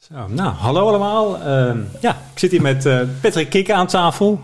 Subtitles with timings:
[0.00, 1.36] Zo, nou, hallo allemaal.
[1.36, 4.40] Uh, ja, ik zit hier met uh, Patrick Kikke aan tafel.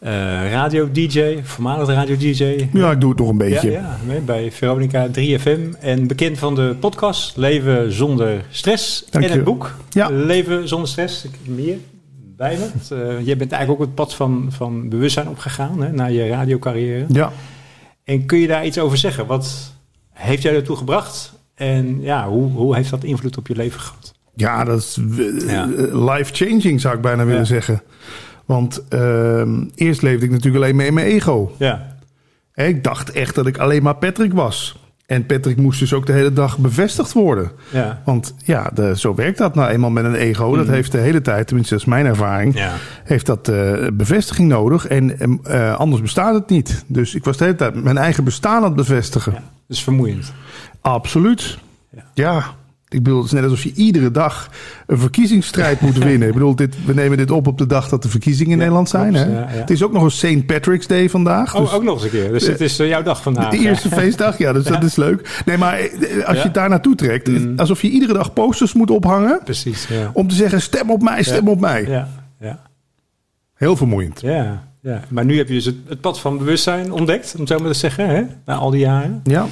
[0.00, 0.10] Uh,
[0.50, 2.68] radio-dj, voormalig radio-dj.
[2.72, 3.70] Ja, ik doe het nog een beetje.
[3.70, 5.78] Ja, ja bij Veronica 3FM.
[5.80, 9.04] En bekend van de podcast Leven zonder stress.
[9.10, 9.36] Dank en je.
[9.36, 10.08] het boek Ja.
[10.10, 11.24] Leven zonder stress.
[11.24, 11.76] Ik heb meer
[12.36, 12.96] bij me.
[12.96, 17.04] Uh, jij bent eigenlijk ook het pad van, van bewustzijn opgegaan hè, naar je radiocarrière.
[17.08, 17.32] Ja.
[18.04, 19.26] En kun je daar iets over zeggen?
[19.26, 19.72] Wat
[20.12, 21.32] heeft jij ertoe gebracht?
[21.54, 24.16] En ja, hoe, hoe heeft dat invloed op je leven gehad?
[24.40, 25.68] Ja, dat is uh, Ja.
[25.92, 27.46] life-changing zou ik bijna willen Ja.
[27.46, 27.82] zeggen.
[28.46, 31.54] Want ehm, eerst leefde ik natuurlijk alleen maar in mijn ego.
[31.58, 31.96] Ja,
[32.54, 34.82] Ik dacht echt dat ik alleen maar Patrick was.
[35.06, 37.50] En Patrick moest dus ook de hele dag bevestigd worden.
[37.70, 38.02] ja.
[38.04, 40.56] Want ja, de, zo werkt dat nou eenmaal met een ego.
[40.56, 40.74] Dat Mhm.
[40.74, 42.72] heeft de hele tijd, tenminste dat is mijn ervaring, Ja,
[43.04, 44.86] heeft dat eh, bevestiging nodig.
[44.86, 46.84] En eh, anders bestaat het niet.
[46.86, 49.32] Dus ik was de hele tijd mijn eigen bestaan aan het bevestigen.
[49.32, 49.42] ja.
[49.68, 50.32] Dus vermoeiend.
[50.80, 51.58] Absoluut.
[52.14, 52.42] Ja.
[52.90, 54.50] Ik bedoel, het is net alsof je iedere dag
[54.86, 56.28] een verkiezingsstrijd moet winnen.
[56.28, 58.62] Ik bedoel, dit, we nemen dit op op de dag dat de verkiezingen in Ja,
[58.62, 59.12] Nederland zijn.
[59.12, 59.32] klopt, Hè?
[59.32, 59.46] ja, ja.
[59.60, 60.46] Het is ook nog een St.
[60.46, 61.54] Patrick's Day vandaag.
[61.54, 62.32] Oh, dus ook nog eens een keer.
[62.32, 63.50] Dus het is eh, jouw dag vandaag.
[63.50, 65.42] de eerste feestdag, ja, dus dat is leuk.
[65.46, 67.58] Nee, maar eh, als je daar naartoe trekt, Mm.
[67.58, 70.10] alsof je iedere dag posters moet ophangen Precies, ja.
[70.12, 71.84] om te zeggen: stem op mij, stem op mij.
[71.88, 72.08] Ja,
[72.40, 72.62] ja,
[73.54, 74.20] Heel vermoeiend.
[74.20, 75.02] ja, ja.
[75.08, 77.72] Maar nu heb je dus het, het pad van bewustzijn ontdekt, om het zo maar
[77.72, 78.22] te zeggen, hè?
[78.44, 79.20] na al die jaren.
[79.24, 79.46] Ja.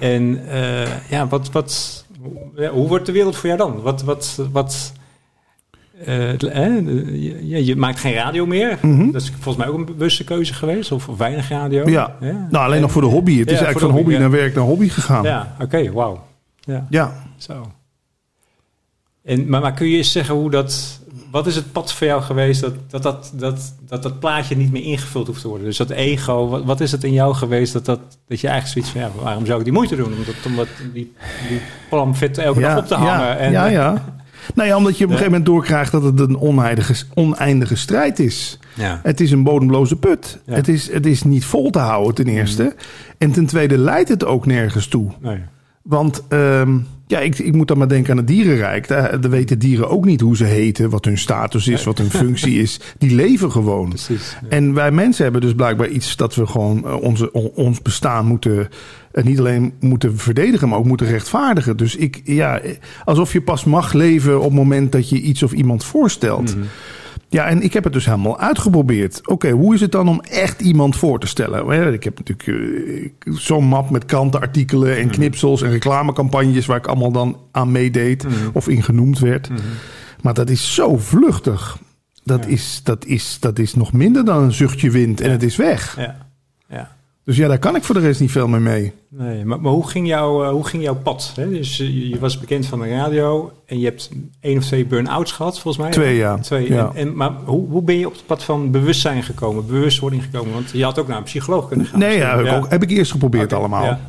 [0.00, 2.04] En eh, ja, wat, wat,
[2.56, 3.80] ja, hoe wordt de wereld voor jou dan?
[3.82, 4.92] Wat, wat, wat,
[6.04, 8.78] eh, je, je- maakt geen radio meer.
[8.82, 9.10] Mhm.
[9.10, 11.88] Dat is volgens mij ook een bewuste keuze geweest, of, of weinig radio.
[11.88, 12.16] Ja.
[12.20, 13.38] Nou, alleen nog voor de hobby.
[13.38, 15.22] Het Ja, is eigenlijk van hobby, naar werk naar hobby gegaan.
[15.24, 16.24] Ja, oké, wauw.
[16.60, 17.22] Ja, Ja.
[17.36, 17.70] zo.
[19.24, 20.97] En, maar, maar kun je eens zeggen hoe dat...
[21.30, 24.72] Wat is het pad voor jou geweest dat dat, dat, dat, dat, dat plaatje niet
[24.72, 25.66] meer ingevuld hoeft te worden?
[25.66, 28.86] Dus dat ego, wat, wat is het in jou geweest dat, dat, dat je eigenlijk
[28.86, 29.00] zoiets van...
[29.00, 30.06] Ja, waarom zou ik die moeite doen?
[30.06, 31.12] Om, dat, om dat, die,
[31.48, 33.26] die plamfit elke dag op te hangen.
[33.26, 34.04] Ja, en, ja, ja.
[34.54, 38.18] Nou ja, omdat je op een gegeven moment doorkrijgt dat het een oneindige, oneindige strijd
[38.18, 38.58] is.
[38.74, 39.00] Ja.
[39.02, 40.38] Het is een bodemloze put.
[40.46, 40.54] Ja.
[40.54, 42.74] Het, is, het is niet vol te houden ten eerste.
[43.18, 45.10] En ten tweede leidt het ook nergens toe.
[45.20, 45.38] Nee.
[45.88, 48.88] Want ehm, ja, ik, ik moet dan maar denken aan het dierenrijk.
[48.88, 52.10] Daar, daar weten dieren ook niet hoe ze heten, wat hun status is, wat hun
[52.10, 52.80] functie is.
[52.98, 53.88] Die leven gewoon.
[53.88, 54.36] Precies.
[54.42, 54.48] Ja.
[54.48, 58.26] En wij mensen hebben dus blijkbaar iets dat we gewoon eh, onze, on- ons bestaan
[58.26, 58.68] moeten.
[59.12, 61.76] eh, niet alleen moeten verdedigen, maar ook moeten rechtvaardigen.
[61.76, 62.72] Dus ik, ja, eh,
[63.04, 66.56] alsof je pas mag leven op het moment dat je iets of iemand voorstelt.
[66.56, 66.64] Mhm.
[67.30, 69.28] Ja, en ik heb het dus helemaal uitgeprobeerd.
[69.28, 71.92] Oké, hoe is het dan om echt iemand voor te stellen?
[71.92, 72.46] Ik heb natuurlijk
[73.26, 78.24] eh, zo'n map met krantenartikelen en knipsels en reclamecampagnes waar ik allemaal dan aan meedeed
[78.24, 78.34] Mhm.
[78.52, 79.48] of in genoemd werd.
[79.48, 79.60] Mhm.
[80.22, 81.78] Maar dat is zo vluchtig.
[82.24, 82.50] Dat, Ja.
[82.50, 85.32] is, dat, is, dat is nog minder dan een zuchtje wind en Ja.
[85.32, 85.96] het is weg.
[85.98, 86.16] Ja.
[86.68, 86.96] ja.
[87.28, 88.92] Dus ja, daar kan ik voor de rest niet veel meer mee.
[89.08, 91.32] Nee, maar, maar hoe, ging jouw, eh, hoe ging jouw pad?
[91.36, 91.48] Hè?
[91.48, 94.86] Dus eh, je, je was bekend van de radio en je hebt één of twee
[94.86, 95.92] burn-outs gehad, volgens mij.
[95.92, 96.40] Twee jaar.
[96.40, 96.68] Twee.
[96.68, 96.90] Ja.
[96.94, 100.52] En, en, maar hoe, hoe ben je op het pad van bewustzijn gekomen, bewustwording gekomen?
[100.52, 101.98] Want je had ook naar een psycholoog kunnen gaan.
[101.98, 103.84] Nee, ja, heb, ik ook, heb ik eerst geprobeerd allemaal.
[103.84, 104.00] ja.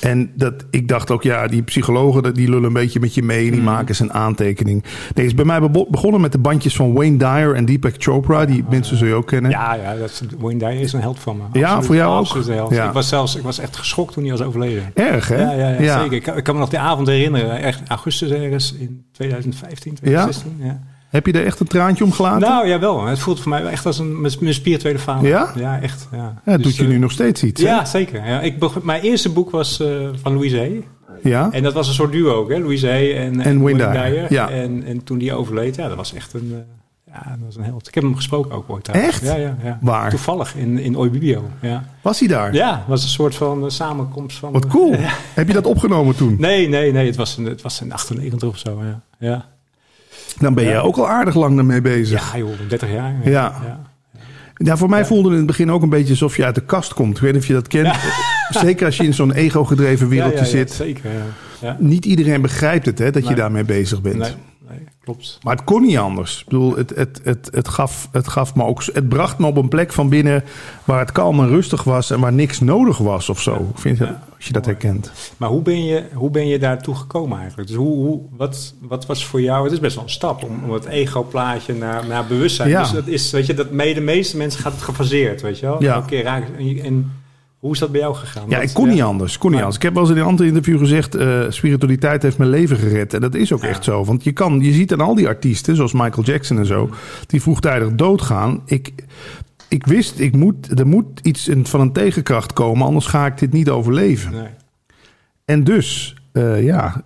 [0.00, 3.42] En dat, ik dacht ook, ja, die psychologen die lullen een beetje met je mee.
[3.50, 3.70] Die Mhm.
[3.70, 4.84] maken zijn aantekening.
[5.14, 8.44] Nee, is bij mij begonnen met de bandjes van Wayne Dyer en Deepak Chopra.
[8.44, 9.50] Die mensen zul je ook kennen.
[9.50, 11.58] Ja, ja, dat is, Wayne Dyer is een held van me.
[11.58, 12.70] Ja, voor jou ook?
[12.72, 12.86] Ja.
[12.86, 14.82] Ik was zelfs ik was echt geschokt toen hij was overleden.
[14.94, 15.42] Erg, hè?
[15.42, 16.16] Ja, ja, ja, zeker.
[16.16, 17.58] Ik, kan- ik kan me nog die avond herinneren.
[17.62, 20.56] Echt augustus ergens in 2015, 2016.
[20.58, 20.80] Ja.
[21.14, 22.48] Heb je er echt een traantje om gelaten?
[22.48, 23.04] Nou, ja wel.
[23.06, 25.28] Het voelt voor mij echt als een, mijn spirituele vader.
[25.28, 25.52] Ja?
[25.56, 26.08] Ja, echt.
[26.12, 27.68] Ja, ja, dat Dus, doet je eh, nu nog steeds iets, hè?
[27.68, 28.26] Ja, zeker.
[28.26, 30.84] Ja, ik mijn eerste boek was eh, van Louise Hay.
[31.22, 31.48] Ja?
[31.52, 32.58] En dat was een soort duo ook, hè?
[32.58, 34.48] Louise Hay en, En Dyer, ja.
[34.50, 37.62] En, en toen die overleed, ja, dat was echt een, eh, ja, dat was een
[37.62, 37.88] held.
[37.88, 38.84] Ik heb hem gesproken ook ooit.
[38.84, 39.14] trouwens.
[39.14, 39.24] Echt?
[39.24, 39.78] Ja, ja, ja.
[39.80, 40.10] Waar?
[40.10, 41.42] Toevallig in, in Oibibio.
[41.60, 41.84] Ja.
[42.02, 42.54] Was hij daar?
[42.54, 44.52] ja, het was een soort van eh, samenkomst van...
[44.52, 44.94] Wat cool.
[45.34, 46.36] Heb je dat opgenomen toen?
[46.38, 47.06] Nee, nee, nee.
[47.06, 49.00] Het was, een, het was in 98 of zo, ja.
[49.18, 49.46] Ja,
[50.38, 52.32] Dan ben jij ook al aardig lang ermee bezig.
[52.32, 53.14] ja joh, 30 jaar.
[53.24, 53.52] Ja.
[54.58, 54.76] ja.
[54.76, 55.04] Voor mij Ja.
[55.06, 57.16] voelde het in het begin ook een beetje alsof je uit de kast komt.
[57.16, 57.94] Ik weet niet of je dat kent.
[58.64, 60.72] Zeker als je in zo'n ego-gedreven wereldje Ja, zit.
[60.72, 61.18] Zeker, ja.
[61.68, 61.76] ja.
[61.80, 64.16] Niet iedereen begrijpt het, hè, dat je daarmee bezig bent.
[64.16, 64.32] Nee,
[65.04, 65.38] klopt.
[65.42, 66.40] Maar het kon niet anders.
[66.40, 68.84] Ik bedoel, het, het, het, het, gaf, het gaf me ook...
[68.84, 70.44] Het bracht me op een plek van binnen
[70.84, 72.10] waar het kalm en rustig was...
[72.10, 73.70] en waar niks nodig was of zo.
[73.74, 74.22] Vind je, Ja.
[74.36, 74.76] Als je dat Mooi.
[74.76, 75.12] herkent.
[75.36, 77.68] Maar hoe ben je, hoe ben je daartoe gekomen eigenlijk?
[77.68, 79.64] Dus hoe, hoe, wat, wat was voor jou...
[79.64, 82.68] Het is best wel een stap om, om het ego-plaatje naar, naar bewustzijn.
[82.68, 82.82] Ja.
[82.82, 85.82] Dus dat is, weet je, dat de meeste mensen gaat het gefaseerd, weet je wel?
[85.82, 86.00] Ja.
[86.00, 87.12] Keer raken, en, en
[87.64, 88.48] hoe is dat bij jou gegaan?
[88.48, 89.38] Ja, ik kon niet anders.
[89.38, 89.76] Kon niet anders.
[89.76, 91.14] Ik heb wel eens in een ander interview gezegd...
[91.14, 93.14] eh, spiritualiteit heeft mijn leven gered.
[93.14, 93.68] En dat is ook Ja.
[93.68, 94.04] echt zo.
[94.04, 96.90] Want je, kan, je ziet aan al die artiesten, zoals Michael Jackson en zo...
[97.26, 98.62] die vroegtijdig doodgaan.
[98.64, 98.92] Ik,
[99.68, 102.86] ik wist, ik moet, er moet iets van een tegenkracht komen...
[102.86, 104.32] anders ga ik dit niet overleven.
[104.32, 104.48] Nee.
[105.44, 107.02] En dus eh, ja,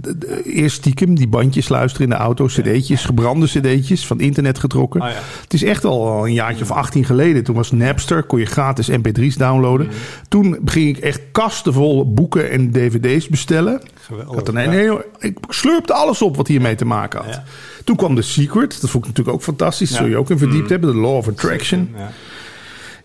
[0.00, 5.00] d- eerst stiekem die bandjes luisteren in de auto, cd'tjes, gebrande cd'tjes van internet getrokken.
[5.02, 5.14] Oh ja.
[5.42, 7.44] Het is echt al een jaartje of 18 geleden.
[7.44, 9.88] Toen was Napster, kon je gratis mp3's downloaden.
[10.28, 13.80] Toen ging ik echt kasten vol boeken en dvd's bestellen.
[14.00, 14.34] Geweldig.
[14.82, 17.34] Ik, hoor, ik slurpte alles op wat hiermee te maken had.
[17.34, 17.44] Ja.
[17.84, 18.80] Toen kwam The Secret.
[18.80, 19.90] Dat vond ik natuurlijk ook fantastisch.
[19.90, 19.96] Ja.
[19.96, 20.92] Zul je ook in verdiept hebben.
[20.92, 21.88] De Law of Attraction.
[21.96, 22.10] Ja,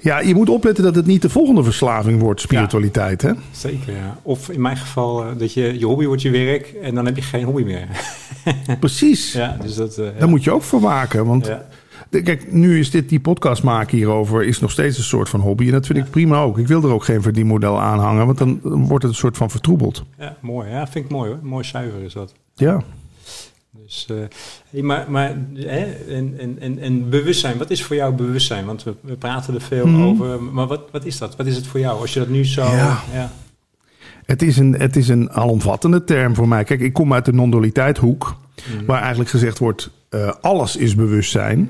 [0.01, 3.21] Ja, je moet opletten dat het niet de volgende verslaving wordt, spiritualiteit.
[3.21, 3.31] Hè?
[3.51, 4.17] zeker, ja.
[4.21, 7.15] Of in mijn geval eh, dat je, je hobby wordt je werk en dan heb
[7.15, 7.87] je geen hobby meer.
[8.79, 9.33] Precies.
[9.33, 9.97] ja, dus dat...
[9.97, 10.11] eh, ja.
[10.19, 11.25] Daar moet je ook voor waken.
[11.25, 11.65] Want Ja.
[12.09, 15.65] kijk, nu is dit, die podcast maken hierover is nog steeds een soort van hobby.
[15.65, 16.57] En dat vind ik prima ook.
[16.57, 18.25] Ik wil er ook geen verdienmodel aan hangen.
[18.25, 20.03] Want dan wordt het een soort van vertroebeld.
[20.19, 20.69] Ja, mooi.
[20.69, 21.39] Ja, vind ik mooi hoor.
[21.41, 22.33] Mooi zuiver is dat.
[22.55, 22.83] Ja.
[23.89, 24.07] Dus,
[24.71, 28.65] eh, maar, maar hè, en, en, en, en bewustzijn, wat is voor jou bewustzijn?
[28.65, 30.01] Want we, we praten er veel Mhm.
[30.01, 31.35] over, maar wat, wat is dat?
[31.35, 31.99] Wat is het voor jou?
[32.01, 32.63] Als je dat nu zo...
[32.63, 32.99] Ja.
[33.13, 33.31] ja.
[34.25, 36.63] Het is een, het is een alomvattende term voor mij.
[36.63, 38.35] Kijk, ik kom uit de non-dualiteit hoek.
[38.85, 41.69] Waar eigenlijk gezegd wordt, eh, alles is bewustzijn.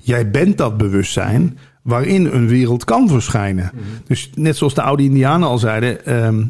[0.00, 3.70] Jij bent dat bewustzijn waarin een wereld kan verschijnen.
[4.06, 6.06] Dus net zoals de oude indianen al zeiden...
[6.06, 6.44] ehm,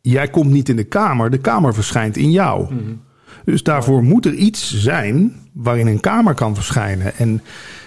[0.00, 2.66] jij komt niet in de kamer, de kamer verschijnt in jou.
[3.44, 7.16] Dus daarvoor moet er iets zijn waarin een kamer kan verschijnen.
[7.16, 7.42] En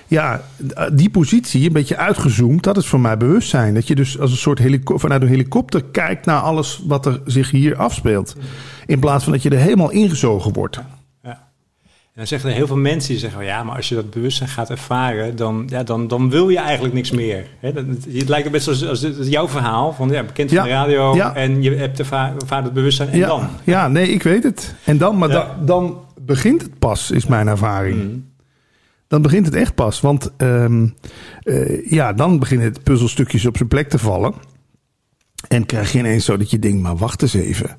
[0.07, 0.41] ja,
[0.93, 3.73] die positie, een beetje uitgezoomd, dat is voor mij bewustzijn.
[3.73, 7.51] Dat je dus als een soort vanuit een helikopter kijkt naar alles wat er zich
[7.51, 8.35] hier afspeelt.
[8.85, 10.79] In plaats van dat je er helemaal ingezogen wordt.
[12.15, 14.69] Dan zeggen er heel veel mensen die zeggen, ja, maar als je dat bewustzijn gaat
[14.69, 17.47] ervaren, dan, ja, dan, dan wil je eigenlijk niks meer.
[17.61, 20.63] Dat, het, lijkt zoals als het- jouw verhaal, van ja, bekend van Ja.
[20.63, 21.35] de radio Ja.
[21.35, 23.47] en je hebt ervaar, ervaart het bewustzijn en ja, dan.
[23.63, 24.75] ja, nee, ik weet het.
[24.83, 27.95] En dan, maar da- dan begint het pas, is mijn ervaring.
[28.03, 28.17] Mhm.
[29.07, 30.01] Dan begint het echt pas.
[30.01, 30.87] Want ehm,
[31.41, 34.33] eh, ja, dan beginnen het puzzelstukjes op zijn plek te vallen.
[35.47, 37.77] En krijg je ineens zo dat je denkt, maar wacht eens even.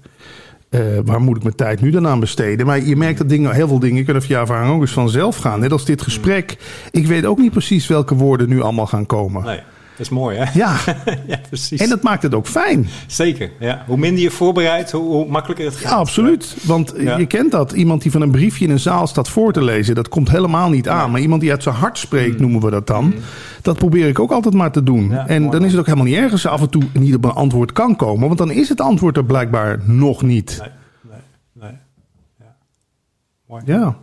[0.68, 2.66] Eh, waar moet ik mijn tijd nu dan aan besteden?
[2.66, 5.60] Maar je merkt dat dingen, heel veel dingen kunnen via ook eens vanzelf gaan.
[5.60, 6.56] Net als dit gesprek.
[6.90, 9.44] Ik weet ook niet precies welke woorden nu allemaal gaan komen.
[9.44, 9.60] Nee,
[9.96, 10.58] dat is mooi hè?
[10.58, 10.76] Ja,
[11.26, 11.80] ja, precies.
[11.80, 12.88] en dat maakt het ook fijn.
[13.06, 13.84] Zeker, ja.
[13.86, 15.90] Hoe minder je voorbereidt, hoe, hoe makkelijker het gaat.
[15.90, 16.56] Ja, absoluut.
[16.62, 17.18] Want Ja.
[17.18, 17.72] je kent dat.
[17.72, 20.68] Iemand die van een briefje in een zaal staat voor te lezen, dat komt helemaal
[20.70, 21.10] niet aan.
[21.10, 23.14] Maar iemand die uit zijn hart spreekt, noemen we dat dan.
[23.62, 25.04] Dat probeer ik ook altijd maar te doen.
[25.04, 25.12] Mm.
[25.12, 25.52] Ja, en mooi.
[25.52, 27.72] dan is het ook helemaal niet erg als af en toe niet op een antwoord
[27.72, 28.26] kan komen.
[28.26, 30.56] Want dan is het antwoord er blijkbaar nog niet.
[30.60, 30.70] Nee,
[31.52, 31.78] nee, nee.
[32.38, 32.54] Ja.
[33.48, 33.62] Mooi.
[33.66, 33.96] Ja.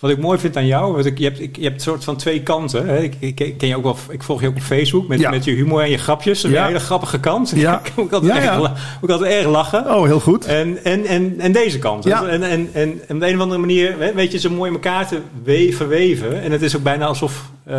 [0.00, 2.04] Wat ik mooi vind aan jou, want ik, je, hebt, ik, je hebt een soort
[2.04, 2.86] van twee kanten.
[2.86, 2.98] Hè?
[2.98, 5.30] Ik, ik, ken je ook wel, ik volg je ook op Facebook met, Ja.
[5.30, 6.42] met je humor en je grapjes.
[6.42, 6.66] Een Ja.
[6.66, 7.52] hele grappige kant.
[7.56, 7.80] Ja.
[7.84, 8.58] ik moet altijd, Ja.
[8.60, 8.72] Erg,
[9.10, 9.94] altijd erg lachen.
[9.94, 10.44] Oh, heel goed.
[10.44, 12.06] En, en, en, en deze kant.
[12.06, 14.74] En, en, en, en op de een of andere manier weet je zo mooi in
[14.76, 16.42] elkaar te we- verweven.
[16.42, 17.42] En het is ook bijna alsof...
[17.64, 17.76] eh,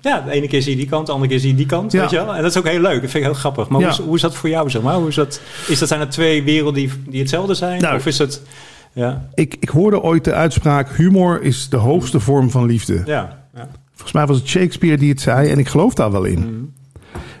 [0.00, 1.92] ja, de ene keer zie je die kant, de andere keer zie je die kant.
[1.92, 2.34] Weet je wel?
[2.34, 3.00] En dat is ook heel leuk.
[3.00, 3.68] Dat vind ik heel grappig.
[3.68, 4.94] Maar hoe, is, hoe is dat voor jou, zeg maar?
[4.94, 7.80] Hoe is dat, is dat zijn er twee werelden die, die hetzelfde zijn?
[7.80, 8.42] Nou, of is het...
[8.94, 13.02] Ja, Ik, ik hoorde ooit de uitspraak: humor is de hoogste vorm van liefde.
[13.04, 13.68] ja, ja.
[13.92, 16.38] Volgens mij was het Shakespeare die het zei en ik geloof daar wel in.
[16.38, 16.50] Mhm.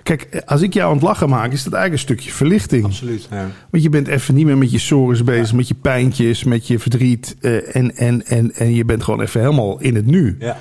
[0.02, 2.84] Kijk, als ik jou aan het lachen maak, is dat eigenlijk een stukje verlichting.
[2.84, 3.28] absoluut.
[3.30, 3.46] Ja.
[3.70, 6.78] Want je bent even niet meer met je sores bezig, met je pijntjes, met je
[6.78, 7.36] verdriet.
[7.40, 10.36] eh, en, en, en, en je bent gewoon even helemaal in het nu.
[10.38, 10.56] Ja.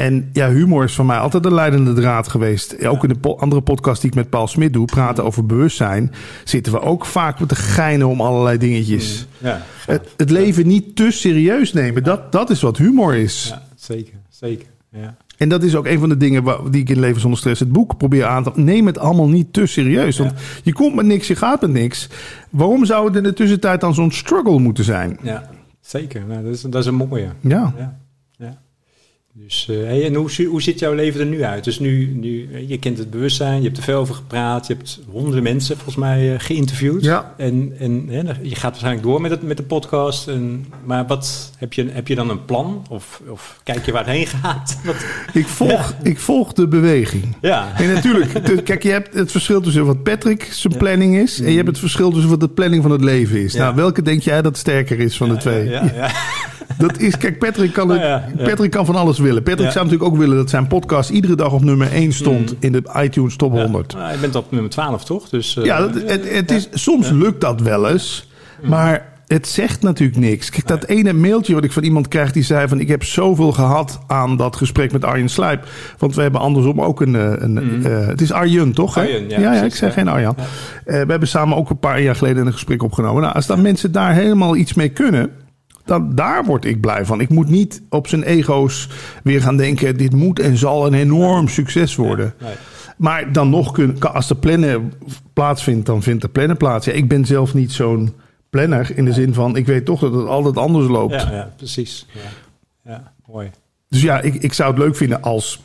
[0.00, 2.86] En ja, humor is voor mij altijd de leidende draad geweest.
[2.86, 6.12] Ook in de po- andere podcast die ik met Paul Smit doe, praten over bewustzijn,
[6.44, 9.26] zitten we ook vaak met te geinen om allerlei dingetjes.
[9.38, 13.46] Ja, Het, het leven niet te serieus nemen, dat, dat is wat humor is.
[13.48, 14.66] ja, zeker, zeker.
[14.92, 15.16] Ja.
[15.36, 17.60] En dat is ook een van de dingen waar, die ik in Leven zonder stress
[17.60, 18.50] het boek probeer aan te...
[18.54, 20.18] Neem het allemaal niet te serieus.
[20.18, 20.32] Want
[20.62, 22.08] je komt met niks, je gaat met niks.
[22.50, 25.18] Waarom zou het in de tussentijd dan zo'n struggle moeten zijn?
[25.22, 26.22] ja, zeker.
[26.28, 27.28] Nou, dat, is, dat is een mooie.
[27.40, 27.98] Ja.
[29.44, 31.64] Dus, eh, en hoe, hoe ziet jouw leven er nu uit?
[31.64, 34.72] Dus nu, nu, eh, je kent het bewustzijn, je hebt er veel over gepraat, je
[34.74, 37.04] hebt honderden mensen volgens mij eh, geïnterviewd.
[37.04, 37.34] Ja.
[37.36, 40.28] En, en hè, je gaat waarschijnlijk door met, het, met de podcast.
[40.28, 42.86] En, maar wat, heb, je, heb je dan een plan?
[42.90, 44.78] Of, of kijk je waar het heen gaat?
[44.84, 44.96] Wat,
[45.32, 47.36] Ik volg, ik volg de beweging.
[47.40, 47.72] ja.
[47.76, 51.40] En natuurlijk, de- kijk, je hebt het verschil tussen wat Patrick zijn planning is...
[51.40, 53.54] en je hebt het verschil tussen wat de planning van het leven is.
[53.54, 55.68] Nou, welke denk jij dat sterker is van de twee?
[55.68, 56.10] Ja, ja,
[56.78, 58.44] Dat is, kijk, Patrick kan, het, ja, ja.
[58.44, 59.29] Patrick kan van alles willen.
[59.36, 59.70] Patrick Ja.
[59.72, 62.50] zou natuurlijk ook willen dat zijn podcast iedere dag op nummer 1 stond...
[62.50, 62.56] Mm.
[62.60, 63.94] in de iTunes Top 100.
[63.94, 65.28] Nou, je bent op nummer 12, toch?
[65.28, 68.28] Dus, eh, Ja, dat, het, het is, soms lukt dat wel eens.
[68.62, 70.50] Maar het zegt natuurlijk niks.
[70.50, 72.80] Kijk, dat ene mailtje wat ik van iemand krijg die zei van...
[72.80, 75.64] ik heb zoveel gehad aan dat gesprek met Arjen Slijp.
[75.98, 77.14] Want we hebben andersom ook een...
[77.16, 78.96] eh, een eh, het is Arjen, toch?
[78.96, 79.94] Arjen, ja, ja, precies, ik zeg ja.
[79.94, 80.34] geen Arjan.
[80.84, 83.22] We hebben samen ook een paar jaar geleden een gesprek opgenomen.
[83.22, 85.30] Nou, als dan mensen daar helemaal iets mee kunnen...
[85.84, 87.20] Dan, daar word ik blij van.
[87.20, 88.88] Ik moet niet op zijn ego's
[89.22, 89.96] weer gaan denken...
[89.96, 92.34] dit moet en zal een enorm succes worden.
[92.40, 92.54] nee.
[92.96, 94.92] Maar dan nog, kun, als de plannen
[95.32, 96.86] plaatsvindt, dan vindt de plannen plaats.
[96.86, 98.14] Ja, ik ben zelf niet zo'n
[98.50, 98.96] planner.
[98.96, 101.12] In de zin van, ik weet toch dat het altijd anders loopt.
[101.12, 102.06] Ja, ja precies.
[102.12, 102.20] Ja.
[102.90, 103.50] ja, mooi.
[103.88, 105.60] Dus ja, ik, ik zou het leuk vinden als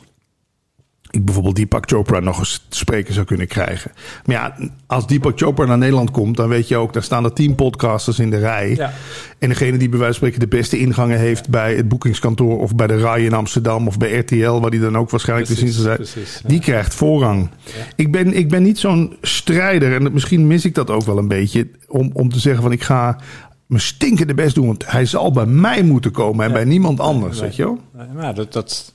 [1.16, 3.92] ik bijvoorbeeld Deepak Chopra nog eens te spreken zou kunnen krijgen.
[4.24, 4.56] Maar ja,
[4.86, 8.18] als Deepak Chopra naar Nederland komt, dan weet je ook, daar staan er tien podcasters
[8.18, 8.74] in de rij.
[8.74, 8.92] Ja.
[9.38, 12.74] En degene die bij wijze van spreken de beste ingangen heeft bij het boekingskantoor of
[12.74, 15.64] bij de RAI in Amsterdam of bij RTL, waar die dan ook waarschijnlijk te zien
[15.64, 16.48] Precies, zijn, precies, ja.
[16.48, 17.50] die krijgt voorrang.
[17.96, 21.28] Ik, ben, ik ben niet zo'n strijder en misschien mis ik dat ook wel een
[21.28, 23.18] beetje om, om te zeggen van ik ga
[23.66, 27.40] mijn stinkende best doen, want hij zal bij mij moeten komen en bij niemand anders,
[27.40, 27.78] weet je wel?
[27.92, 28.92] Nee, Maar dat, dat,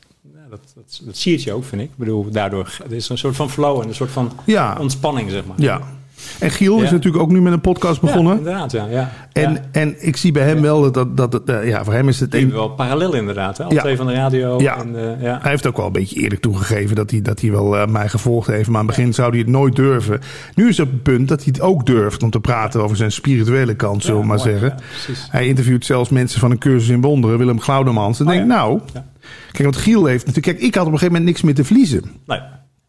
[0.52, 1.88] dat, dat, dat zie je ook, vind ik.
[1.90, 4.78] Ik bedoel, daardoor er is een soort van flow en een soort van Ja.
[4.80, 5.62] ontspanning, zeg maar.
[5.62, 5.82] Ja.
[6.40, 6.92] En Giel is Ja.
[6.92, 8.38] natuurlijk ook nu met een podcast Ja, begonnen.
[8.38, 8.86] inderdaad, ja.
[8.90, 9.12] ja.
[9.34, 9.60] En, ja.
[9.72, 12.36] en ik zie bij hem wel dat, dat, dat eh, ja, voor hem is het
[12.36, 12.52] een.
[12.52, 13.58] wel parallel inderdaad.
[13.58, 13.64] Hè?
[13.64, 13.82] Al Ja.
[13.82, 14.60] twee van de radio.
[14.62, 14.78] Ja.
[14.78, 15.40] En, eh, ja.
[15.42, 18.10] Hij heeft ook wel een beetje eerlijk toegegeven dat hij, dat hij wel eh, mij
[18.10, 18.68] gevolgd heeft.
[18.70, 20.20] Maar aan het begin zou hij het nooit durven.
[20.56, 23.76] Nu is het punt dat hij het ook durft om te praten over zijn spirituele
[23.76, 24.78] kant, zullen we Ja, maar mooi, zeggen.
[25.08, 28.20] ja, hij interviewt zelfs mensen van een cursus in wonderen, Willem Glaudemans.
[28.20, 28.56] En Oh, denk ja.
[28.56, 29.06] nou, Ja.
[29.52, 31.64] kijk, want Giel heeft natuurlijk, kijk, ik had op een gegeven moment niks meer te
[31.64, 32.04] verliezen.
[32.26, 32.40] Nee.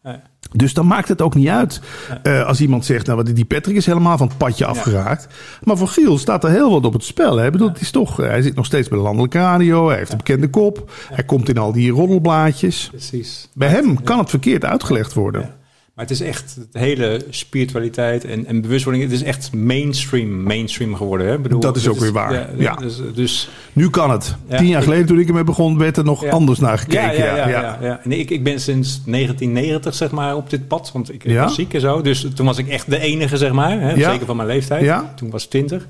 [0.03, 0.17] Nee.
[0.51, 1.81] Dus dan maakt het ook niet uit
[2.23, 5.27] eh, als iemand zegt, nou, die Patrick is helemaal van het padje afgeraakt.
[5.63, 7.37] Maar voor Giel staat er heel wat op het spel.
[7.37, 7.45] Hè?
[7.45, 9.97] Ik bedoel, het is toch, eh, hij zit nog steeds bij de landelijke radio, hij
[9.97, 12.87] heeft een bekende kop, hij komt in al die roddelblaadjes.
[12.89, 13.49] Precies.
[13.53, 15.62] Bij hem kan het verkeerd uitgelegd worden.
[15.95, 19.03] Maar het is echt de hele spiritualiteit en, en bewustwording.
[19.03, 21.27] Het is echt mainstream, mainstream geworden.
[21.27, 21.39] Hè?
[21.39, 22.75] Bedoel, Dat is het ook weer waar, ja.
[22.75, 24.35] Dus, dus Nu kan het.
[24.49, 27.17] Ja, Tien jaar ik- geleden toen ik ermee begon, werd er nog anders naar gekeken.
[27.17, 27.99] ja, ja, ja.
[28.03, 31.73] Nee, ik, ik ben sinds 1990 zeg maar op dit pad, want ik, was ziek
[31.73, 32.01] en zo.
[32.01, 33.95] Dus toen was ik echt de enige zeg maar, hè?
[34.03, 34.83] Zeker van mijn leeftijd.
[34.83, 35.13] Ja.
[35.15, 35.87] Toen was ik 20.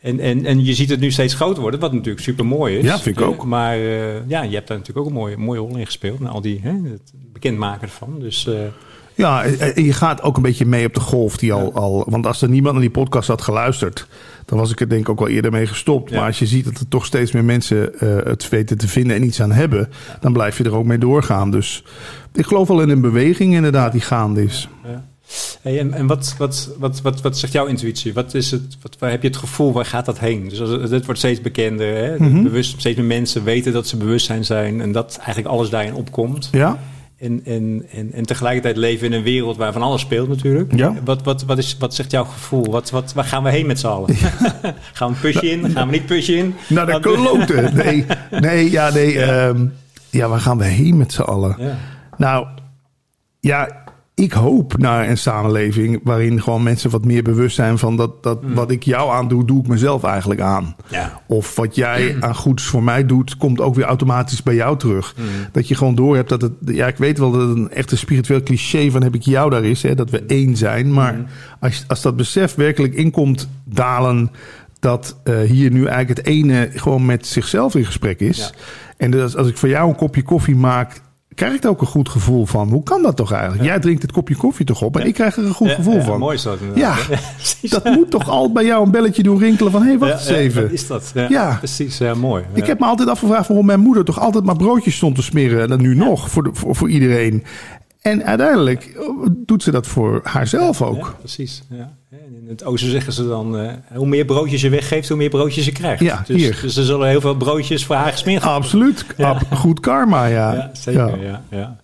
[0.00, 2.84] En, en, en je ziet het nu steeds groter worden, wat natuurlijk super mooi is.
[2.84, 3.44] Ja, vind ik Eh, ook.
[3.44, 6.20] Maar eh, ja, je hebt daar natuurlijk ook een mooie, mooie rol in gespeeld.
[6.20, 8.16] En al die, hè, het bekendmaken ervan.
[8.20, 8.54] Dus eh,
[9.14, 12.04] Ja, en en je gaat ook een beetje mee op de golf die al, al.
[12.08, 14.06] Want als er niemand naar die podcast had geluisterd,
[14.44, 16.10] dan was ik er denk ik ook wel eerder mee gestopt.
[16.10, 16.16] Ja.
[16.16, 19.16] Maar als je ziet dat er toch steeds meer mensen eh, het weten te vinden
[19.16, 19.88] en iets aan hebben,
[20.20, 21.50] dan blijf je er ook mee doorgaan.
[21.50, 21.84] Dus
[22.32, 24.68] ik geloof wel in een beweging inderdaad die gaande is.
[24.84, 25.04] Ja.
[25.62, 28.14] Hey, en en wat, wat, wat, wat, wat zegt jouw intuïtie?
[28.14, 30.48] Wat is het, wat, waar heb je het gevoel, waar gaat dat heen?
[30.48, 31.96] Dus als, het wordt steeds bekender.
[31.96, 32.18] Hè?
[32.18, 32.42] Mhm.
[32.42, 36.48] Bewust, steeds meer mensen weten dat ze bewustzijn zijn en dat eigenlijk alles daarin opkomt.
[36.52, 36.78] Ja?
[37.22, 40.72] En, en, en, en tegelijkertijd leven in een wereld waar van alles speelt natuurlijk.
[40.76, 40.94] Ja.
[41.04, 42.70] Wat, wat, wat, is, wat zegt jouw gevoel?
[42.70, 44.14] Wat, wat, waar gaan we heen met z'n allen?
[44.92, 45.70] gaan we push in?
[45.70, 46.54] Gaan we niet push in?
[46.68, 47.76] Nou, de kloten.
[47.76, 49.12] Nee, nee, ja, nee.
[49.12, 49.54] Ja,
[50.10, 51.56] ja waar gaan we heen met z'n allen?
[51.58, 51.76] Ja.
[52.16, 52.46] Nou,
[53.40, 53.81] ja,
[54.22, 58.38] ik hoop naar een samenleving waarin gewoon mensen wat meer bewust zijn van dat, dat
[58.54, 60.76] wat ik jou aandoe, doe ik mezelf eigenlijk aan.
[60.88, 61.20] Ja.
[61.26, 65.14] Of wat jij aan goeds voor mij doet, komt ook weer automatisch bij jou terug.
[65.52, 66.52] Dat je gewoon door hebt dat het.
[66.64, 69.50] Ja, ik weet wel dat het een echt een spiritueel cliché van heb ik jou
[69.50, 70.92] daar is, hè, dat we één zijn.
[70.92, 71.24] Maar
[71.60, 74.30] als, als dat besef werkelijk inkomt dalen.
[74.78, 78.38] Dat eh, hier nu eigenlijk het ene gewoon met zichzelf in gesprek is.
[78.38, 78.50] Ja.
[78.96, 81.00] En dus als ik voor jou een kopje koffie maak,
[81.34, 82.68] krijg ik ook een goed gevoel van.
[82.68, 83.64] Hoe kan dat toch eigenlijk?
[83.64, 86.00] Jij drinkt het kopje koffie toch op en ik krijg er een goed Ja, gevoel
[86.00, 86.18] van.
[86.18, 86.96] Mooi dat Ja,
[87.62, 89.82] dat moet toch al bij jou een belletje doen rinkelen van...
[89.82, 90.62] hé, hey, wacht eens even.
[90.62, 91.12] wat is dat?
[91.28, 91.56] Ja.
[91.58, 92.44] Precies, ja, mooi.
[92.52, 95.62] Ik heb me altijd afgevraagd waarom mijn moeder toch altijd maar broodjes stond te smeren.
[95.62, 97.44] En dat nu nog, voor, de, voor, voor iedereen.
[98.00, 101.14] En uiteindelijk eh, doet ze dat voor haarzelf ook.
[101.18, 101.62] Precies.
[101.70, 102.00] Ja.
[102.12, 105.28] En in het oosten zeggen ze dan, eh, hoe meer broodjes je weggeeft, hoe meer
[105.28, 106.02] broodjes je krijgt.
[106.02, 106.58] Ja, dus, hier.
[106.62, 108.62] dus er zullen heel veel broodjes voor haar gesmeerd worden.
[108.62, 109.06] Absoluut.
[109.16, 109.38] Ja.
[109.52, 110.52] Goed karma, ja.
[110.54, 111.22] Ja, zeker.
[111.24, 111.42] Ja.
[111.50, 111.76] Ja.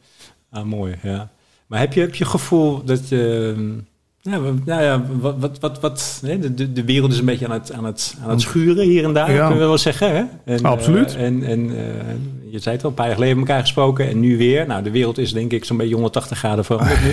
[0.51, 1.29] Ah, mooi, ja.
[1.67, 3.55] Maar heb je, heb je gevoel dat je...
[3.57, 3.73] ehm,
[4.33, 7.85] Ja, nou ja, wat, wat, wat, de, de, wereld is een beetje aan het, aan
[7.85, 9.37] het, aan het schuren hier en daar, Ja.
[9.47, 10.17] kunnen we wel zeggen.
[10.17, 10.25] Hè?
[10.55, 11.15] En, Absoluut.
[11.17, 14.09] eh, en en eh, je zei het al, een paar jaar geleden met elkaar gesproken
[14.09, 14.67] en nu weer.
[14.67, 17.13] Nou, de wereld is denk ik zo'n beetje 180 graden veranderd nu.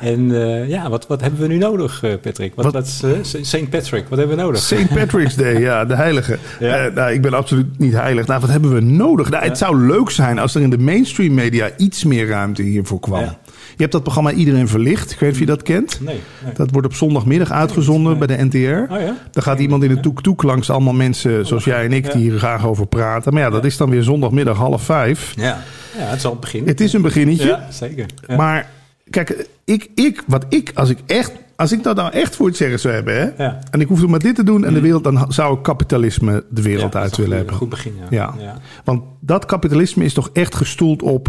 [0.00, 2.52] En eh, ja, wat, wat hebben we nu nodig, eh, Patrick?
[2.54, 4.60] Wat, Wat- wat, eh, Saint Patrick, wat hebben we nodig?
[4.60, 4.88] St.
[4.94, 6.38] Patrick's Day, ja, de heilige.
[6.60, 6.88] Ja.
[6.94, 8.26] Nou, ik ben absoluut niet heilig.
[8.26, 9.30] Nou, wat hebben we nodig?
[9.30, 13.00] Nou, Het zou leuk zijn als er in de mainstream media iets meer ruimte hiervoor
[13.00, 13.20] kwam.
[13.20, 13.38] Ja.
[13.76, 15.10] Je hebt dat programma Iedereen Verlicht.
[15.12, 15.98] Ik weet niet of je dat kent.
[16.00, 16.20] Nee.
[16.44, 16.52] nee.
[16.54, 18.92] Dat wordt op zondagmiddag uitgezonden bij de NTR.
[18.92, 19.16] Oh ja?
[19.30, 22.38] Dan gaat iemand in de toek-toek langs allemaal mensen zoals jij en ik die hier
[22.38, 23.32] graag over praten.
[23.32, 25.32] Maar ja, dat is dan weer zondagmiddag half vijf.
[25.36, 25.62] Ja.
[25.98, 26.66] ja, het zal het begin.
[26.66, 27.46] Het is een beginnetje.
[27.46, 28.06] Ja, zeker.
[28.36, 28.66] Maar
[29.10, 32.56] kijk, ik, ik, wat ik, als ik echt, als ik dat nou echt voor het
[32.56, 33.58] zeggen zou hebben, hè, Ja.
[33.70, 36.62] en ik hoefde maar dit te doen en de wereld, dan zou ik kapitalisme de
[36.62, 37.54] wereld Ja, uit een willen goed- hebben.
[37.54, 38.34] Goed begin, ja.
[38.38, 38.58] Ja.
[38.84, 41.28] Want dat kapitalisme is toch echt gestoeld op,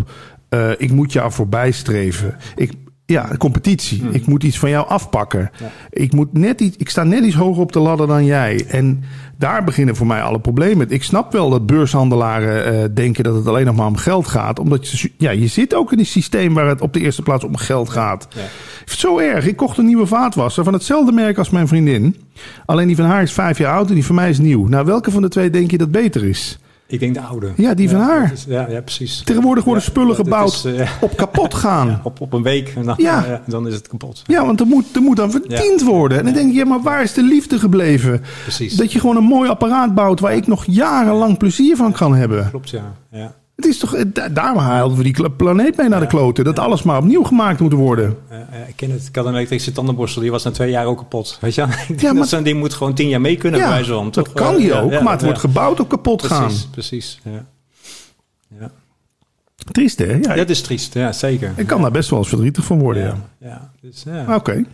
[0.49, 2.35] eh, ik moet jou voorbij streven.
[2.55, 2.71] Ik,
[3.05, 3.99] ja, competitie.
[4.01, 4.09] Hmm.
[4.11, 5.51] Ik moet iets van jou afpakken.
[5.89, 8.65] Ik, moet net iets, ik sta net iets hoger op de ladder dan jij.
[8.67, 9.03] En
[9.37, 10.89] daar beginnen voor mij alle problemen.
[10.89, 14.59] Ik snap wel dat beurshandelaren eh, denken dat het alleen nog maar om geld gaat.
[14.59, 17.43] Omdat je, ja, je zit ook in een systeem waar het op de eerste plaats
[17.43, 18.27] om geld gaat.
[18.29, 18.41] Ja.
[18.85, 19.47] Zo erg.
[19.47, 22.15] Ik kocht een nieuwe vaatwasser van hetzelfde merk als mijn vriendin.
[22.65, 24.67] Alleen die van haar is vijf jaar oud en die van mij is nieuw.
[24.67, 26.59] Nou, welke van de twee denk je dat beter is?
[26.87, 27.51] Ik denk de oude.
[27.55, 28.31] Ja, die van haar.
[28.33, 29.21] is- ja, ja, precies.
[29.23, 31.99] Tegenwoordig worden Ja, spullen gebouwd is, eh, op kapot gaan.
[32.03, 33.25] op, op een week en dan, Ja.
[33.27, 34.21] ja, dan is het kapot.
[34.25, 36.17] Ja, want er moet, er moet dan verdiend worden.
[36.17, 38.21] En dan denk je, ja, maar waar is de liefde gebleven?
[38.41, 38.75] Precies.
[38.75, 42.49] Dat je gewoon een mooi apparaat bouwt waar ik nog jarenlang plezier van kan hebben.
[42.49, 42.93] Klopt, ja.
[43.11, 43.33] ja.
[43.55, 46.43] Het is toch, eh, da- daarom haalden we die planeet mee naar de kloten.
[46.43, 48.17] Dat alles maar opnieuw gemaakt moet worden.
[48.67, 49.05] Ik ken het.
[49.07, 51.37] Ik had een elektrische tandenborstel, die was na twee jaar ook kapot.
[51.41, 51.61] Weet je?
[51.97, 54.03] Ja, maar- dat zo'n ding moet gewoon tien jaar mee kunnen bij Ja, wijze van.
[54.11, 54.33] dat toch?
[54.33, 56.43] kan die Ja, ook, ja, maar het wordt gebouwd op kapot gaan.
[56.45, 57.19] Precies, precies.
[57.23, 57.45] Ja.
[58.59, 58.71] Ja.
[59.71, 60.13] Triest hè?
[60.21, 60.93] Ja, dat is triest.
[60.93, 61.53] Ja, zeker.
[61.55, 63.03] ik kan daar best wel eens verdrietig van worden.
[63.03, 63.15] Ja.
[63.37, 63.47] ja.
[63.47, 63.71] ja.
[63.81, 64.35] Dus, ja.
[64.35, 64.65] Oké.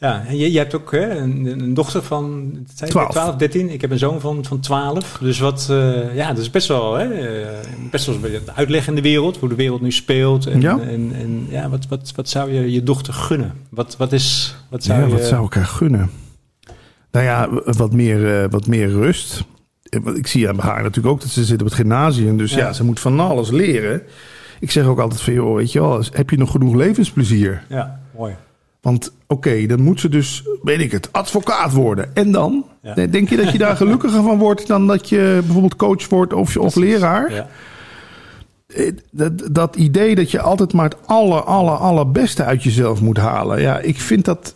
[0.00, 3.10] Ja, en je, je hebt ook hè, een, een dochter van zei je, 12.
[3.10, 3.70] 12, 13.
[3.70, 5.18] Ik heb een zoon van, van 12.
[5.20, 7.48] Dus wat, eh, ja, dat is best wel, hè, eh,
[7.90, 8.16] best wel
[8.54, 10.46] uitleg in de wereld, hoe de wereld nu speelt.
[10.46, 10.78] En, Ja.
[10.80, 13.52] en, en ja, wat, wat, wat zou je je dochter gunnen?
[13.70, 15.12] Wat, wat is, wat zou Ja, je...
[15.12, 16.10] wat zou ik haar gunnen?
[17.10, 19.44] Nou ja, wat meer, eh, wat meer rust.
[20.14, 22.36] Ik zie aan haar natuurlijk ook dat ze zit op het gymnasium.
[22.36, 22.58] Dus ja.
[22.58, 22.72] Ja.
[22.72, 24.02] ze moet van alles leren.
[24.60, 27.62] Ik zeg ook altijd van, joh, weet je wel, heb je nog genoeg levensplezier?
[27.68, 28.34] Ja, mooi.
[28.80, 32.14] Want oké, dan moet ze dus, weet ik het, advocaat worden.
[32.14, 32.64] En dan?
[32.82, 33.06] Ja.
[33.06, 36.56] Denk je dat je daar gelukkiger van wordt dan dat je bijvoorbeeld coach wordt of,
[36.56, 37.32] of leraar?
[37.32, 37.48] Ja.
[38.66, 43.16] Eh, Dat, dat idee dat je altijd maar het aller, aller, allerbeste uit jezelf moet
[43.16, 43.60] halen.
[43.60, 44.54] Ja, ik vind dat,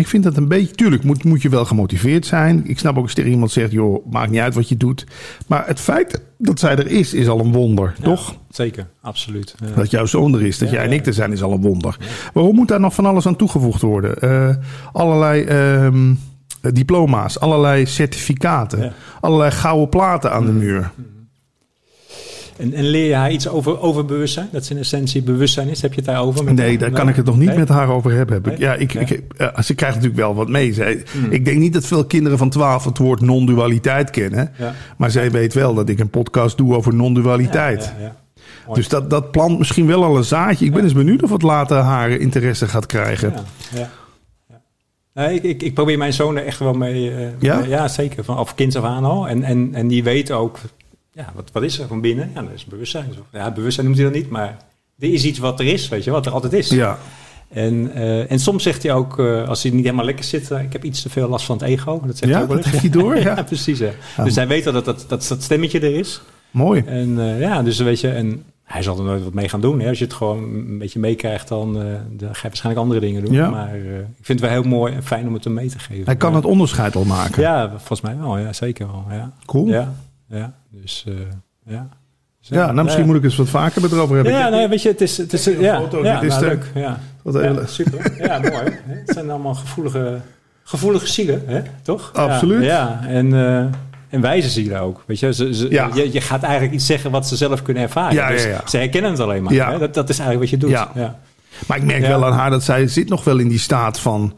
[0.00, 0.74] ik vind dat een beetje...
[0.74, 2.62] Tuurlijk moet, moet je wel gemotiveerd zijn.
[2.66, 3.72] Ik snap ook als tegen iemand zegt...
[3.72, 5.06] joh, maakt niet uit wat je doet.
[5.46, 8.34] Maar het feit dat zij er is, is al een wonder, Ja, toch?
[8.50, 9.54] Zeker, absoluut.
[9.64, 9.74] Ja.
[9.74, 11.60] Dat jouw zoon er is, dat Ja, jij en ik er zijn, is al een
[11.60, 11.96] wonder.
[12.32, 14.20] Waarom moet daar nog van alles aan toegevoegd worden?
[14.20, 14.56] Eh,
[14.92, 16.14] allerlei ehm,
[16.60, 20.90] diploma's, allerlei certificaten, allerlei gouden platen aan de muur.
[22.60, 24.48] En, en leer je haar iets over, over bewustzijn?
[24.52, 25.82] Dat ze in essentie bewustzijn is?
[25.82, 26.44] Heb je het daarover?
[26.44, 26.78] met Nee, haar?
[26.78, 27.58] daar kan ik het nog niet Nee?
[27.58, 28.34] met haar over hebben.
[28.34, 28.68] Heb ik, Nee?
[28.68, 29.04] ja, ik, Nee?
[29.04, 30.72] ik, eh, ze krijgt natuurlijk wel wat mee.
[30.72, 31.30] Zij, Hmm.
[31.30, 34.52] Ik denk niet dat veel kinderen van 12 het woord non-dualiteit kennen.
[34.58, 34.74] Ja.
[34.96, 37.92] Maar zij weet wel dat ik een podcast doe over non-dualiteit.
[37.98, 38.74] Ja, ja.
[38.74, 40.64] Dus dat, dat plant misschien wel al een zaadje.
[40.64, 43.32] Ik ben eens benieuwd of het later haar interesse gaat krijgen.
[43.32, 43.42] Ja,
[43.74, 43.78] ja.
[44.48, 44.60] ja.
[45.14, 47.10] Nee, ik, ik, ik probeer mijn zoon er echt wel mee.
[47.14, 47.88] eh, Ja?
[47.88, 48.24] zeker.
[48.24, 49.28] Van, of kind af aan al.
[49.28, 50.58] En, en, en die weet ook,
[51.12, 52.30] ja, wat, wat is er van binnen?
[52.34, 53.06] Ja, dat is bewustzijn.
[53.32, 54.56] Ja, bewustzijn noemt hij dat niet, maar
[54.98, 56.68] er is iets wat er is, weet je, wat er altijd is.
[56.68, 56.98] Ja,
[57.48, 60.62] En, eh, en soms zegt hij ook, eh, als hij niet helemaal lekker zit, eh,
[60.62, 62.00] ik heb iets te veel last van het ego.
[62.06, 63.42] Dat zegt Ja, hij ook wel dat heeft hij door, ja.
[63.42, 63.78] precies.
[63.78, 63.90] Ja.
[64.24, 66.20] Dus hij weet al dat dat, dat dat stemmetje er is.
[66.50, 66.82] mooi.
[66.86, 69.80] En ja, dus weet je, en hij zal er nooit wat mee gaan doen.
[69.80, 69.88] Hè.
[69.88, 71.82] Als je het gewoon een beetje meekrijgt, dan, dan
[72.20, 73.32] ga je waarschijnlijk andere dingen doen.
[73.34, 73.50] Ja.
[73.50, 73.82] Maar ik
[74.22, 76.04] vind het wel heel mooi en fijn om het hem mee te geven.
[76.04, 77.42] Hij kan het onderscheid al maken.
[77.42, 78.38] Ja, volgens mij wel.
[78.38, 79.04] Ja, zeker wel.
[79.10, 79.66] Ja, Cool.
[79.68, 79.92] Ja,
[80.30, 80.52] ja, ja.
[80.70, 81.14] dus eh,
[81.64, 81.88] ja.
[82.40, 83.06] Dus, nou misschien ja.
[83.08, 84.32] moet ik eens wat vaker met erover hebben.
[84.32, 86.70] Ja, nee, weet je, het is, het is ja, foto, ja, dit is nou, leuk.
[86.74, 87.00] Ja.
[87.22, 88.24] Wat ja, hele- super.
[88.26, 88.78] Ja, mooi.
[88.86, 90.20] Het zijn allemaal gevoelige,
[90.62, 91.62] gevoelige zielen, hè?
[91.82, 92.10] toch?
[92.14, 92.64] Ja, Absoluut.
[92.64, 93.64] Ja, en, eh,
[94.08, 95.02] en wijze zielen ook.
[95.06, 95.32] Weet je?
[95.32, 95.88] Ze, ze, Ja.
[95.94, 98.14] je, je gaat eigenlijk iets zeggen wat ze zelf kunnen ervaren.
[98.14, 98.60] Ja, ja, dus ja.
[98.66, 99.52] Ze herkennen het alleen maar.
[99.52, 99.70] Ja.
[99.70, 99.78] Hè?
[99.78, 100.76] Dat, dat is eigenlijk wat je doet.
[100.76, 100.90] Ja.
[100.94, 101.18] Ja.
[101.66, 102.08] Maar ik merk Ja.
[102.08, 104.34] wel aan haar dat zij zit nog wel in die staat van...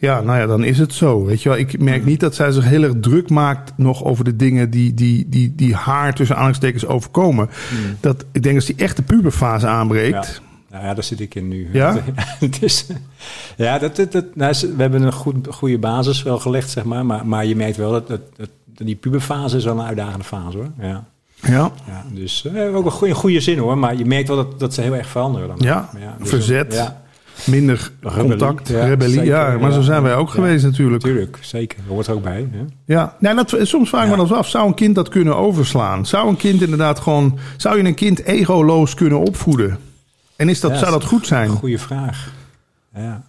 [0.00, 1.24] Ja, nou ja, dan is het zo.
[1.24, 4.24] Weet je wel, ik merk niet dat zij zich heel erg druk maakt nog over
[4.24, 7.50] de dingen die, die, die, die haar tussen aanhalingstekens overkomen.
[8.00, 10.42] Dat, ik denk als die echte puberfase aanbreekt.
[10.70, 11.68] Nou ja, daar zit ik in nu.
[11.72, 11.96] Ja?
[12.38, 12.86] het is,
[13.56, 17.06] ja, dat, dat, dat, nou, we hebben een goed, goede basis wel gelegd, zeg maar.
[17.06, 20.56] Maar, maar je merkt wel dat, dat, dat die puberfase is wel een uitdagende fase,
[20.56, 20.70] hoor.
[20.78, 21.04] Ja.
[21.42, 24.60] Ja, Ja, dus eh, ook een goede, goede zin hoor, maar je merkt wel dat,
[24.60, 25.48] dat ze heel erg veranderen.
[25.48, 25.58] Dan.
[25.60, 26.74] Ja, dus, verzet.
[26.74, 27.02] Ja,
[27.46, 29.12] minder Rebellie, contact, ja, rebellie.
[29.14, 29.74] zeker, ja, maar ja.
[29.74, 30.34] zo zijn wij ook Ja.
[30.34, 31.02] geweest natuurlijk.
[31.04, 31.78] natuurlijk, zeker.
[31.78, 32.48] Dat hoort er ook bij.
[32.52, 32.64] Hè?
[32.84, 34.20] Ja, nou, dat, soms vraag ik me Ja.
[34.22, 36.06] dan eens af, zou een kind dat kunnen overslaan?
[36.06, 39.78] Zou een kind inderdaad gewoon, zou je een kind egoloos kunnen opvoeden?
[40.36, 41.48] En is dat, zou dat goed zijn?
[41.50, 42.32] Goeie vraag.
[42.94, 43.22] Ja,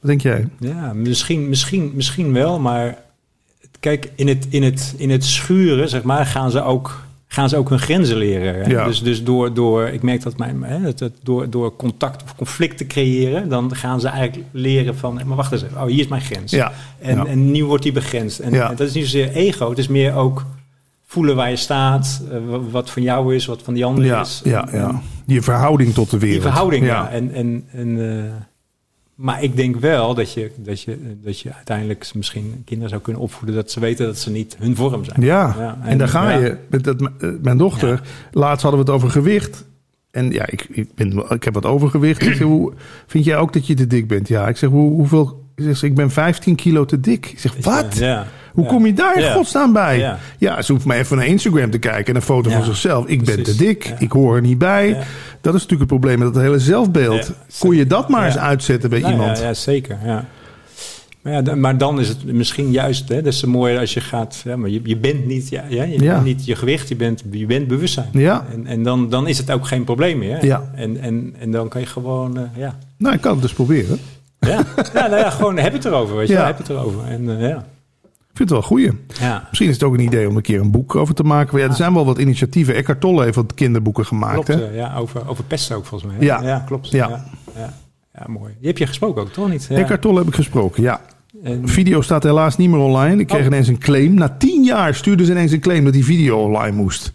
[0.00, 0.48] Wat denk jij?
[0.58, 2.98] ja misschien, misschien, misschien wel, maar
[3.80, 7.04] kijk, in het, in, het, in het schuren, zeg maar, gaan ze ook,
[7.36, 8.70] gaan ze ook hun grenzen leren.
[8.70, 8.84] Ja.
[8.84, 12.78] Dus, dus door, door, ik merk dat mijn, hè, dat, door, door contact of conflict
[12.78, 16.08] te creëren, dan gaan ze eigenlijk leren van, maar wacht eens even, oh, hier is
[16.08, 16.52] mijn grens.
[16.52, 17.26] Ja, En, ja.
[17.26, 18.38] en nu wordt die begrensd.
[18.38, 20.44] En, dat is niet zozeer ego, het is meer ook
[21.06, 24.20] voelen waar je staat, eh, wa- wat van jou is, wat van die ander ja,
[24.20, 24.40] is.
[24.44, 25.00] ja, ja.
[25.24, 26.42] Die verhouding tot de wereld.
[26.42, 26.92] Die verhouding, ja.
[26.92, 27.08] ja.
[27.10, 28.24] En, en, en, eh,
[29.16, 33.22] maar ik denk wel dat je, dat, je, dat je uiteindelijk misschien kinderen zou kunnen
[33.22, 35.20] opvoeden dat ze weten dat ze niet hun vorm zijn.
[35.22, 36.38] Ja, Ja, en, en- daar ga ja.
[36.38, 36.56] je.
[36.70, 38.00] Met dat, eh, mijn dochter, Ja.
[38.32, 39.64] laatst hadden we het over gewicht.
[40.10, 42.22] en ja, ik, ik, ben, ik heb wat overgewicht.
[42.22, 42.72] Ik zeg, hoe,
[43.06, 44.28] vind jij ook dat je te dik bent?
[44.28, 45.44] Ja, ik zeg, hoe, hoeveel...
[45.54, 47.26] Ik, zeg, ik ben 15 kilo te dik.
[47.26, 47.96] Ik zeg, wat?
[47.96, 48.26] Ja.
[48.56, 49.98] Hoe kom je daar in godsnaam bij?
[50.38, 50.62] Ja.
[50.62, 53.06] Ze hoeft maar even naar Instagram te kijken en een foto van zichzelf.
[53.06, 54.88] Ik ben te dik, ik hoor er niet bij.
[55.40, 57.32] Dat is natuurlijk het probleem met dat hele zelfbeeld.
[57.58, 59.38] Kon je dat maar eens uitzetten bij Nou iemand?
[59.38, 59.98] Ja, ja zeker.
[60.04, 60.24] Ja.
[61.22, 64.00] Maar, ja, dan- maar dan is het misschien juist, hè, dat is mooier als je
[64.00, 66.96] gaat, ja, maar je, je bent niet, ja, ja, je bent niet je gewicht, je
[66.96, 68.08] bent, je bent bewustzijn.
[68.52, 70.44] En, en dan, dan is het ook geen probleem meer.
[70.74, 72.78] En, en, en dan kan je gewoon, eh, ja.
[72.98, 73.98] Nou, ik kan het dus proberen.
[74.40, 74.64] Ja.
[74.94, 77.04] ja, nou ja, gewoon heb het erover, weet je, heb het erover.
[77.04, 77.64] En eh, ja.
[78.36, 79.28] Ik vind het wel een goeie.
[79.28, 81.52] ja, Misschien is het ook een idee om een keer een boek over te maken.
[81.52, 82.74] Maar ja, er zijn wel wat initiatieven.
[82.74, 84.32] Eckhart Tolle heeft wat kinderboeken gemaakt.
[84.32, 84.48] klopt.
[84.48, 84.70] hè?
[84.74, 86.20] ja, over, over pesten ook volgens mij.
[86.20, 86.24] hè.
[86.26, 86.42] Ja.
[86.42, 86.90] ja klopt.
[86.90, 87.08] Ja.
[87.08, 87.24] Ja.
[87.56, 87.72] Ja.
[88.14, 88.54] Ja, mooi.
[88.58, 89.66] Die heb je gesproken ook, toch niet?
[89.70, 89.76] Ja.
[89.76, 91.00] Eckhart Tolle heb ik gesproken, ja.
[91.42, 93.20] En- Video staat helaas niet meer online.
[93.20, 93.46] Ik kreeg Oh.
[93.46, 94.14] ineens een claim.
[94.14, 97.12] Na tien jaar stuurden ze ineens een claim dat die video online moest.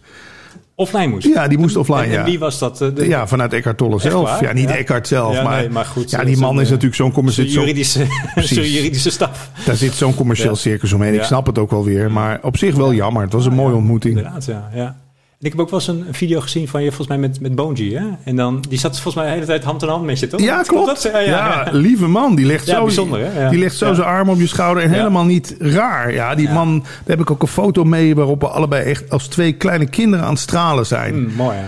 [0.82, 1.26] Offline moest.
[1.26, 2.18] Ja, die moest offline, En, ja.
[2.18, 2.80] en wie was dat?
[2.80, 4.28] eh, de- Ja, vanuit Eckhart Tolle zelf.
[4.28, 4.42] waar?
[4.44, 4.76] Ja, niet Ja.
[4.76, 7.46] Eckhart zelf, Ja, maar, nee, maar goed, ja, die man is eh, natuurlijk zo'n commercieel...
[7.48, 8.06] Zijn juridische,
[8.54, 9.50] zijn juridische staf.
[9.64, 11.14] Daar zit zo'n commercieel circus omheen.
[11.14, 12.10] Ik snap het ook wel weer.
[12.10, 13.22] Maar op zich wel jammer.
[13.22, 14.16] Het was een mooie ontmoeting.
[14.16, 14.70] Inderdaad, ja.
[14.74, 14.96] ja.
[15.42, 17.54] Ik heb ook wel eens een, een video gezien van je, volgens mij met, met
[17.54, 18.04] Bonji, hè?
[18.24, 20.40] En dan, die zat volgens mij de hele tijd hand in hand met je, toch?
[20.40, 20.86] Ja, klopt.
[20.86, 21.02] dat?
[21.02, 22.34] Ja, ja, Ja, lieve man.
[22.34, 22.88] Die legt zo.
[23.50, 24.82] Die legt zo zijn arm op je schouder.
[24.82, 26.12] En helemaal niet raar.
[26.12, 26.78] Ja, die man...
[26.78, 28.14] Daar heb ik ook een foto mee...
[28.14, 31.14] waarop we allebei echt als twee kleine kinderen aan het stralen zijn.
[31.14, 31.66] Hm, mooi, hè?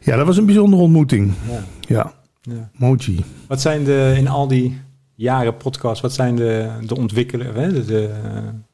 [0.00, 1.32] Ja, dat was een bijzondere ontmoeting.
[1.50, 1.64] Ja.
[1.80, 2.12] Ja,
[2.42, 2.70] Ja.
[2.76, 3.24] Moji.
[3.48, 4.80] Wat zijn de, in al die
[5.14, 7.72] jaren podcast, wat zijn de, de ontwikkelen, hè?
[7.72, 8.10] De, de,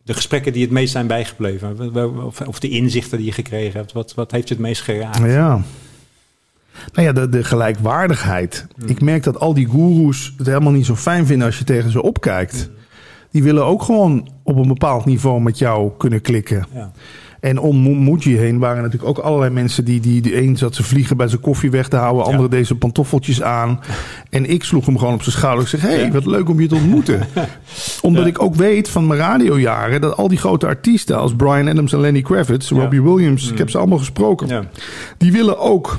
[0.03, 1.95] de gesprekken die het meest zijn bijgebleven?
[2.25, 3.93] Of, of de inzichten die je gekregen hebt?
[3.93, 5.19] Wat, wat heeft je het meest geraakt?
[5.19, 5.63] Ja.
[6.93, 8.67] Nou ja, de, de gelijkwaardigheid.
[8.77, 8.89] Hmm.
[8.89, 11.91] Ik merk dat al die goeroes het helemaal niet zo fijn vinden als je tegen
[11.91, 12.63] ze opkijkt.
[12.65, 12.75] Hmm.
[13.31, 16.67] Die willen ook gewoon op een bepaald niveau met jou kunnen klikken.
[16.75, 16.93] Ja.
[17.43, 20.83] En om Moji heen waren natuurlijk ook allerlei mensen die, die de een zat ze
[20.83, 23.81] vliegen bij zijn koffie weg te houden, andere zijn pantoffeltjes aan.
[24.31, 25.63] En ik sloeg hem gewoon op zijn schouder.
[25.63, 26.11] Ik zeg, hey, Ja.
[26.11, 27.21] wat leuk om je te ontmoeten.
[28.03, 28.29] Omdat Ja.
[28.29, 32.01] ik ook weet van mijn radiojaren dat al die grote artiesten als Brian Adams en
[32.01, 32.71] Lenny Kravitz.
[32.71, 34.69] Robbie Williams, ik heb ze allemaal gesproken.
[35.19, 35.99] Die willen ook.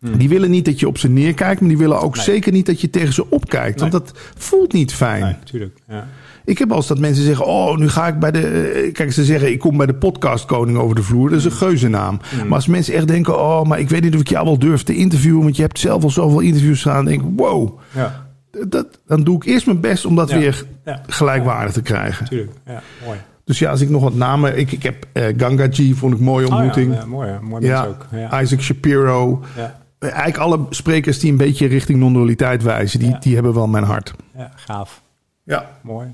[0.00, 2.24] Die willen niet dat je op ze neerkijkt, maar die willen ook Nee.
[2.24, 3.80] zeker niet dat je tegen ze opkijkt.
[3.80, 5.22] Want dat voelt niet fijn.
[5.22, 5.78] Nee, tuurlijk.
[5.88, 6.06] Ja.
[6.46, 8.40] Ik heb eens dat mensen zeggen: Oh, nu ga ik bij de.
[8.48, 11.28] eh, Kijk, ze zeggen: Ik kom bij de podcast Koning over de vloer.
[11.30, 12.20] Dat is een geuzennaam.
[12.44, 14.82] Maar als mensen echt denken: Oh, maar ik weet niet of ik jou wel durf
[14.82, 15.42] te interviewen.
[15.42, 17.04] Want je hebt zelf al zoveel interviews gedaan.
[17.04, 17.78] Dan denk ik: Wow.
[17.94, 18.24] Ja.
[18.68, 20.38] Dat, dan doe ik eerst mijn best om dat Ja.
[20.38, 21.00] weer Ja.
[21.06, 22.26] gelijkwaardig te krijgen.
[22.28, 22.56] Tuurlijk.
[22.66, 23.18] Ja, mooi.
[23.44, 24.58] Dus ja, als ik nog wat namen.
[24.58, 26.88] Ik, ik heb eh, Ganga G, vond ik een mooie ontmoeting.
[26.88, 28.06] Oh, ja, ja, mooi, mooi ja, ook.
[28.12, 28.40] Ja.
[28.40, 29.42] Isaac Shapiro.
[29.56, 29.78] Ja.
[29.98, 34.14] Eigenlijk alle sprekers die een beetje richting non-dualiteit wijzen, die, die hebben wel mijn hart.
[34.36, 35.02] ja, gaaf.
[35.44, 35.70] Ja.
[35.82, 36.06] Mooi.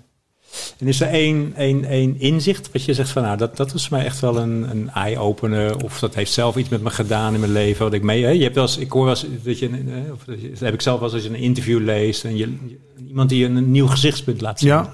[0.79, 3.87] En is er één, één, één inzicht wat je zegt van nou, dat, dat is
[3.87, 5.85] voor mij echt wel een, een eye-opener.
[5.85, 7.85] Of dat heeft zelf iets met me gedaan in mijn leven.
[7.85, 8.25] Wat ik mee.
[8.25, 8.31] Hè?
[8.31, 10.59] Je hebt wel eens, ik hoor wel eens dat je, eh, of dat je- dat
[10.59, 13.45] heb ik zelf wel eens als je een interview leest en je, je- iemand die
[13.45, 14.69] een, een nieuw gezichtspunt laat zien.
[14.69, 14.93] Ja.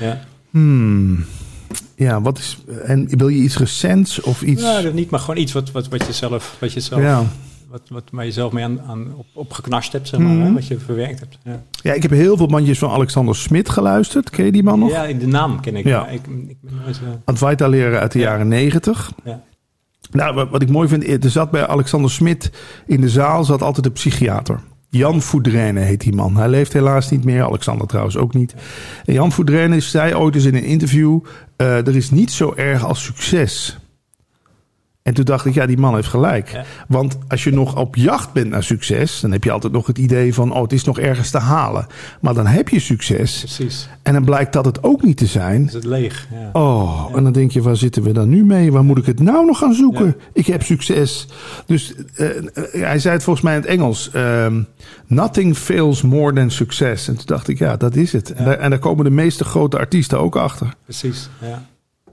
[0.00, 0.24] Ja.
[0.50, 1.24] Hmm.
[1.96, 2.56] Ja, wat is.
[2.84, 4.62] En wil je iets recents of iets.
[4.62, 7.24] Nou, dat niet, maar gewoon iets wat, wat, wat je zelf, wat je zelf, ja.
[7.72, 10.44] Wat, wat waar je zelf mee aan, aan op, op geknast hebt, zeg maar, Mhm.
[10.46, 10.52] hè?
[10.52, 11.38] wat je verwerkt hebt.
[11.44, 11.62] Ja.
[11.82, 14.30] ja, ik heb heel veel bandjes van Alexander Smit geluisterd.
[14.30, 14.90] Ken je die man nog?
[14.90, 15.84] ja, de naam ken ik.
[15.84, 16.08] Ja.
[16.08, 18.24] Ik, ik ben nooit, eh, Advaita leren uit de Ja.
[18.30, 19.12] jaren negentig.
[19.24, 19.42] ja.
[20.10, 22.50] Nou, wat, ik mooi vind, er zat bij Alexander Smit
[22.86, 24.60] in de zaal zat altijd een psychiater.
[24.88, 26.36] Jan Foudrenne heet die man.
[26.36, 27.44] Hij leeft helaas niet meer.
[27.44, 28.54] Alexander trouwens ook niet.
[29.04, 31.20] En Jan Foudrenne zei ooit eens in een interview...
[31.56, 33.78] eh, er is niet zo erg als succes.
[35.02, 36.48] En toen dacht ik, ja, die man heeft gelijk.
[36.48, 36.64] Ja.
[36.88, 39.20] Want als je nog op jacht bent naar succes...
[39.20, 40.52] dan heb je altijd nog het idee van...
[40.52, 41.86] oh, het is nog ergens te halen.
[42.20, 43.38] Maar dan heb je succes...
[43.38, 43.88] Precies.
[44.02, 45.66] en dan blijkt dat het ook niet te zijn...
[45.66, 46.28] Is het leeg?
[46.32, 46.60] Ja.
[46.60, 48.72] Oh, en dan denk je, waar zitten we dan nu mee?
[48.72, 50.16] Waar moet ik het nou nog gaan zoeken?
[50.32, 51.28] Ik heb succes.
[51.66, 54.10] Dus eh, eh, hij zei het volgens mij in het Engels.
[54.10, 54.62] ehm,
[55.06, 57.08] Nothing fails more than success.
[57.08, 58.32] En toen dacht ik, ja, dat is het.
[58.32, 60.74] En, daar, en daar komen de meeste grote artiesten ook achter.
[60.84, 61.62] Precies, ja.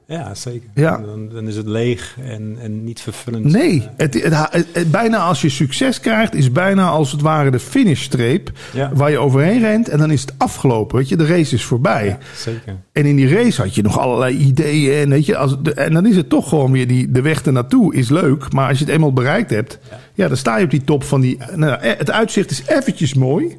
[0.10, 0.70] Ja, zeker.
[0.74, 0.98] Ja.
[0.98, 3.46] Dan, dan is het leeg en, en niet vervullend.
[3.46, 7.22] Nee, Eh, het, het, het- het- bijna als je succes krijgt, is bijna als het
[7.22, 8.92] ware de finishstreep Ja.
[8.94, 9.90] waar je overheen rent.
[9.90, 10.98] En dan is het afgelopen.
[10.98, 12.06] Weet je, de race is voorbij.
[12.08, 12.76] ja, zeker.
[12.92, 15.02] En in die race had je nog allerlei ideeën.
[15.04, 17.42] En, weet je, als, de- en dan is het toch gewoon weer die, de weg
[17.42, 18.54] ernaartoe is leuk.
[18.54, 19.80] Maar als je het eenmaal bereikt hebt,
[20.14, 20.28] ja.
[20.28, 21.38] dan sta je op die top van die.
[21.56, 23.58] Nou, eh, het uitzicht is eventjes mooi.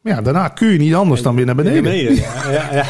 [0.00, 2.14] Maar ja, daarna kun je niet anders dan weer naar beneden.
[2.14, 2.22] ja,
[2.72, 2.84] ja.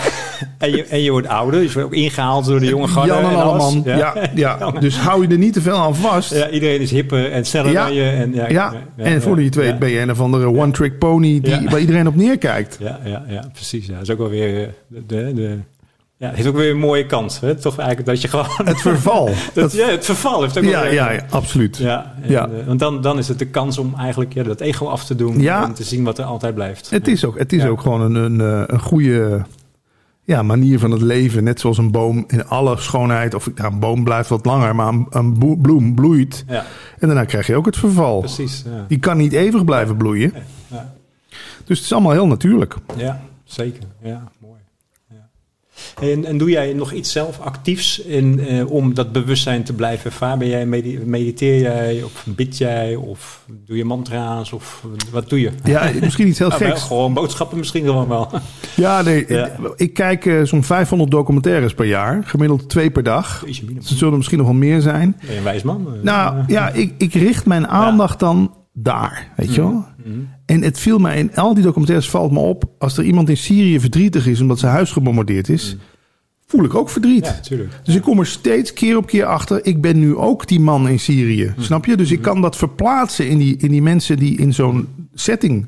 [0.59, 3.09] En, je, en je wordt ouder, dus je wordt ook ingehaald door de jonge garde.
[3.13, 3.63] Jan en alles.
[3.63, 3.83] Alleman.
[3.97, 6.35] Ja, ja, dus hou je er niet te veel aan vast.
[6.35, 8.05] Ja, iedereen is hipper en sneller dan je.
[8.05, 9.77] En, ja, Ja, en het weet ja.
[9.79, 12.77] ben je een of andere one-trick pony die, waar iedereen op neerkijkt.
[12.81, 13.87] Ja, ja, ja, precies.
[13.87, 13.93] Ja.
[13.93, 15.59] Dat is ook wel weer eh, de, de, de,
[16.17, 17.39] Ja, het heeft ook weer een mooie kant.
[17.41, 17.55] Hè?
[17.55, 18.47] Toch eigenlijk dat je gewoon...
[18.75, 19.31] Het verval.
[19.55, 20.93] dat, ja, het verval heeft ook ja, wel...
[20.93, 21.77] ja, ja, absoluut.
[21.77, 22.49] Ja, en, Ja.
[22.49, 25.15] eh, want dan, dan is het de kans om eigenlijk ja, dat ego af te
[25.15, 25.65] doen Ja.
[25.65, 26.91] en te zien wat er altijd blijft.
[26.91, 29.43] Het is ook, het is ook gewoon een, een, eh, een goede
[30.25, 31.45] ja, manier van het leven.
[31.45, 33.35] Net zoals een boom in alle schoonheid.
[33.35, 36.45] Of ja, een boom blijft wat langer, maar een, een bloem bloeit.
[36.49, 36.65] Ja,
[36.99, 38.19] En daarna krijg je ook het verval.
[38.19, 38.63] precies.
[38.67, 38.85] Ja.
[38.89, 40.33] Die kan niet eeuwig blijven bloeien.
[40.71, 40.95] Ja.
[41.65, 42.75] Dus het is allemaal heel natuurlijk.
[42.97, 43.83] Ja, zeker.
[44.03, 44.29] Ja.
[46.01, 50.05] En, en doe jij nog iets zelf actiefs in, eh, om dat bewustzijn te blijven
[50.11, 50.39] ervaren?
[50.39, 55.41] Ben jij, medi- mediteer jij of bid jij of doe je mantra's of wat doe
[55.41, 55.51] je?
[55.65, 56.83] Ja, misschien iets heel Ah, geks.
[56.83, 58.29] gewoon boodschappen misschien gewoon wel.
[58.77, 59.51] Ja, nee, Ja.
[59.77, 62.23] ik kijk eh, zo'n 500 documentaires per jaar.
[62.25, 63.45] Gemiddeld twee per dag.
[63.47, 65.17] Er zullen misschien nog wel meer zijn.
[65.21, 65.87] Ben je een wijs man?
[66.03, 69.87] Nou ja, ik, ik richt mijn aandacht dan daar, weet je wel.
[70.05, 70.19] mhm.
[70.47, 72.65] En het viel mij in al die documentaires valt me op...
[72.79, 75.77] als er iemand in Syrië verdrietig is omdat zijn huis gebombardeerd is...
[76.47, 77.43] voel ik ook verdriet.
[77.49, 77.57] Ja.
[77.83, 79.67] Dus ik kom er steeds keer op keer achter.
[79.67, 81.55] Ik ben nu ook die man in Syrië.
[81.59, 81.97] Snap je?
[81.97, 85.67] Dus ik kan dat verplaatsen in die, in die mensen die in zo'n setting.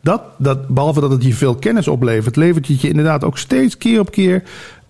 [0.00, 3.78] Dat, dat, behalve dat het je veel kennis oplevert, levert het je inderdaad ook steeds
[3.78, 4.42] keer op keer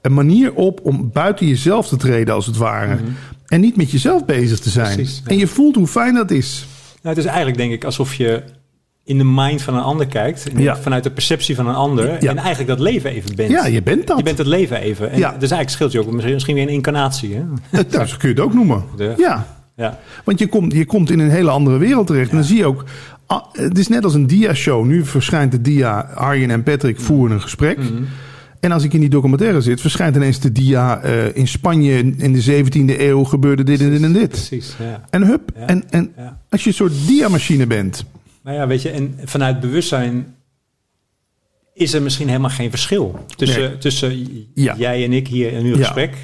[0.02, 2.98] een manier op om buiten jezelf te treden, als het ware.
[3.46, 4.94] En niet met jezelf bezig te zijn.
[4.94, 5.30] Precies, ja.
[5.30, 6.66] En je voelt hoe fijn dat is.
[7.02, 8.42] Nou, het is eigenlijk denk ik alsof je
[9.04, 10.46] in de mind van een ander kijkt.
[10.56, 10.76] Ja.
[10.76, 12.04] Vanuit de perceptie van een ander.
[12.22, 12.30] Ja.
[12.30, 13.50] En eigenlijk dat leven even bent.
[13.50, 14.16] Ja, je bent dat.
[14.16, 15.10] Je bent het leven even.
[15.10, 15.28] En Ja.
[15.30, 17.34] Dus eigenlijk scheelt je ook misschien, misschien weer een incarnatie.
[17.34, 17.78] Hè?
[18.06, 18.84] Zo kun je het ook noemen.
[18.96, 19.46] De- Ja.
[19.76, 19.98] Ja.
[20.24, 22.30] Want je komt, je komt in een hele andere wereld terecht.
[22.30, 22.84] En dan zie je ook...
[23.26, 24.84] ah, het is net als een dia-show.
[24.84, 26.00] Nu verschijnt de dia...
[26.14, 27.78] Arjen en Patrick voeren een gesprek.
[27.78, 28.02] Mhm.
[28.62, 29.80] En als ik in die documentaire zit...
[29.80, 31.00] verschijnt ineens de dia...
[31.00, 34.28] eh, in Spanje in de 17e eeuw gebeurde dit en dit en dit.
[34.28, 35.04] Precies, ja.
[35.10, 35.52] En hup.
[35.56, 35.66] Ja.
[35.66, 36.40] En, en ja.
[36.48, 38.04] als je een soort dia-machine bent...
[38.42, 40.34] Nou ja, weet je, en vanuit bewustzijn
[41.74, 43.78] is er misschien helemaal geen verschil tussen, Nee.
[43.78, 46.16] tussen jij en ik hier in uw gesprek.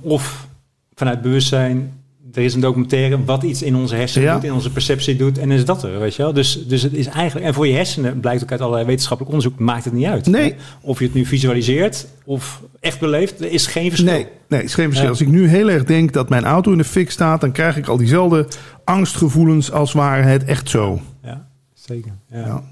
[0.00, 0.48] Of
[0.94, 2.01] vanuit bewustzijn,
[2.32, 4.34] er is een documentaire wat iets in onze hersenen Ja.
[4.34, 6.32] doet, in onze perceptie doet, en is dat er, weet je wel.
[6.32, 9.58] Dus, dus het is eigenlijk, en voor je hersenen blijkt ook uit allerlei wetenschappelijk onderzoek,
[9.58, 10.26] maakt het niet uit.
[10.26, 10.50] Nee.
[10.50, 10.56] hè?
[10.80, 14.12] Of je het nu visualiseert of echt beleeft, er is geen verschil.
[14.12, 15.04] Nee, nee, is geen verschil.
[15.04, 15.10] Ja.
[15.10, 17.40] Als ik nu heel erg denk dat mijn auto in de fik staat...
[17.40, 18.48] dan krijg ik al diezelfde
[18.84, 21.00] angstgevoelens als ware het echt zo.
[21.22, 22.12] Ja, zeker.
[22.30, 22.62] Ja.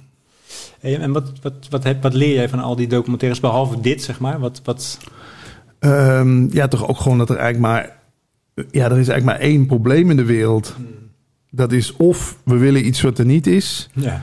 [0.81, 4.39] En wat, wat, wat, wat leer jij van al die documentaires, behalve dit, zeg maar?
[4.39, 4.99] Wat, wat,
[5.81, 7.99] Ehm, ja, toch ook gewoon dat er eigenlijk maar...
[8.55, 10.77] Ja, er is eigenlijk maar één probleem in de wereld.
[11.51, 13.89] Dat is of we willen iets wat er niet is...
[13.95, 14.23] ja.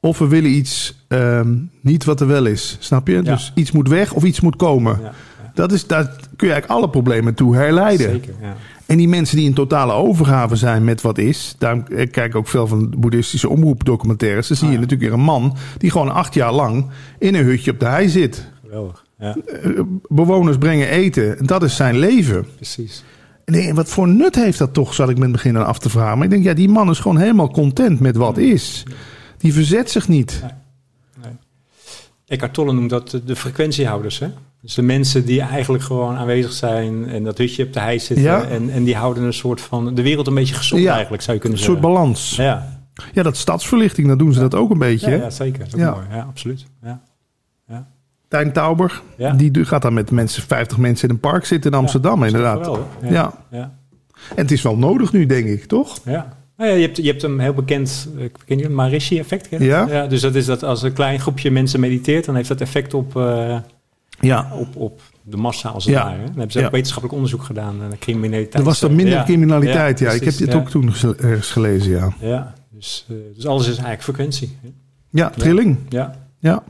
[0.00, 2.76] of we willen iets ehm, niet wat er wel is.
[2.80, 3.14] Snap je?
[3.14, 3.20] Ja.
[3.22, 4.98] Dus iets moet weg of iets moet komen.
[5.02, 5.12] Ja,
[5.54, 6.04] Dat is, daar
[6.36, 8.10] kun je eigenlijk alle problemen toe herleiden.
[8.10, 8.34] zeker.
[8.40, 8.56] Ja.
[8.86, 11.54] En die mensen die in totale overgave zijn met wat is...
[11.58, 14.48] daarom kijk ik ook veel van boeddhistische omroepdocumentaires...
[14.48, 16.86] dan zie je Ah, natuurlijk weer een man die gewoon acht jaar lang...
[17.18, 18.48] in een hutje op de hei zit.
[18.62, 19.04] Geweldig.
[19.18, 21.38] Ja, Eh, Bewoners brengen eten.
[21.38, 22.46] En dat is zijn leven.
[22.56, 23.04] precies.
[23.44, 25.78] Nee, en wat voor nut heeft dat toch, zat ik met het begin aan af
[25.78, 26.14] te vragen.
[26.16, 28.82] Maar ik denk, ja, die man is gewoon helemaal content met wat is.
[29.38, 30.42] Die verzet zich niet.
[31.22, 31.32] Nee.
[32.26, 34.18] Eckhart Tolle noemt dat de, de frequentiehouders.
[34.18, 34.28] Hè?
[34.60, 38.24] Dus de mensen die eigenlijk gewoon aanwezig zijn en dat hutje op de hei zitten.
[38.24, 38.42] Ja.
[38.44, 40.92] En, en die houden een soort van de wereld een beetje gezond Ja.
[40.92, 41.94] eigenlijk, zou je Een kunnen soort zeggen.
[41.94, 42.36] balans.
[42.36, 42.80] Ja.
[43.12, 45.10] Ja, dat stadsverlichting, dan doen ze dat ook een beetje.
[45.10, 45.58] Ja, zeker.
[45.58, 46.06] Dat is mooi.
[46.10, 46.66] Ja, absoluut.
[46.82, 47.02] Ja.
[48.32, 49.32] Tijn Tauber, Ja.
[49.32, 52.66] die gaat dan met mensen, 50 mensen in een park zitten in Amsterdam, Ja, inderdaad.
[53.02, 53.10] Ja.
[53.10, 53.32] Ja.
[53.50, 53.74] Ja.
[54.28, 55.98] En het is wel nodig nu, denk ik, toch?
[56.04, 56.36] Ja.
[56.56, 58.72] Nou ja, je, hebt, je hebt hem heel bekend, eh, ken je het
[59.08, 59.86] je Ja.
[59.88, 60.06] ja.
[60.06, 63.16] Dus dat is dat als een klein groepje mensen mediteert, dan heeft dat effect op,
[63.16, 63.58] eh,
[64.20, 64.50] Ja.
[64.58, 66.04] op, op de massa als het Ja.
[66.04, 66.16] ware.
[66.16, 66.64] Dan hebben ze Ja.
[66.66, 68.54] ook wetenschappelijk onderzoek gedaan naar criminaliteit.
[68.54, 69.24] Er was dan minder Ja.
[69.24, 70.10] criminaliteit, ja.
[70.10, 70.54] ik heb ja.
[70.54, 72.12] ook toen ergens gelezen, ja.
[72.20, 74.56] Ja, dus, eh, dus alles is eigenlijk frequentie.
[75.10, 75.76] Ja, trilling.
[75.88, 76.14] Ja.
[76.38, 76.62] Ja.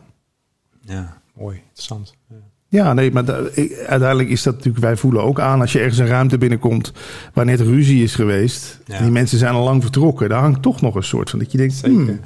[0.84, 2.14] Ja, mooi, interessant.
[2.30, 2.36] Ja.
[2.68, 3.24] Ja, nee, maar
[3.86, 4.84] uiteindelijk is dat natuurlijk...
[4.84, 6.92] Wij voelen ook aan als je ergens een ruimte binnenkomt...
[7.34, 8.80] waar net ruzie is geweest...
[8.86, 8.94] Ja.
[8.94, 10.28] en die mensen zijn al lang vertrokken...
[10.28, 11.38] daar hangt toch nog een soort van...
[11.38, 11.96] dat je denkt, Zeker.
[11.96, 12.20] hmm.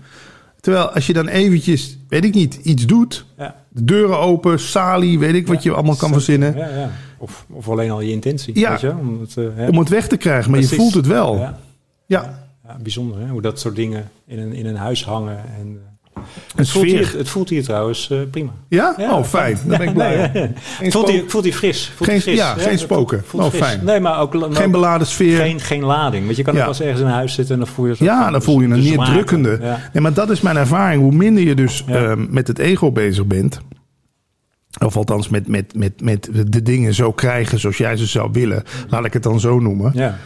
[0.61, 3.27] Terwijl als je dan eventjes, weet ik niet, iets doet...
[3.37, 3.55] Ja.
[3.69, 6.15] de deuren open, salie, weet ik wat je allemaal kan Zeker.
[6.15, 6.57] verzinnen...
[6.57, 6.91] Ja, ja.
[7.19, 8.59] Of, of alleen al je intentie.
[8.59, 8.71] Ja.
[8.71, 9.69] Weet je, om het, eh, hè.
[9.69, 11.37] om het weg te krijgen, maar je voelt het wel.
[11.37, 11.59] Ja,
[12.07, 12.49] Ja.
[12.83, 13.29] bijzonder hè?
[13.29, 15.39] hoe dat soort dingen in een, in een huis hangen.
[15.59, 15.91] En, eh,
[16.57, 18.51] het, voelt hier, het voelt hier trouwens eh, prima.
[18.69, 18.95] Ja?
[18.99, 19.59] Ja, Oh, fijn.
[19.67, 20.31] Dan ben ik blij.
[20.81, 21.93] Nee, voelt, hier, voelt hier fris.
[21.97, 22.37] Voelt Geen- fris.
[22.37, 23.23] ja, geen spoken.
[23.27, 23.61] voelt Oh, fris.
[23.61, 23.85] fijn.
[23.85, 25.39] Nee, maar ook, maar Geen beladen sfeer.
[25.41, 26.25] geen, geen lading.
[26.25, 26.59] Want je kan Ja.
[26.61, 27.95] ook wel eens ergens in huis zitten en dan voel je...
[27.99, 29.13] Ja, dan voel je een meer zwaarte.
[29.13, 29.59] drukkende.
[29.61, 29.81] Ja.
[29.93, 31.03] Nee, maar dat is mijn ervaring.
[31.03, 31.95] Hoe minder je dus Ja.
[31.95, 33.61] ehm, met het ego bezig bent.
[34.85, 38.63] Of althans met, met, met, met de dingen zo krijgen zoals jij ze zou willen.
[38.89, 39.93] Laat ik het dan zo noemen.
[39.95, 40.19] Ja.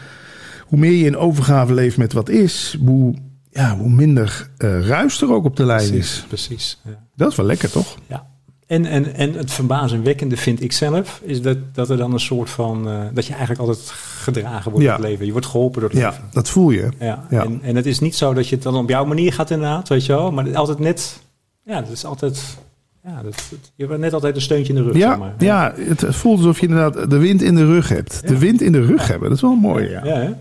[0.66, 2.76] Hoe meer je in overgave leeft met wat is.
[2.84, 3.14] Hoe,
[3.50, 6.24] ja, hoe minder eh ruis er ook op de lijn Precies, is.
[6.28, 6.80] precies.
[6.84, 6.90] Ja.
[7.16, 7.96] Dat is wel lekker toch?
[8.06, 8.28] ja.
[8.66, 12.50] En, en, en het verbazingwekkende vind ik zelf, is dat, dat er dan een soort
[12.50, 13.86] van, eh, dat je eigenlijk altijd
[14.20, 14.96] gedragen wordt Ja.
[14.96, 15.26] in het leven.
[15.26, 16.24] Je wordt geholpen door het Ja, leven.
[16.32, 16.88] dat voel je.
[16.98, 17.26] Ja.
[17.30, 17.44] Ja.
[17.44, 19.88] En, en het is niet zo dat je het dan op jouw manier gaat inderdaad,
[19.88, 20.30] weet je wel.
[20.32, 21.20] Maar altijd net,
[21.64, 22.56] ja, dat is altijd,
[23.04, 23.42] ja, dat,
[23.76, 25.34] je hebt net altijd een steuntje in de rug, zeg Ja, maar.
[25.38, 28.20] ja, het voelt alsof je inderdaad de wind in de rug hebt.
[28.28, 28.38] De Ja.
[28.38, 29.88] wind in de rug hebben, dat is wel mooi.
[29.88, 30.04] Ja.
[30.04, 30.38] Ja, ja.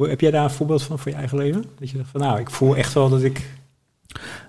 [0.00, 1.64] Hoe, heb jij daar een voorbeeld van voor je eigen leven?
[1.78, 3.40] Dat je dacht van, nou, ik voel echt wel dat ik...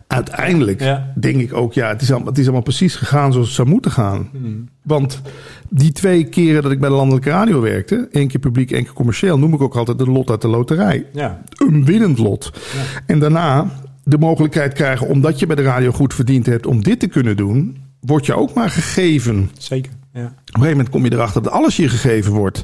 [0.07, 1.13] Uiteindelijk Ja.
[1.15, 3.67] denk ik ook, ja, het is, allemaal, het is allemaal precies gegaan zoals het zou
[3.67, 4.29] moeten gaan.
[4.31, 4.69] Hmm.
[4.83, 5.21] Want
[5.69, 8.93] die twee keren dat ik bij de landelijke radio werkte, één keer publiek, één keer
[8.93, 11.05] commercieel, noem ik ook altijd de lot uit de loterij.
[11.13, 12.51] Ja, Een winnend lot.
[12.53, 13.01] Ja.
[13.05, 13.71] En daarna
[14.03, 17.37] de mogelijkheid krijgen, omdat je bij de radio goed verdiend hebt, om dit te kunnen
[17.37, 19.49] doen, wordt je ook maar gegeven.
[19.57, 19.91] zeker.
[20.13, 20.21] Ja.
[20.25, 22.63] Op een gegeven moment kom je erachter dat alles je gegeven wordt.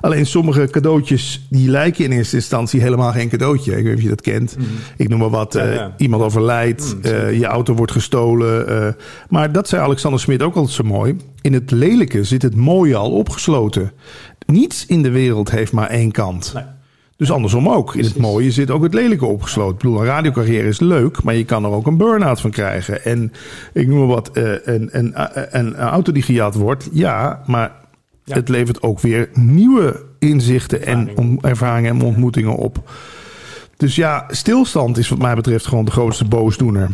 [0.00, 3.70] Alleen sommige cadeautjes die lijken in eerste instantie helemaal geen cadeautje.
[3.76, 4.56] Ik weet niet of je dat kent.
[4.96, 5.52] Ik noem maar wat.
[5.52, 8.68] Ja, eh, iemand overlijdt, Mm, eh, je auto wordt gestolen.
[8.68, 8.92] eh.
[9.28, 11.16] maar dat zei Alexander Smit ook altijd zo mooi.
[11.40, 13.92] In het lelijke zit het mooie al opgesloten.
[14.46, 16.50] Niets in de wereld heeft maar één kant.
[16.54, 16.64] Nee.
[17.16, 17.94] Dus andersom ook.
[17.94, 19.72] In het mooie zit ook het lelijke opgesloten.
[19.72, 23.04] Ik bedoel, een radiocarrière is leuk, maar je kan er ook een burn-out van krijgen.
[23.04, 23.32] En
[23.72, 25.10] ik noem maar wat, eh, een,
[25.50, 27.72] een, auto die gejat wordt, ja, maar
[28.24, 28.34] Ja.
[28.34, 31.08] het levert ook weer nieuwe inzichten en
[31.40, 31.94] Ervaringen.
[31.94, 32.90] en ontmoetingen op.
[33.76, 36.90] Dus ja, stilstand is wat mij betreft gewoon de grootste boosdoener.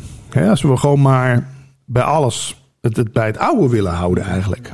[0.48, 1.48] Als we gewoon maar
[1.84, 4.72] bij alles het, het bij het oude willen houden eigenlijk.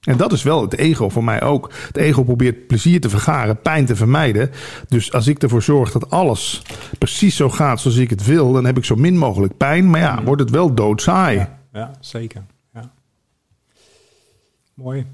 [0.00, 1.70] En dat is wel het ego voor mij ook.
[1.86, 4.50] Het ego probeert plezier te vergaren, pijn te vermijden.
[4.88, 6.62] Dus als ik ervoor zorg dat alles
[6.98, 9.90] precies zo gaat zoals ik het wil, dan heb ik zo min mogelijk pijn.
[9.90, 11.36] Maar ja, wordt het wel doodsaai.
[11.38, 12.42] Ja, ja, zeker.
[14.82, 15.04] Mooi.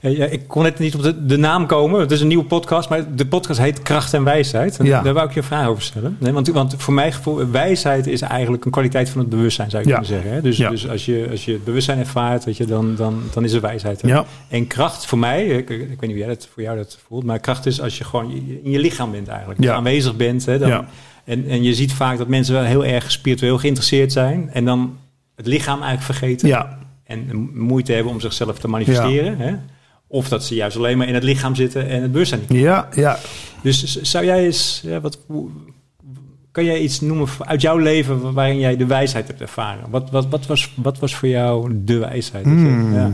[0.00, 2.00] Ja, ik kon net niet op de, de naam komen.
[2.00, 4.78] Het is een nieuwe podcast, maar de podcast heet Kracht en Wijsheid.
[4.78, 5.02] En Ja.
[5.02, 6.16] Daar wou ik je een vraag over stellen.
[6.20, 9.82] Nee, want, want voor mijn gevoel, wijsheid is eigenlijk een kwaliteit van het bewustzijn, zou
[9.82, 9.94] je Ja.
[9.98, 10.32] kunnen zeggen.
[10.34, 10.40] Hè?
[10.42, 10.70] Dus, Ja.
[10.70, 13.60] dus als, je, als je het bewustzijn ervaart, weet je, dan, dan, dan is er
[13.60, 14.02] wijsheid.
[14.02, 14.20] Hè?
[14.48, 17.24] En kracht voor mij, ik, ik weet niet hoe jij dat voor jou dat voelt,
[17.24, 19.66] maar kracht is als je gewoon in je lichaam bent eigenlijk.
[19.68, 20.46] Aanwezig bent.
[20.46, 20.84] Hè, dan,
[21.24, 24.96] en, en je ziet vaak dat mensen wel heel erg spiritueel geïnteresseerd zijn en dan
[25.36, 26.48] het lichaam eigenlijk vergeten.
[26.48, 26.78] ja,
[27.10, 29.38] En moeite hebben om zichzelf te manifesteren.
[29.38, 29.54] Hè?
[30.06, 32.60] Of dat ze juist alleen maar in het lichaam zitten en het bewustzijn niet.
[32.60, 33.18] ja, ja.
[33.62, 35.18] Dus zou jij eens, ja, wat,
[36.52, 39.90] kan jij iets noemen uit jouw leven waarin jij de wijsheid hebt ervaren?
[39.90, 42.44] Wat, wat, wat, was, wat was voor jou de wijsheid?
[42.44, 42.94] Hmm.
[42.94, 43.12] Ja.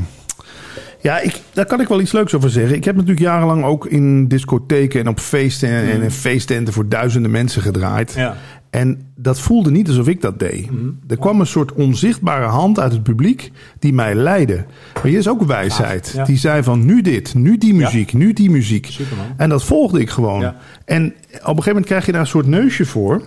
[1.01, 2.77] Ja, ik, daar kan ik wel iets leuks over zeggen.
[2.77, 6.89] Ik heb natuurlijk jarenlang ook in discotheken en op feesten en, en in feesttenten voor
[6.89, 8.13] duizenden mensen gedraaid.
[8.17, 8.37] Ja.
[8.71, 10.71] En dat voelde niet alsof ik dat deed.
[10.71, 10.87] Mhm.
[11.09, 14.65] Er kwam een soort onzichtbare hand uit het publiek die mij leidde.
[14.95, 16.07] Maar hier is ook wijsheid.
[16.09, 16.25] Ah, ja.
[16.25, 18.87] Die zei van nu dit, nu die muziek, nu die muziek.
[18.87, 19.27] Superman.
[19.37, 20.41] En dat volgde ik gewoon.
[20.85, 23.23] En op een gegeven moment krijg je daar een soort neusje voor.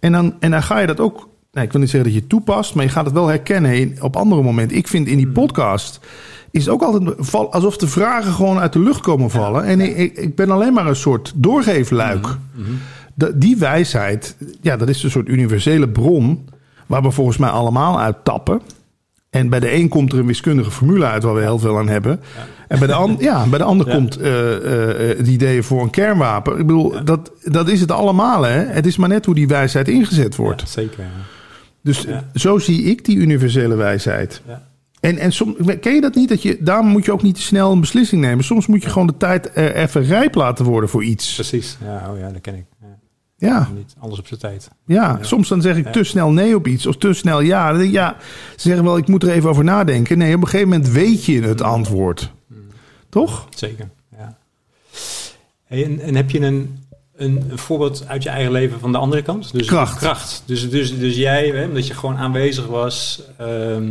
[0.00, 1.28] En dan, en dan ga je dat ook.
[1.52, 3.78] Nou, ik wil niet zeggen dat je het toepast, maar je gaat het wel herkennen
[3.78, 4.76] in- op andere momenten.
[4.76, 6.00] Ik vind in die podcast
[6.50, 9.64] is ook altijd alsof de vragen gewoon uit de lucht komen vallen.
[9.64, 12.26] En ik, ik ben alleen maar een soort doorgeefluik.
[13.14, 16.48] De- die wijsheid, ja, dat is een soort universele bron
[16.86, 18.60] waar we volgens mij allemaal uit tappen.
[19.30, 21.88] En bij de een komt er een wiskundige formule uit waar we heel veel aan
[21.88, 22.20] hebben.
[22.68, 23.94] En bij de, an, ja, bij de ander Ja.
[23.94, 26.52] komt eh, eh, eh, het idee voor een kernwapen.
[26.58, 28.42] Ik bedoel, dat, dat is het allemaal.
[28.42, 28.58] Hè?
[28.64, 30.68] Het is maar net hoe die wijsheid ingezet wordt.
[30.68, 31.04] Zeker.
[31.82, 34.42] Dus zo zie ik die universele wijsheid.
[34.46, 34.62] Ja.
[35.00, 36.28] En, en soms, ken je dat niet?
[36.28, 38.44] Dat je, daarom moet je ook niet te snel een beslissing nemen.
[38.44, 41.34] Soms moet je gewoon de tijd even rijp laten worden voor iets.
[41.34, 41.78] Precies.
[41.84, 42.64] Ja, oh ja, dat ken ik.
[43.48, 43.68] Ja.
[43.74, 44.68] Niet alles op zijn tijd.
[44.86, 45.18] ja.
[45.20, 47.68] soms dan zeg ik te snel nee op iets of te snel ja.
[47.68, 48.16] Dan denk ik, ja.
[48.56, 50.18] Ze zeggen wel, ik moet er even over nadenken.
[50.18, 52.30] Nee, op een gegeven moment weet je het antwoord.
[53.08, 53.46] Toch?
[53.56, 53.88] Zeker.
[54.18, 54.36] Ja.
[55.64, 56.78] Hey, en, en heb je een,
[57.16, 59.52] een, een voorbeeld uit je eigen leven van de andere kant?
[59.52, 59.98] Dus Kracht.
[59.98, 60.42] Kracht.
[60.46, 63.22] Dus, dus, dus jij, hè, omdat je gewoon aanwezig was.
[63.38, 63.88] ehm,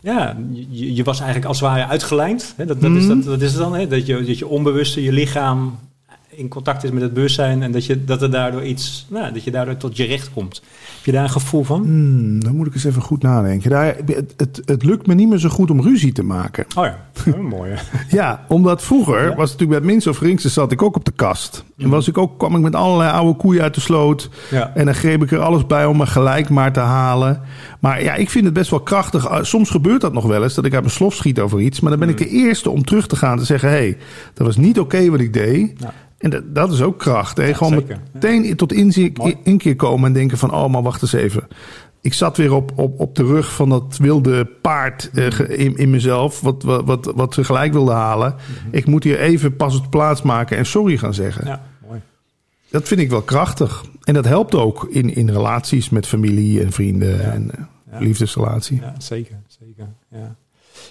[0.00, 0.36] ja,
[0.70, 2.54] je, je was eigenlijk als het ware uitgelijnd.
[2.56, 2.66] Hè?
[2.66, 3.08] Dat, dat, is, Mhm.
[3.16, 3.74] dat, dat is het dan.
[3.74, 3.86] Hè?
[3.88, 5.78] Dat, je, dat je onbewuste, je lichaam
[6.38, 7.62] in contact is met het bewustzijn.
[7.62, 10.62] En dat, je, dat er daardoor iets, nou, dat je daardoor tot je recht komt.
[10.96, 11.82] Heb je daar een gevoel van?
[11.82, 13.70] Hmm, dan moet ik eens even goed nadenken.
[13.70, 16.64] Daar, het, het, het lukt me niet meer zo goed om ruzie te maken.
[16.76, 17.72] Oh ja, mooi.
[18.10, 19.22] Ja, omdat vroeger Ja.
[19.22, 21.64] was het natuurlijk bij het minste of geringste zat ik ook op de kast.
[21.78, 24.30] En was ik ook, kwam ik met allerlei oude koeien uit de sloot.
[24.50, 24.72] Ja.
[24.74, 27.40] En dan greep ik er alles bij om me gelijk maar te halen.
[27.80, 29.30] Maar ja, ik vind het best wel krachtig.
[29.30, 31.80] Uh, Soms gebeurt dat nog wel eens, dat ik uit mijn slof schiet over iets.
[31.80, 33.68] Maar dan ben ik de eerste om terug te gaan te zeggen...
[33.68, 33.96] hé, hey,
[34.34, 35.72] dat was niet oké wat ik deed.
[35.78, 35.92] Ja.
[36.18, 37.36] En dat, dat is ook kracht.
[37.36, 37.54] Hè?
[37.54, 38.00] Gewoon zeker.
[38.12, 39.36] meteen tot inzicht, Mooi.
[39.42, 40.52] inkeer komen en denken van...
[40.54, 41.48] oh, maar wacht eens even.
[42.00, 45.90] Ik zat weer op, op, op de rug van dat wilde paard eh, in, in
[45.90, 46.40] mezelf...
[46.40, 48.34] Wat, wat, wat, wat ze gelijk wilde halen.
[48.70, 51.46] Ik moet hier even pas op de plaats maken en sorry gaan zeggen.
[51.46, 52.00] ja, mooi.
[52.70, 53.84] Dat vind ik wel krachtig.
[54.02, 57.32] En dat helpt ook in, in relaties met familie en vrienden.
[57.32, 57.98] En, eh, Ja.
[57.98, 58.80] liefdesrelatie.
[58.80, 59.88] Ja, zeker, zeker.
[60.10, 60.36] Ja.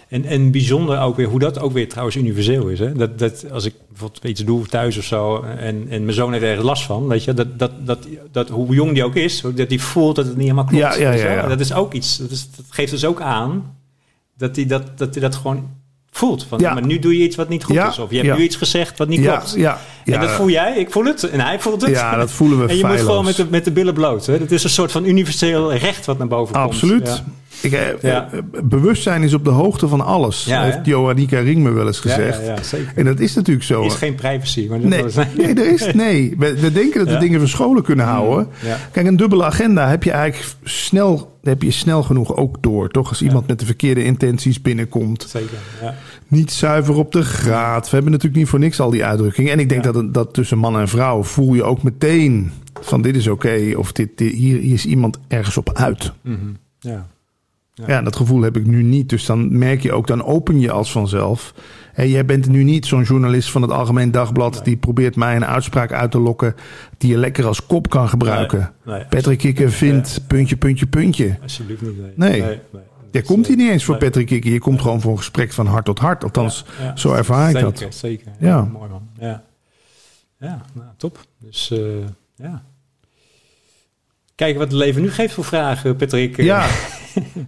[0.07, 2.79] En, en bijzonder ook weer hoe dat ook weer trouwens universeel is.
[2.79, 2.93] Hè?
[2.93, 6.43] Dat, dat als ik bijvoorbeeld iets doe thuis of zo en, en mijn zoon heeft
[6.43, 9.69] ergens last van, weet je, dat, dat, dat, dat hoe jong die ook is, dat
[9.69, 10.97] die voelt dat het niet helemaal klopt.
[10.97, 11.47] Ja.
[11.47, 12.17] Dat is ook iets.
[12.17, 13.75] Dat, is, dat geeft dus ook aan
[14.37, 15.69] dat hij dat, dat, dat gewoon
[16.11, 16.45] voelt.
[16.49, 16.73] Van, Ja.
[16.73, 17.99] maar nu doe je iets wat niet goed Ja, is.
[17.99, 18.35] Of je hebt ja.
[18.35, 19.53] nu iets gezegd wat niet klopt.
[19.55, 21.89] ja, en dat voel jij, ik voel het en hij voelt het.
[21.89, 24.25] ja, dat voelen we en je moet gewoon met de, met de billen bloot.
[24.25, 24.37] Hè?
[24.37, 26.65] Het is een soort van universeel recht wat naar boven komt.
[26.65, 27.23] Absoluut.
[27.61, 28.29] Ik, eh, Ja.
[28.31, 30.85] eh, bewustzijn is op de hoogte van alles, Ja, heeft?
[30.85, 32.45] Johannika Ring me wel eens gezegd.
[32.45, 32.91] ja, ja, zeker.
[32.95, 33.79] En dat is natuurlijk zo.
[33.79, 34.67] Er is geen privacy.
[34.69, 35.03] Maar Nee,
[35.37, 36.35] nee, er is, nee.
[36.37, 38.47] We, we denken dat we dingen verscholen kunnen houden.
[38.63, 38.77] Ja.
[38.91, 42.89] Kijk, een dubbele agenda heb je eigenlijk snel, heb je snel genoeg ook door.
[42.89, 45.25] Toch als iemand met de verkeerde intenties binnenkomt.
[45.29, 45.95] Zeker, ja.
[46.27, 47.83] Niet zuiver op de graad.
[47.89, 49.51] We hebben natuurlijk niet voor niks al die uitdrukkingen.
[49.51, 52.51] En ik denk dat, dat tussen man en vrouw voel je ook meteen
[52.81, 53.73] van dit is oké.
[53.77, 56.11] of dit, dit, hier, hier is iemand ergens op uit.
[56.21, 56.35] Mhm.
[56.79, 57.07] ja.
[57.85, 57.85] Ja.
[57.87, 58.01] Ja.
[58.01, 59.09] dat gevoel heb ik nu niet.
[59.09, 61.53] Dus dan merk je ook, dan open je als vanzelf.
[61.93, 64.53] En jij bent nu niet zo'n journalist van het Algemeen Dagblad...
[64.53, 64.63] Nee.
[64.63, 66.55] die probeert mij een uitspraak uit te lokken...
[66.97, 68.73] die je lekker als kop kan gebruiken.
[68.83, 71.37] Nee, nee, Patrick Kikker vindt puntje, puntje, puntje.
[71.41, 72.17] Alsjeblieft niet.
[72.17, 72.37] Nee.
[72.37, 72.61] Jij
[73.11, 73.97] Dat komt hier niet eens voor.
[73.97, 74.51] Patrick Kikker.
[74.51, 76.23] Je komt gewoon voor een gesprek van hart tot hart.
[76.23, 76.95] Althans, ja, ja.
[76.95, 77.95] zo ervaar ik zeker, dat.
[77.95, 78.47] Zeker, Ja.
[78.47, 78.63] ja.
[78.63, 79.07] Mooi man.
[79.19, 79.43] Ja,
[80.39, 81.25] ja nou, top.
[81.39, 81.79] Dus eh,
[82.35, 82.63] ja.
[84.35, 86.41] Kijken wat het leven nu geeft voor vragen, Patrick.
[86.41, 86.67] Ja.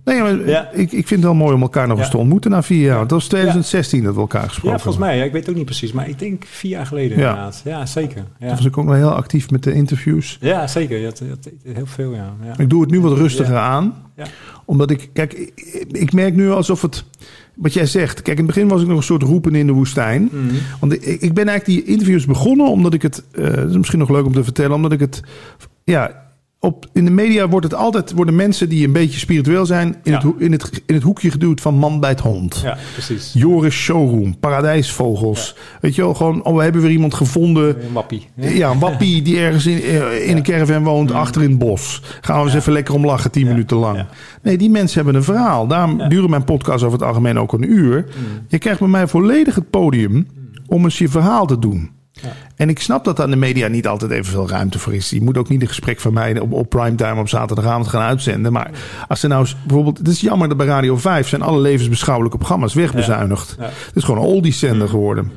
[0.05, 0.69] Nee, maar Ja.
[0.71, 2.97] Ik, ik vind het wel mooi om elkaar nog eens te ontmoeten na vier jaar.
[2.97, 5.07] Want dat was 2016 dat we elkaar gesproken Ja, volgens hebben.
[5.07, 5.17] mij.
[5.17, 7.61] Ja, ik weet het ook niet precies, maar ik denk vier jaar geleden inderdaad.
[7.65, 8.17] Ja, zeker.
[8.39, 10.37] Ja, Toen was ik ook nog heel actief met de interviews.
[10.41, 10.97] ja zeker.
[11.63, 12.33] Heel veel, ja.
[12.43, 12.53] ja.
[12.57, 13.93] Ik doe het nu wat rustiger aan.
[14.15, 14.25] Ja.
[14.65, 17.03] Omdat ik, kijk, ik, ik merk nu alsof het,
[17.55, 18.21] wat jij zegt.
[18.21, 20.29] Kijk, in het begin was ik nog een soort roepen in de woestijn.
[20.31, 20.55] Mhm.
[20.79, 24.09] Want ik, ik ben eigenlijk die interviews begonnen omdat ik het, dat is misschien nog
[24.09, 25.21] leuk om te vertellen, omdat ik het,
[25.83, 26.27] ja,
[26.61, 30.11] op, in de media wordt het altijd, worden mensen die een beetje spiritueel zijn, in,
[30.11, 30.17] Ja.
[30.17, 32.59] het, in, het, in het hoekje geduwd van man bij het hond.
[32.63, 33.33] Ja, precies.
[33.33, 35.55] Joris Showroom, Paradijsvogels.
[35.81, 37.83] Weet je wel, gewoon, oh, we hebben weer iemand gevonden.
[37.85, 38.27] Een wappie.
[38.35, 42.01] Ja, een wappie die ergens in, eh, in een caravan woont, achter in het bos.
[42.21, 43.49] Gaan we eens even lekker om lachen, tien Mm.
[43.49, 44.05] Minuten lang.
[44.41, 45.67] Nee, die mensen hebben een verhaal.
[45.67, 48.05] Daarom duren mijn podcasts over het algemeen ook een uur.
[48.07, 48.23] Mm.
[48.47, 50.27] Je krijgt bij mij volledig het podium
[50.67, 51.89] om eens je verhaal te doen.
[52.21, 52.29] Ja.
[52.55, 55.09] En ik snap dat daar de media niet altijd evenveel ruimte voor is.
[55.09, 58.51] Je moet ook niet een gesprek van mij op, op primetime op zaterdagavond gaan uitzenden.
[58.51, 58.71] Maar
[59.07, 62.37] als er nou eens- bijvoorbeeld, het is jammer dat bij Radio 5 zijn alle levensbeschouwelijke
[62.37, 63.55] programma's wegbezuinigd.
[63.59, 63.63] Ja.
[63.65, 65.31] Het is gewoon een oldies-zender geworden.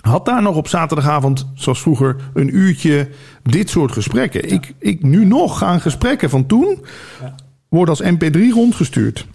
[0.00, 3.08] Had daar nog op zaterdagavond, zoals vroeger, een uurtje
[3.42, 4.50] dit soort gesprekken.
[4.52, 6.84] Ik, ik nu nog gaan gesprekken van toen
[7.20, 7.34] Ja.
[7.68, 9.26] worden als mp3 rondgestuurd.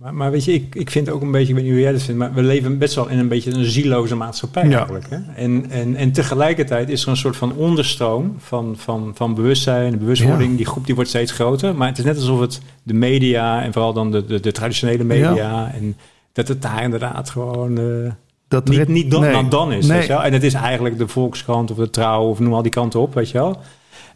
[0.00, 1.92] Maar, maar weet je, ik, ik vind ook een beetje, ik weet niet hoe jij
[1.92, 4.76] dat vindt, maar we leven best wel in een beetje een zieloze maatschappij Ja.
[4.76, 5.06] eigenlijk.
[5.10, 5.16] Hè?
[5.34, 10.50] En, en, en tegelijkertijd is er een soort van onderstroom van, van, van bewustzijn, bewustwording.
[10.50, 10.56] Ja.
[10.56, 11.74] Die groep die wordt steeds groter.
[11.74, 15.04] Maar het is net alsof het de media en vooral dan de, de, de traditionele
[15.04, 15.96] media en
[16.32, 18.10] dat het daar inderdaad gewoon eh,
[18.48, 19.32] Dat niet, niet dan, nee.
[19.32, 19.86] dan dan is.
[19.86, 19.96] Nee.
[19.98, 20.22] Weet je wel?
[20.22, 23.14] En het is eigenlijk de Volkskrant of de Trouw of noem al die kanten op,
[23.14, 23.60] weet je wel.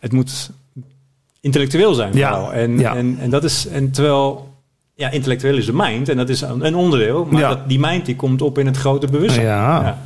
[0.01, 0.51] Het moet
[1.41, 2.51] intellectueel zijn Ja.
[2.51, 2.97] En, ja.
[2.97, 4.53] en, en dat is, en terwijl,
[4.95, 7.49] ja, intellectueel is de mind en dat is een, onderdeel, maar Ja.
[7.49, 9.47] dat, die mind die komt op in het grote bewustzijn.
[9.47, 9.99] Ja.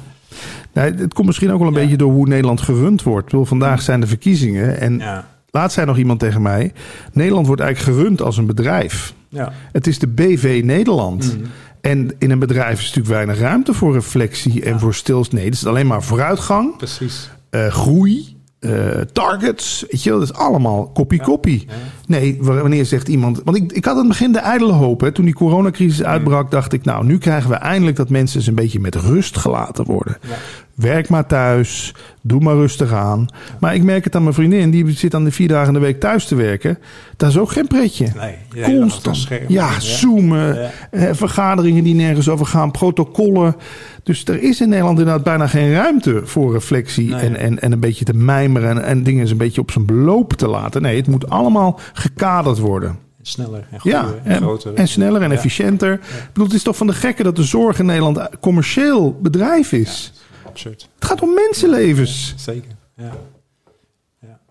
[0.73, 1.81] Nee, het komt misschien ook wel een Ja.
[1.81, 3.25] beetje door hoe Nederland gerund wordt.
[3.25, 5.27] Bedoel, vandaag zijn de verkiezingen en Ja.
[5.51, 6.73] laatst zei nog iemand tegen mij...
[7.13, 9.15] Nederland wordt eigenlijk gerund als een bedrijf.
[9.29, 9.53] Ja.
[9.73, 11.37] Het is de BV Nederland.
[11.39, 11.47] Mhm.
[11.81, 15.31] En in een bedrijf is natuurlijk weinig ruimte voor reflectie en voor stils.
[15.31, 17.31] Nee, het is alleen maar vooruitgang, Precies.
[17.51, 19.85] eh, groei, eh, targets.
[19.91, 21.65] Weet je dat is allemaal kopie-kopie.
[21.69, 21.75] Ja.
[22.07, 23.41] Nee, wa- wanneer zegt iemand...
[23.45, 25.01] Want ik, ik had aan het begin de ijdele hoop.
[25.01, 26.85] Hè, toen die coronacrisis uitbrak, dacht ik...
[26.85, 30.17] nou, nu krijgen we eindelijk dat mensen eens een beetje met rust gelaten worden.
[30.23, 30.35] Ja.
[30.79, 33.27] Werk maar thuis, doe maar rustig aan.
[33.61, 35.79] Maar ik merk het aan mijn vriendin, die zit aan de vier dagen in de
[35.87, 36.79] week thuis te werken.
[37.17, 38.07] Dat is ook geen pretje.
[38.55, 39.29] Nee, Constant.
[39.29, 39.81] Ja, Ja.
[39.81, 40.71] zoomen, Ja.
[40.91, 43.57] eh, vergaderingen die nergens over gaan, protocollen.
[44.03, 47.21] Dus er is in Nederland inderdaad bijna geen ruimte voor reflectie Nee.
[47.21, 49.87] en, en, en een beetje te mijmeren en, en dingen eens een beetje op zijn
[49.87, 50.83] beloop te laten.
[50.83, 52.99] Nee, het moet allemaal gekaderd worden.
[53.23, 54.75] Sneller en groter Ja, en, en, groter.
[54.75, 55.35] en sneller en Ja.
[55.37, 55.93] efficiënter.
[55.93, 56.01] Ik
[56.33, 60.13] bedoel, het is toch van de gekke dat de zorg in Nederland commercieel bedrijf is.
[60.59, 60.89] Absurd.
[60.95, 62.35] Het gaat om mensenlevens.
[62.37, 62.71] Zeker.
[62.97, 63.13] Ja.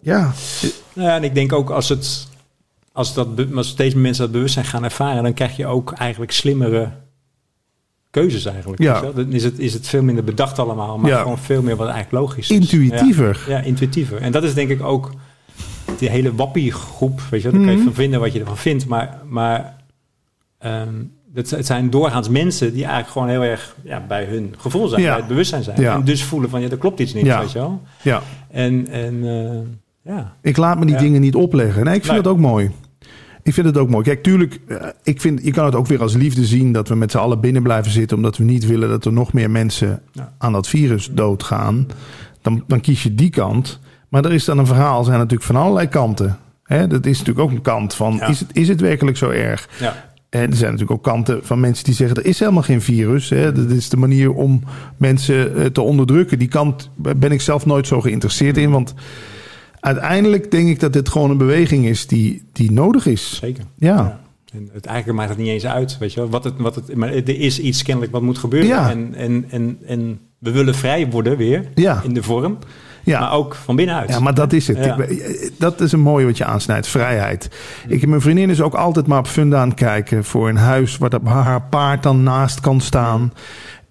[0.02, 0.34] Ja,
[0.94, 2.28] Nou ja, en ik denk ook als het
[2.92, 6.32] als, dat, als steeds meer mensen dat bewustzijn gaan ervaren, dan krijg je ook eigenlijk
[6.32, 6.92] slimmere
[8.10, 8.82] keuzes eigenlijk.
[8.82, 9.02] Ja.
[9.02, 11.22] Dan is het, is het veel minder bedacht allemaal, maar Ja.
[11.22, 12.58] gewoon veel meer wat eigenlijk logisch is.
[12.58, 13.44] intuïtiever.
[13.48, 14.22] Ja, ja, intuïtiever.
[14.22, 15.12] En dat is denk ik ook
[15.98, 17.58] die hele wappie groep, weet je wel.
[17.60, 17.86] Daar kan je Mhm.
[17.88, 19.76] van vinden wat je ervan vindt, maar, maar
[20.58, 21.04] ehm,
[21.38, 25.02] het, het zijn doorgaans mensen die eigenlijk gewoon heel erg ja, bij hun gevoel zijn,
[25.02, 25.78] bij het bewustzijn zijn.
[25.78, 27.40] En dus voelen van, ja, er klopt iets niet, Ja.
[27.40, 27.82] weet je wel.
[28.02, 28.22] Ja.
[28.52, 31.86] En, en eh, ja, Ik laat me die dingen niet opleggen.
[31.86, 32.72] Nee, ik vind dat ook mooi.
[33.44, 34.04] Ik vind het ook mooi.
[34.04, 36.96] Kijk, tuurlijk, eh, ik vind, je kan het ook weer als liefde zien dat we
[36.96, 40.02] met z'n allen binnen blijven zitten, omdat we niet willen dat er nog meer mensen
[40.12, 40.34] Ja.
[40.38, 41.88] aan dat virus doodgaan.
[42.42, 43.80] Dan, dan kies je die kant.
[44.10, 46.38] Maar er is dan een verhaal, zijn natuurlijk van allerlei kanten.
[46.68, 48.28] Dat is natuurlijk ook een kant van, Ja.
[48.28, 49.70] is, het, is het werkelijk zo erg?
[49.80, 50.06] Ja.
[50.44, 53.30] En er zijn natuurlijk ook kanten van mensen die zeggen: er is helemaal geen virus.
[53.30, 53.52] Hè.
[53.52, 54.64] Dat is de manier om
[54.98, 56.40] mensen eh, te onderdrukken.
[56.40, 58.72] Die kant ben ik zelf nooit zo geïnteresseerd in.
[58.72, 58.94] Want
[59.80, 63.36] uiteindelijk denk ik dat dit gewoon een beweging is die, die nodig is.
[63.42, 63.64] Zeker.
[63.78, 64.20] Ja.
[64.54, 66.30] En het, eigenlijk maakt het niet eens uit, weet je wel.
[66.30, 68.70] Wat het, wat het, maar er is iets kennelijk wat moet gebeuren.
[68.70, 68.90] Ja.
[68.90, 72.02] En, en, en, en we willen vrij worden weer Ja.
[72.04, 72.58] in de vorm.
[73.08, 73.20] Ja.
[73.20, 74.10] Maar ook van binnenuit.
[74.10, 74.86] Ja, maar dat is het.
[74.86, 74.98] Ja.
[75.02, 76.88] Ik- dat is een mooie wat je aansnijdt.
[76.88, 77.50] Vrijheid.
[77.88, 80.98] Ik, mijn vriendin is ook altijd maar op funda aan het kijken voor een huis
[80.98, 83.34] waar haar paard dan naast kan staan.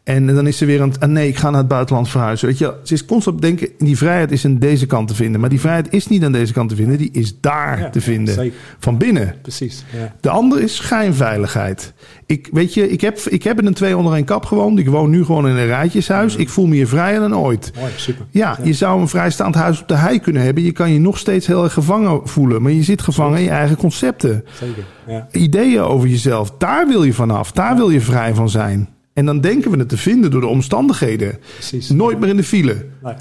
[0.06, 2.48] En dan is ze weer aan het, ah nee, ik ga naar het buitenland verhuizen.
[2.48, 5.40] Weet je, ze is constant denken, die vrijheid is aan deze kant te vinden.
[5.40, 8.00] Maar die vrijheid is niet aan deze kant te vinden, die is daar Ja, te
[8.00, 8.34] vinden.
[8.34, 8.56] zeker.
[8.78, 9.34] Van binnen.
[9.42, 9.84] Precies.
[9.92, 10.14] Ja.
[10.20, 11.92] De ander is schijnveiligheid.
[12.26, 14.78] Ik, weet je, ik heb, ik heb in een twee onder één kap gewoond.
[14.78, 16.36] Ik woon nu gewoon in een rijtjeshuis.
[16.36, 17.72] Ik voel me hier vrijer dan ooit.
[17.78, 18.26] Mooi, super.
[18.30, 20.62] Ja, je zou een vrijstaand huis op de hei kunnen hebben.
[20.62, 22.62] Je kan je nog steeds heel erg gevangen voelen.
[22.62, 24.44] Maar je zit gevangen in je eigen concepten.
[24.60, 24.84] Zeker.
[25.06, 25.28] Ja.
[25.32, 27.52] Ideeën over jezelf, daar wil je vanaf.
[27.52, 28.88] Daar wil je vrij van zijn.
[29.16, 31.38] En dan denken we het te vinden door de omstandigheden.
[31.54, 31.88] Precies.
[31.90, 32.86] Nooit meer in de file.
[33.02, 33.14] Nee.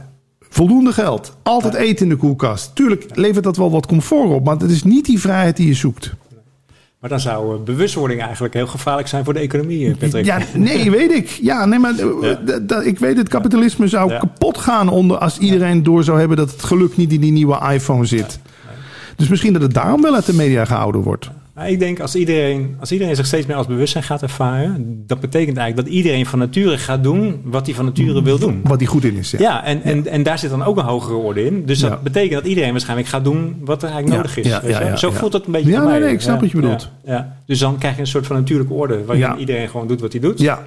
[0.49, 1.37] Voldoende geld.
[1.43, 2.75] Altijd eten in de koelkast.
[2.75, 4.45] Tuurlijk levert dat wel wat comfort op.
[4.45, 6.13] Maar het is niet die vrijheid die je zoekt.
[6.99, 10.25] Maar dan zou eh, bewustwording eigenlijk heel gevaarlijk zijn voor de economie, eh, Patrick.
[10.25, 11.27] Ja, nee, weet ik.
[11.29, 12.31] Ja, nee, maar eh,
[12.67, 12.81] Ja.
[12.81, 14.17] ik weet het kapitalisme zou Ja.
[14.19, 17.71] kapot gaan onder als iedereen door zou hebben dat het geluk niet in die nieuwe
[17.73, 18.39] iPhone zit.
[19.15, 21.29] Dus misschien dat het daarom wel uit de media gehouden wordt.
[21.55, 25.19] Maar ik denk als iedereen, als iedereen zich steeds meer als bewustzijn gaat ervaren, dat
[25.19, 28.61] betekent eigenlijk dat iedereen van nature gaat doen wat hij van nature wil doen.
[28.63, 29.31] Wat die goed in is.
[29.31, 29.39] Ja.
[29.39, 31.65] Ja, en, en, en daar zit dan ook een hogere orde in.
[31.65, 31.99] Dus dat Ja.
[32.03, 34.59] betekent dat iedereen waarschijnlijk gaat doen wat er eigenlijk nodig is.
[34.59, 35.99] weet je Zo voelt het een beetje Ja, nee, mij.
[35.99, 36.89] nee, ik snap wat je bedoelt.
[37.05, 37.37] Ja.
[37.45, 40.21] Dus dan krijg je een soort van natuurlijke orde waarin iedereen gewoon doet wat hij
[40.21, 40.39] doet.
[40.39, 40.63] Ja,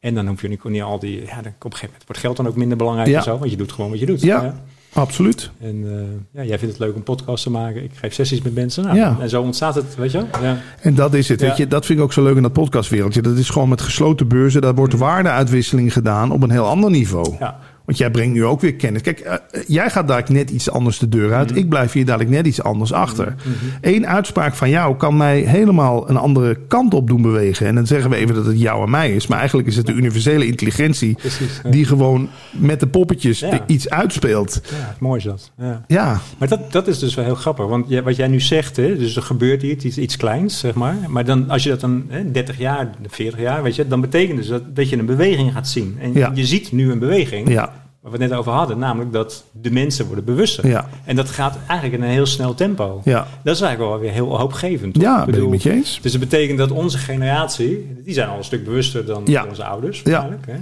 [0.00, 1.20] En dan hoef je niet, niet al die...
[1.26, 3.38] Ja, dan, op een gegeven moment wordt geld dan ook minder belangrijk en zo.
[3.38, 4.20] Want je doet gewoon wat je doet.
[4.22, 4.54] Ja.
[4.92, 5.50] Absoluut.
[5.60, 5.84] En
[6.32, 7.82] eh, ja, jij vindt het leuk om podcasts te maken.
[7.84, 8.84] Ik geef sessies met mensen.
[8.84, 9.16] Nou, Ja.
[9.20, 10.42] En zo ontstaat het, weet je wel?
[10.42, 10.56] Ja.
[10.80, 11.40] En dat is het.
[11.40, 13.22] Weet je, dat vind ik ook zo leuk in dat podcastwereldje.
[13.22, 14.60] Dat is gewoon met gesloten beurzen.
[14.60, 17.36] Daar wordt waardeuitwisseling gedaan op een heel ander niveau.
[17.38, 17.58] Ja.
[17.90, 19.02] Want jij brengt nu ook weer kennis.
[19.02, 21.34] Kijk, eh, eh, jij gaat daar net iets anders de deur Mhm.
[21.38, 21.56] uit.
[21.56, 23.34] Ik blijf hier dadelijk net iets anders achter.
[23.80, 27.66] Eén uitspraak van jou kan mij helemaal een andere kant op doen bewegen.
[27.66, 29.26] En dan zeggen we even dat het jou en mij is.
[29.26, 31.14] Maar eigenlijk is het de universele intelligentie...
[31.14, 31.60] Precies.
[31.64, 31.70] Ja.
[31.70, 33.64] die gewoon met de poppetjes Ja.
[33.66, 34.60] iets uitspeelt.
[34.70, 35.50] Ja, mooi is dat.
[35.58, 35.84] Ja.
[35.86, 37.66] Ja, Maar dat, dat is dus wel heel grappig.
[37.66, 40.96] Want wat jij nu zegt, hè, dus er gebeurt iets, iets, iets kleins, zeg maar.
[41.08, 44.38] Maar dan, als je dat dan hè, 30 jaar, 40 jaar, weet je, dan betekent
[44.38, 45.98] dus dat, dat je een beweging gaat zien.
[46.00, 49.44] En je ziet nu een beweging, ja, waar we het net over hadden, namelijk dat
[49.52, 50.66] de mensen worden bewuster.
[50.66, 53.00] ja, En dat gaat eigenlijk in een heel snel tempo.
[53.04, 53.26] ja.
[53.44, 54.94] Dat is eigenlijk wel weer heel hoopgevend.
[54.94, 55.02] toch?
[55.02, 55.98] Ja, Ik bedoel, met je eens.
[56.02, 59.44] Dus dat betekent dat onze generatie, die zijn al een stuk bewuster dan Ja.
[59.48, 60.00] onze ouders.
[60.04, 60.12] Ja.
[60.12, 60.56] Eigenlijk, hè?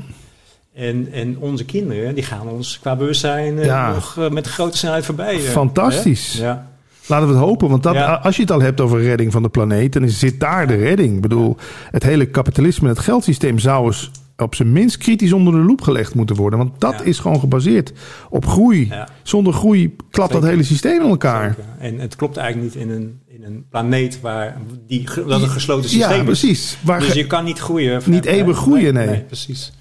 [0.89, 3.93] En, en onze kinderen, die gaan ons qua bewustzijn eh, Ja.
[3.93, 5.35] nog eh, met grote snelheid voorbij.
[5.35, 6.33] eh, Fantastisch.
[6.39, 6.45] hè?
[6.45, 6.67] Ja.
[7.07, 8.15] Laten we het hopen, want dat, Ja.
[8.23, 10.75] als je het al hebt over redding van de planeet, dan is- zit daar de
[10.75, 11.15] redding.
[11.15, 11.57] Ik bedoel,
[11.91, 14.11] het hele kapitalisme, het geldsysteem zou eens
[14.43, 16.59] op zijn minst kritisch onder de loep gelegd moeten worden.
[16.59, 17.03] Want dat Ja.
[17.05, 17.93] is gewoon gebaseerd
[18.31, 18.87] op groei.
[18.89, 19.09] Ja.
[19.23, 21.49] Zonder groei klapt dat hele systeem in elkaar.
[21.57, 21.65] Zeker.
[21.79, 25.91] En het klopt eigenlijk niet in een, in een planeet waar die, dat een gesloten
[25.91, 26.25] systeem Ja, is.
[26.25, 26.79] precies.
[26.85, 28.03] Waar Dus je kan niet groeien.
[28.05, 29.21] Niet eeuwig groeien, nee.
[29.21, 29.73] precies.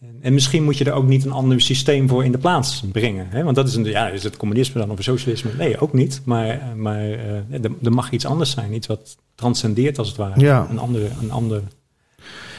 [0.00, 2.82] En, en misschien moet je er ook niet een ander systeem voor in de plaats
[2.92, 3.26] brengen.
[3.30, 3.42] Hè?
[3.42, 5.50] Want dat is, een, ja, is het communisme dan of het socialisme?
[5.58, 6.20] Nee, ook niet.
[6.24, 8.74] Maar, maar eh, er, er mag iets anders zijn.
[8.74, 10.40] Iets wat transcendeert als het ware.
[10.40, 10.66] Ja.
[10.70, 11.62] Een andere, een andere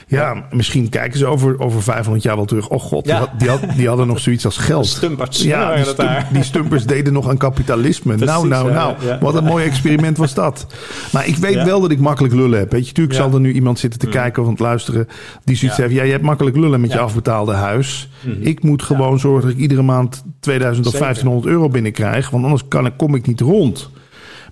[0.07, 2.67] ja, misschien kijken ze over, over 500 jaar wel terug.
[2.69, 3.19] Oh god, die, Ja.
[3.19, 4.85] had, die, had- die hadden nog zoiets als geld.
[4.97, 5.43] stumperts.
[5.43, 5.75] Ja,
[6.31, 8.15] die, stumpers deden nog aan kapitalisme.
[8.15, 8.93] nou, Precies, nou, nou.
[9.05, 9.17] ja.
[9.21, 10.67] Wat een mooi experiment was dat.
[11.11, 12.71] Maar ik weet wel dat ik makkelijk lullen heb.
[12.71, 15.07] Weet je, natuurlijk zal er nu iemand zitten te kijken of aan het luisteren.
[15.43, 15.93] Die zoiets heeft.
[15.93, 18.09] Ja, je hebt makkelijk lullen met je afbetaalde huis.
[18.21, 18.35] Mhm.
[18.41, 21.07] Ik moet gewoon zorgen dat ik iedere maand 2000 of Zeker.
[21.07, 22.29] 1500 euro binnenkrijg.
[22.29, 23.89] Want anders kan, ik- kom ik niet rond.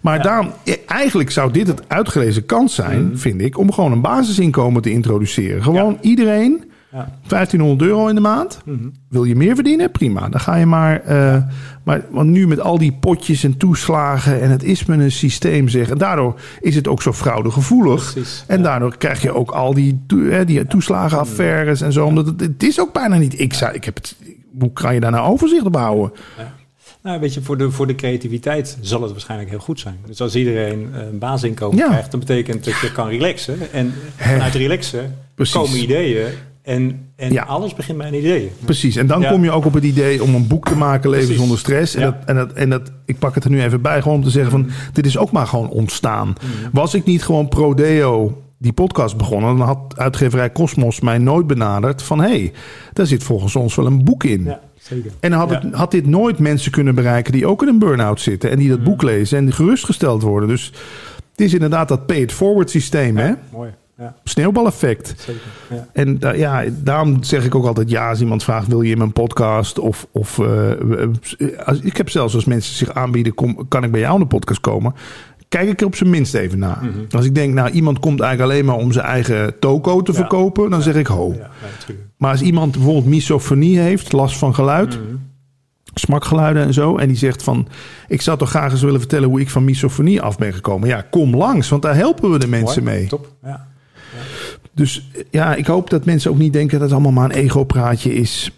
[0.05, 0.23] Maar Ja.
[0.23, 0.51] daarom,
[0.87, 3.15] eigenlijk zou dit het uitgelezen kans zijn, Mhm.
[3.17, 5.63] vind ik, om gewoon een basisinkomen te introduceren.
[5.63, 7.09] Gewoon iedereen Ja.
[7.27, 8.61] 1500 euro in de maand.
[8.65, 8.87] Mhm.
[9.09, 9.91] Wil je meer verdienen?
[9.91, 10.29] Prima.
[10.29, 11.01] Dan ga je maar.
[11.01, 11.37] eh,
[11.83, 14.41] maar want nu met al die potjes en toeslagen.
[14.41, 15.89] en het is met een systeem zeg.
[15.89, 18.11] En daardoor is het ook zo fraudegevoelig.
[18.13, 18.63] Precies, En ja.
[18.63, 22.05] daardoor krijg je ook al die, hè, die toeslagenaffaires en zo.
[22.05, 23.39] Omdat het, het is ook bijna niet.
[23.39, 24.15] Ik, zou, ik heb het.
[24.59, 26.11] Hoe kan je daar nou overzicht op houden?
[27.05, 29.97] Nou, weet je, voor de, voor de creativiteit zal het waarschijnlijk heel goed zijn.
[30.05, 31.87] Dus als iedereen eh, een basisinkomen Ja.
[31.87, 33.57] krijgt, dan betekent dat je kan relaxen.
[33.71, 35.53] En vanuit relaxen Precies.
[35.55, 36.27] komen ideeën
[36.61, 37.43] En, en Ja.
[37.43, 38.51] alles begint bij een idee.
[38.65, 39.29] Precies, en dan Ja.
[39.31, 41.41] kom je ook op het idee om een boek te maken, Leven Precies.
[41.41, 41.95] zonder stress.
[41.95, 42.05] En, Ja.
[42.11, 44.29] dat, en, dat, en dat, ik pak het er nu even bij, gewoon om te
[44.29, 46.27] zeggen van, dit is ook maar gewoon ontstaan.
[46.27, 46.69] Mhm.
[46.71, 52.01] Was ik niet gewoon pro-deo die podcast begonnen, dan had uitgeverij Cosmos mij nooit benaderd
[52.01, 52.51] van, hé, hey,
[52.93, 54.53] daar zit volgens ons wel een boek in.
[54.87, 55.11] Zeker.
[55.19, 58.21] En dan had, het, had dit nooit mensen kunnen bereiken die ook in een burn-out
[58.21, 60.49] zitten en die dat boek lezen en gerustgesteld worden.
[60.49, 60.71] Dus
[61.31, 63.33] het is inderdaad dat pay-it-forward systeem, hè?
[63.51, 63.73] Mooi.
[63.97, 65.13] Ja, Sneeuwbaleffect.
[65.17, 65.41] zeker.
[65.69, 65.87] Ja.
[65.93, 69.13] En ja, daarom zeg ik ook altijd ja als iemand vraagt: wil je in mijn
[69.13, 69.79] podcast?
[69.79, 70.71] Of, of eh,
[71.65, 74.27] als, ik heb zelfs als mensen zich aanbieden: kom, kan ik bij jou in de
[74.27, 74.93] podcast komen?
[75.55, 76.77] Kijk ik er op zijn minst even naar.
[76.81, 77.15] Mhm.
[77.15, 80.17] Als ik denk, nou, iemand komt eigenlijk alleen maar om zijn eigen toko te Ja.
[80.17, 81.33] verkopen, dan zeg ik ho.
[81.37, 81.49] Ja.
[82.17, 85.15] Maar als iemand bijvoorbeeld misofonie heeft, last van geluid, Mhm.
[85.93, 87.67] smakgeluiden en zo, en die zegt van:
[88.07, 90.87] ik zou toch graag eens willen vertellen hoe ik van misofonie af ben gekomen.
[90.87, 92.95] Ja, kom langs, want daar helpen we de mensen Mooi.
[92.95, 93.07] mee.
[93.07, 93.27] Top.
[93.43, 93.67] Ja.
[94.73, 98.13] Dus ja, ik hoop dat mensen ook niet denken dat het allemaal maar een ego-praatje
[98.13, 98.51] is.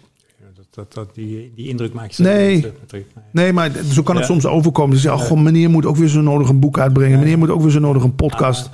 [0.78, 2.60] Ja, Dat, dat, die, die indruk maak je zelf Nee.
[2.90, 3.04] Nee.
[3.32, 4.30] Nee, maar zo kan het Ja.
[4.32, 4.96] soms overkomen.
[4.96, 7.12] Ze zeggen, oh, goh, meneer moet ook weer zo nodig een boek uitbrengen.
[7.12, 7.18] Ja.
[7.18, 8.68] Meneer moet ook weer zo nodig een podcast.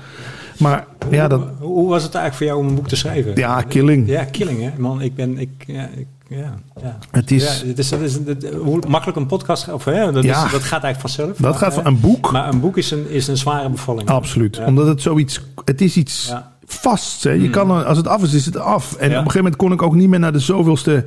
[0.58, 3.32] Maar ja, dat, Hoe, hoe was het eigenlijk voor jou om een boek te schrijven?
[3.36, 4.08] ja, killing.
[4.08, 4.70] Ja, killing hè.
[4.78, 5.38] Man, ik ben...
[5.38, 6.98] Ik, ja, ik, ja, ja.
[7.10, 9.72] Het is, ja, het is, dat is het- hoe makkelijk een podcast...
[9.72, 10.44] Of, hè, dat, Ja.
[10.44, 11.36] is, dat gaat eigenlijk vanzelf.
[11.36, 11.82] dat gaat hè.
[11.82, 12.32] van een boek.
[12.32, 14.08] Maar een boek is een, is een zware bevalling.
[14.08, 14.56] Absoluut.
[14.56, 14.66] Ja.
[14.66, 16.52] Omdat het zoiets, het is iets Ja.
[16.66, 17.24] vast.
[17.24, 17.30] Hè.
[17.30, 18.92] Je kan, er- als het af is, is het af.
[18.96, 19.18] En Ja.
[19.18, 21.04] op een gegeven moment kon ik ook niet meer naar de zoveelste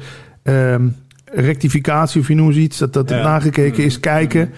[0.48, 0.88] ehm,
[1.34, 3.22] rectificatie, of je noemt iets, dat dat Ja.
[3.22, 4.50] nagekeken is, kijken.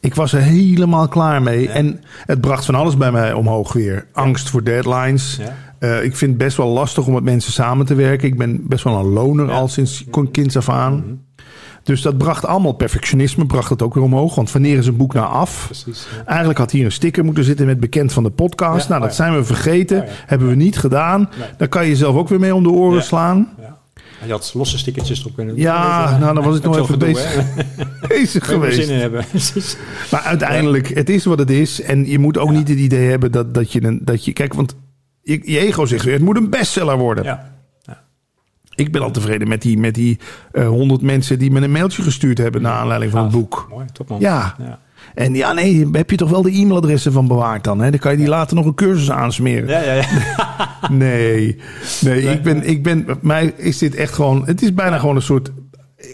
[0.00, 1.62] Ik was er helemaal klaar mee.
[1.62, 1.70] Ja.
[1.70, 4.06] En het bracht van alles bij mij omhoog weer.
[4.12, 5.40] Angst voor deadlines.
[5.78, 8.28] Eh, ik vind het best wel lastig om met mensen samen te werken.
[8.28, 10.94] Ik ben best wel een loner al sinds kinds af aan.
[10.94, 11.14] Mhm.
[11.82, 14.34] Dus dat bracht allemaal perfectionisme, bracht het ook weer omhoog.
[14.34, 15.64] Want wanneer is een boek nou af?
[15.64, 16.06] Precies.
[16.16, 16.24] ja.
[16.26, 18.82] Eigenlijk had hier een sticker moeten zitten met bekend van de podcast.
[18.82, 19.22] Ja, nou, dat oh ja.
[19.24, 20.02] zijn we vergeten.
[20.02, 20.08] Oh.
[20.26, 21.28] Hebben we niet gedaan.
[21.38, 21.48] Nee.
[21.56, 23.48] Daar kan je jezelf ook weer mee om de oren slaan.
[24.22, 24.26] Ja.
[24.28, 25.64] Je had losse stickertjes erop kunnen doen.
[25.64, 27.08] Ja, je, nou, dan was ik nog even gedoe,
[28.08, 28.84] bezig, geweest.
[28.84, 29.24] zin in hebben.
[29.30, 29.76] Precies.
[30.10, 31.80] Maar uiteindelijk, het is wat het is.
[31.80, 32.56] En je moet ook Ja.
[32.56, 34.32] niet het idee hebben dat, dat, je een, dat je...
[34.32, 34.74] Kijk, want
[35.22, 37.24] je, je ego zegt weer, het moet een bestseller worden.
[37.24, 37.50] Ja.
[38.74, 40.18] Ik ben al tevreden met die, met die
[40.52, 42.62] eh, honderd mensen die me een mailtje gestuurd hebben...
[42.62, 43.40] naar aanleiding van het Gaaf.
[43.40, 43.66] boek.
[43.70, 44.20] Mooi, top man.
[44.20, 44.56] Ja.
[45.14, 47.80] En ja, nee, heb je toch wel de e-mailadressen van bewaard dan?
[47.80, 47.90] Hè?
[47.90, 49.68] Dan kan je die later nog een cursus aansmeren.
[49.68, 50.04] Ja, ja, ja.
[50.90, 51.58] Nee,
[52.00, 55.22] nee, ik ben, ik ben, mij is dit echt gewoon, het is bijna gewoon een
[55.22, 55.50] soort,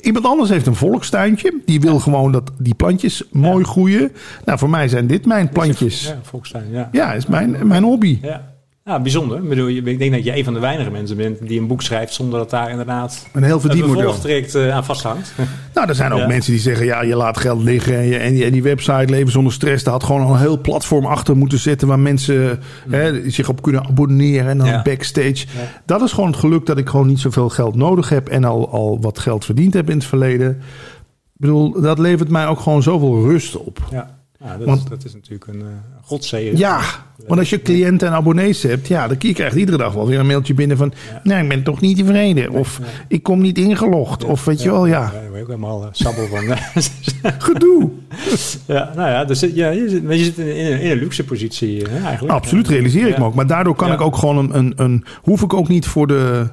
[0.03, 4.13] iemand anders heeft een volkstuintje, die wil gewoon dat die plantjes mooi groeien.
[4.45, 6.07] Nou, voor mij zijn dit mijn plantjes.
[6.07, 6.89] Ja, Volkstuin, ja.
[6.93, 8.19] Ja, is mijn, mijn hobby.
[8.23, 8.57] Ja.
[8.89, 9.39] Ja, bijzonder.
[9.43, 11.67] Ik, bedoel, je- ik denk dat je een van de weinige mensen bent die een
[11.67, 14.15] boek schrijft zonder dat daar inderdaad Een heel verdienmodel.
[14.25, 15.33] eh, aan vasthangt.
[15.75, 16.27] Nou, er zijn ook Ja.
[16.27, 19.05] mensen die zeggen, ja, je laat geld liggen en, je, en, die, en die website
[19.13, 22.61] Leven Zonder Stress, daar had gewoon al een heel platform achter moeten zitten waar mensen
[22.89, 24.67] hè, zich op kunnen abonneren en dan.
[24.67, 24.83] Ja.
[24.83, 25.35] backstage.
[25.47, 25.47] Ja.
[25.87, 28.71] Dat is gewoon het geluk dat ik gewoon niet zoveel geld nodig heb en al,
[28.71, 30.51] al wat geld verdiend heb in het verleden.
[30.51, 33.79] Ik bedoel, dat levert mij ook gewoon zoveel rust op.
[33.91, 35.67] Ja, ja dat, Want- is, dat is natuurlijk een uh,
[36.03, 36.59] godzegen.
[36.59, 36.81] Ja,
[37.27, 40.19] want als je cliënten en abonnees hebt, ja, dan je krijgt iedere dag wel weer
[40.19, 41.21] een mailtje binnen van, Ja.
[41.23, 42.51] nee, ik ben toch niet tevreden.
[42.51, 42.89] Of nee.
[43.09, 44.25] ik kom niet ingelogd.
[44.25, 46.43] Of weet je wel, ja, Daar ben ik ook helemaal uh, sabbel van.
[47.39, 47.91] gedoe.
[48.67, 50.03] ja, nou ja, dus, ja je, zit,
[50.37, 52.35] je in, in een, in een luxe positie hè, eigenlijk.
[52.35, 53.35] Absoluut, realiseer ik me ook.
[53.35, 56.47] Maar daardoor kan ik ook gewoon een, een, een, hoef ik ook niet voor de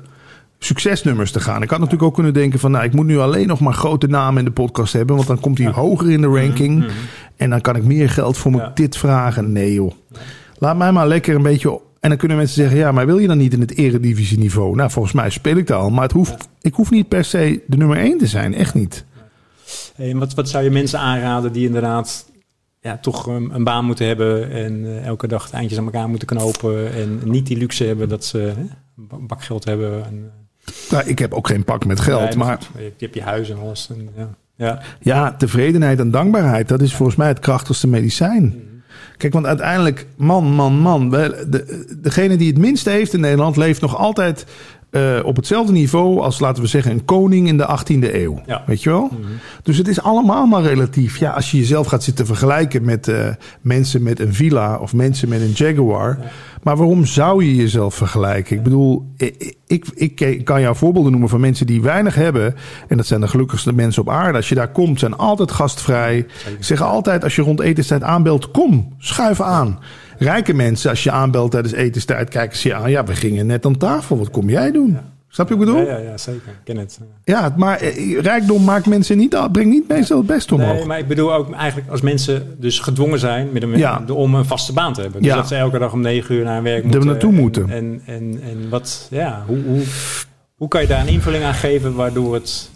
[0.65, 1.61] succesnummers te gaan.
[1.61, 4.07] Ik had natuurlijk ook kunnen denken van, nou, ik moet nu alleen nog maar grote
[4.07, 6.89] namen in de podcast hebben, want dan komt hij hoger in de ranking Mhm.
[7.35, 8.71] en dan kan ik meer geld voor mijn Ja.
[8.73, 9.51] dit vragen.
[9.51, 9.91] Nee joh.
[10.57, 11.79] Laat mij maar lekker een beetje...
[11.99, 14.75] En dan kunnen mensen zeggen, ja, maar wil je dan niet in het eredivisieniveau?
[14.75, 15.89] Nou, volgens mij speel ik daar al.
[15.89, 18.53] Maar het hoeft, ik hoef niet per se de nummer één te zijn.
[18.53, 19.05] Echt niet.
[19.95, 22.31] Hey, wat, wat zou je mensen aanraden die inderdaad
[22.81, 26.27] ja, toch een baan moeten hebben en eh, elke dag de eindjes aan elkaar moeten
[26.27, 28.61] knopen en niet die luxe hebben dat ze hè,
[29.17, 30.05] een bak geld hebben.
[30.05, 30.31] En,
[30.89, 32.29] Nou, ik heb ook geen pak met geld.
[32.29, 33.89] nee, maar je, hebt je huis en alles.
[33.89, 34.29] En, ja.
[34.57, 34.81] Ja.
[34.99, 38.63] ja, tevredenheid en dankbaarheid, dat is volgens mij het krachtigste medicijn.
[39.17, 41.09] Kijk, want uiteindelijk, man, man, man.
[41.09, 44.45] De, degene die het minste heeft in Nederland leeft nog altijd
[44.95, 48.41] eh, op hetzelfde niveau als, laten we zeggen, een koning in de 18e eeuw.
[48.45, 48.63] Ja.
[48.65, 49.11] Weet je wel?
[49.63, 51.17] Dus het is allemaal maar relatief.
[51.17, 53.27] Ja, als je jezelf gaat zitten vergelijken met eh,
[53.61, 56.17] mensen met een villa of mensen met een Jaguar.
[56.63, 58.55] Maar waarom zou je jezelf vergelijken?
[58.55, 62.55] Ik bedoel, ik, ik, ik kan jou voorbeelden noemen van mensen die weinig hebben.
[62.87, 64.37] En dat zijn de gelukkigste mensen op aarde.
[64.37, 66.25] Als je daar komt, zijn altijd gastvrij.
[66.59, 69.79] Zeggen altijd als je rond etenstijd aanbelt, kom, schuif aan.
[70.17, 72.91] Rijke mensen, als je aanbelt tijdens etenstijd, kijken ze je aan.
[72.91, 74.17] Ja, we gingen net aan tafel.
[74.17, 74.97] Wat kom jij doen?
[75.27, 75.87] Snap je wat ik bedoel?
[75.87, 76.47] Ja, ja, ja, zeker.
[76.47, 76.99] Ik ken het.
[77.23, 80.73] Ja, maar eh, rijkdom maakt mensen niet, brengt niet meestal het best omhoog.
[80.73, 84.03] Nee, maar ik bedoel ook eigenlijk als mensen dus gedwongen zijn met een, Ja.
[84.13, 85.21] om een vaste baan te hebben.
[85.21, 87.05] Dus dat ze elke dag om negen uur naar hun werk we moeten.
[87.07, 87.69] naartoe en, moeten.
[87.69, 89.81] En, en, en wat, ja, hoe, hoe
[90.55, 92.69] Hoe kan je daar een invulling aan geven waardoor, het,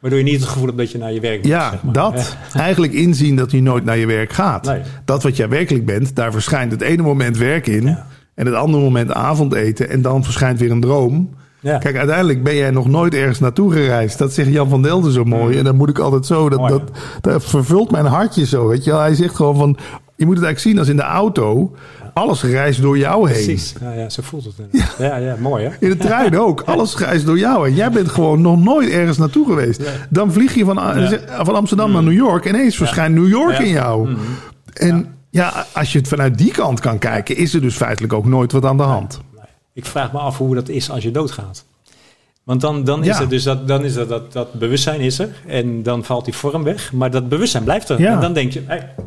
[0.00, 1.46] waardoor je niet het gevoel hebt dat je naar je werk moet?
[1.46, 1.92] Ja, zeg maar.
[1.92, 2.36] dat.
[2.54, 4.64] Eigenlijk inzien dat je nooit naar je werk gaat.
[4.64, 4.82] Nee.
[5.04, 7.86] Dat wat jij werkelijk bent, daar verschijnt het ene moment werk in.
[7.86, 8.06] Ja.
[8.34, 9.88] En het andere moment avondeten.
[9.88, 11.30] En dan verschijnt weer een droom.
[11.60, 11.78] Ja.
[11.78, 14.18] Kijk, uiteindelijk ben jij nog nooit ergens naartoe gereisd.
[14.18, 15.58] Dat zegt Jan van Delden zo mooi.
[15.58, 16.48] En dan moet ik altijd zo.
[16.48, 16.82] Dat, dat,
[17.20, 18.66] dat vervult mijn hartje zo.
[18.68, 19.00] Weet je wel.
[19.00, 19.76] Hij zegt gewoon van.
[20.18, 21.74] Je moet het eigenlijk zien als in de auto.
[22.14, 23.44] Alles reist door jou heen.
[23.44, 24.54] Precies, ja, ja, zo voelt het.
[24.58, 24.94] inderdaad.
[24.98, 25.70] Ja, ja, mooi hè?
[25.80, 26.60] In de trein ook.
[26.60, 27.68] Alles reist door jou.
[27.68, 29.82] En jij bent gewoon nog nooit ergens naartoe geweest.
[30.10, 30.76] Dan vlieg je van,
[31.44, 32.44] van Amsterdam naar New York.
[32.46, 33.58] En ineens verschijnt New York Ja.
[33.60, 33.64] Mm.
[33.66, 34.16] in jou.
[34.72, 38.26] En ja, als je het vanuit die kant kan kijken, is er dus feitelijk ook
[38.26, 39.20] nooit wat aan de hand.
[39.74, 41.64] Ik vraag me af hoe dat is als je doodgaat.
[42.44, 43.20] Want dan, dan is Ja.
[43.20, 45.28] het dus dat, dan is dat, dat bewustzijn is er.
[45.46, 46.92] En dan valt die vorm weg.
[46.92, 48.00] Maar dat bewustzijn blijft er.
[48.00, 48.12] Ja.
[48.12, 49.04] En dan denk je, hey, ja,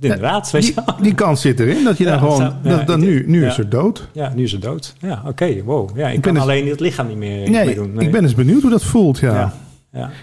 [0.00, 0.50] inderdaad.
[0.50, 2.36] weet je Die, kans zit erin dat je dan Ja, gewoon.
[2.36, 4.08] zou- ja, dat, dan nu, nu is er dood.
[4.12, 4.94] Ja, nu is het dood.
[5.00, 5.96] Ja, oké, wow.
[5.96, 8.00] Ja, ik, ben kan dus- alleen het lichaam niet meer, Nee, meer doen.
[8.00, 9.18] ik ben eens benieuwd hoe dat voelt.
[9.18, 9.52] Ja.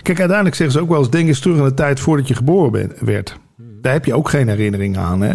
[0.02, 2.36] Kijk, uiteindelijk zeggen ze ook wel eens: denk eens terug aan de tijd voordat je
[2.36, 3.36] geboren werd.
[3.82, 5.22] Daar heb je ook geen herinnering aan.
[5.22, 5.34] Hè?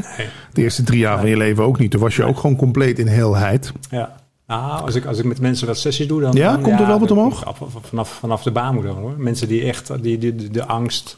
[0.53, 1.91] De eerste drie jaar van je leven ook niet.
[1.91, 3.73] Toen was je ook gewoon compleet in heelheid.
[3.91, 4.19] Ja.
[4.47, 6.33] Nou, als ik, als ik met mensen wat sessies doe, dan...
[6.33, 7.45] Ja, dan- komt er wel wat omhoog?
[7.45, 9.15] af- af- Vanaf, vanaf de baarmoeder hoor.
[9.19, 11.17] Mensen die echt die, die, de, de angst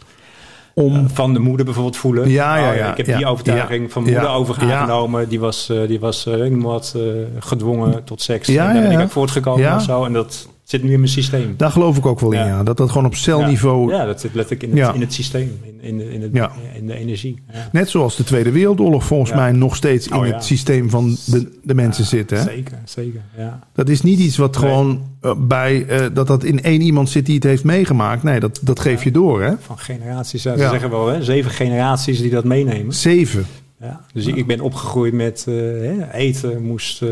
[0.74, 1.08] Om.
[1.08, 2.28] van de moeder bijvoorbeeld voelen.
[2.28, 4.78] Ja, ja, Oh, ja, ik heb die overtuiging van moeder ja, over ja.
[4.78, 5.28] aangenomen.
[5.28, 7.02] Die was, eh, die was eh, wat, eh,
[7.38, 8.48] gedwongen tot seks.
[8.48, 10.04] Ja, en daar ben ik ook voortgekomen of zo.
[10.04, 11.54] En dat zit nu in mijn systeem.
[11.56, 12.46] Daar geloof ik ook wel in.
[12.46, 12.62] Ja.
[12.62, 13.92] Dat dat gewoon op celniveau.
[13.92, 15.58] Ja, dat zit letterlijk in het, in het systeem.
[15.62, 17.42] In, in, de, in, het, in de energie.
[17.72, 21.58] Net zoals de Tweede Wereldoorlog volgens mij nog steeds in Oh, het systeem van de,
[21.62, 22.30] de mensen zit.
[22.30, 22.42] Hè?
[22.42, 23.20] Zeker, zeker.
[23.36, 23.58] Ja.
[23.72, 24.70] Dat is niet iets wat Nee.
[24.70, 28.22] gewoon eh, bij eh, dat dat in één iemand zit die het heeft meegemaakt.
[28.22, 29.42] Nee, dat, dat geef je door.
[29.42, 29.52] Hè?
[29.60, 30.42] Van generaties.
[30.42, 32.94] ja, Ze zeggen wel, hè, zeven generaties die dat meenemen.
[32.94, 33.46] Zeven
[33.82, 34.00] Ja.
[34.12, 37.02] Dus ik, ik ben opgegroeid met eh, hè, eten moest...
[37.02, 37.08] eh,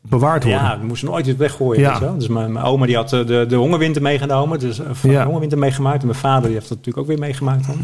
[0.00, 0.62] bewaard worden.
[0.62, 1.80] ja, we moesten nooit iets weggooien.
[1.80, 1.90] Ja.
[1.90, 2.14] Weet je wel?
[2.18, 4.58] Dus mijn, mijn oma die had eh, de, de hongerwinter meegenomen.
[4.58, 5.18] Dus van Ja.
[5.18, 6.00] de hongerwinter meegemaakt.
[6.00, 7.76] En mijn vader die heeft dat natuurlijk ook weer meegemaakt dan.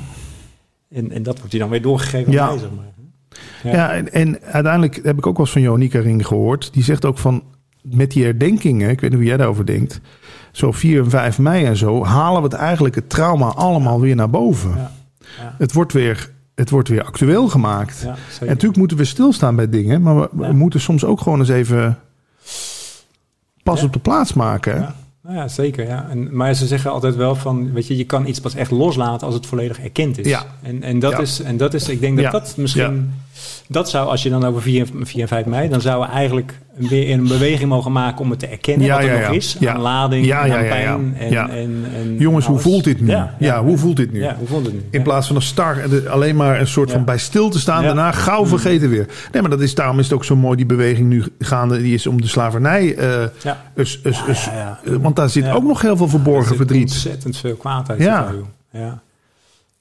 [0.91, 2.43] En, en dat wordt hij dan weer doorgegeven Ja.
[2.43, 2.85] aan mij, zeg maar.
[3.63, 3.73] Ja.
[3.73, 6.73] Ja, en, en uiteindelijk heb ik ook wel eens van Jonica Ring gehoord.
[6.73, 7.43] Die zegt ook van
[7.83, 10.01] met die herdenkingen, ik weet niet hoe jij daarover denkt.
[10.53, 14.15] Zo 4 en 5 mei en zo, halen we het eigenlijk het trauma allemaal weer
[14.17, 14.71] naar boven.
[14.71, 14.91] Ja.
[15.39, 15.55] Ja.
[15.59, 18.01] Het, wordt weer, het wordt weer actueel gemaakt.
[18.05, 20.53] Ja, En natuurlijk moeten we stilstaan bij dingen, maar we, Ja.
[20.53, 21.99] moeten soms ook gewoon eens even
[23.63, 23.87] pas Ja.
[23.87, 24.75] op de plaats maken.
[24.75, 24.95] Ja.
[25.23, 25.87] Nou ja, zeker.
[25.87, 26.07] Ja.
[26.11, 29.27] En, maar ze zeggen altijd wel van, weet je, je kan iets pas echt loslaten
[29.27, 30.27] als het volledig erkend is.
[30.27, 30.45] Ja.
[30.63, 31.19] En, en, dat Ja.
[31.19, 32.31] is, en dat is, ik denk dat Ja.
[32.31, 33.15] dat misschien,
[33.69, 36.59] dat zou, als je dan over 4, 4 en 5 mei, dan zouden we eigenlijk
[36.79, 39.35] weer een beweging mogen maken om het te erkennen Ja, wat er ja, nog ja.
[39.37, 39.57] is.
[39.61, 39.73] Ja.
[39.75, 41.15] Aan lading, en aan pijn.
[41.19, 41.51] En.
[41.51, 43.07] En, en Jongens, hoe voelt dit nu?
[43.39, 44.21] Ja, hoe voelt dit nu?
[44.23, 44.83] Ja, hoe voelt het nu?
[44.91, 47.83] In plaats van een star, de- alleen maar een soort van bij stil te staan,
[47.83, 49.07] daarna gauw vergeten weer.
[49.33, 51.95] Nee, maar dat is, daarom is het ook zo mooi, die beweging nu gaande, die
[51.95, 52.95] is om de slavernij.
[52.97, 53.63] eh, Ja.
[53.75, 56.83] us- us- us- ja, eh, want daar zit ook nog heel veel Er verborgen verdriet.
[56.83, 57.57] ontzettend veel.
[57.63, 57.83] Ja.
[58.23, 58.47] daar, joh.
[58.73, 59.01] ja.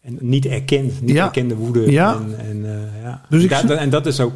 [0.02, 1.92] En niet erkend, niet erkende woede.
[1.92, 2.14] Ja.
[2.14, 3.22] En, en, eh, ja.
[3.30, 4.34] Dus ik en dat is ook,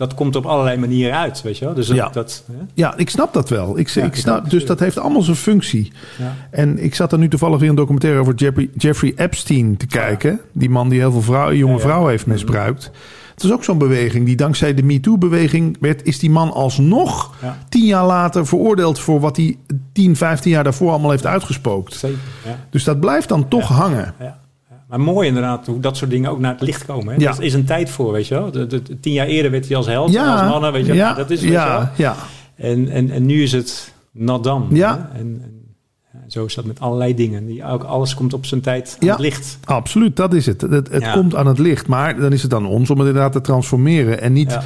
[0.00, 1.74] dat komt op allerlei manieren uit, weet je wel.
[1.74, 2.08] Dus dat, Ja.
[2.08, 2.58] dat hè?
[2.74, 3.78] Ja, ik snap dat wel.
[3.78, 5.92] Ik, Ja, ik snap, dus dat heeft allemaal zijn functie.
[6.18, 6.34] ja.
[6.50, 10.40] En ik zat er nu toevallig weer een documentaire over Jeffrey, Jeffrey Epstein te kijken.
[10.52, 12.90] Die man die heel veel vrouw, jonge vrouwen heeft misbruikt.
[13.34, 17.34] Het is ook zo'n beweging die dankzij de MeToo-beweging werd, is die man alsnog
[17.68, 19.56] tien jaar later veroordeeld voor wat hij
[19.92, 21.94] 10, 15 jaar daarvoor allemaal heeft uitgespookt.
[21.94, 22.18] Zeker.
[22.70, 24.14] Dus dat blijft dan toch hangen.
[24.20, 24.38] Ja.
[24.90, 27.14] Maar mooi inderdaad hoe dat soort dingen ook naar het licht komen.
[27.14, 27.20] Hè?
[27.20, 27.30] Ja.
[27.36, 28.50] Er is een tijd voor, weet je wel.
[28.50, 30.94] De, de- de- tien jaar eerder werd hij als held, Ja, als mannen, weet je
[30.94, 31.64] ja, Dat is, weet je wel.
[31.64, 32.14] ja, ja.
[32.56, 34.64] En, en, en nu is het not done.
[34.70, 35.08] Ja.
[35.12, 35.18] hè?
[35.18, 35.42] En,
[36.12, 37.46] en zo is dat met allerlei dingen.
[37.46, 39.58] Die, ook, alles komt op zijn tijd aan het licht.
[39.64, 40.60] Absoluut, dat is het.
[40.60, 43.32] Het, het komt aan het licht, maar dan is het aan ons om het inderdaad
[43.32, 44.58] te transformeren en niet.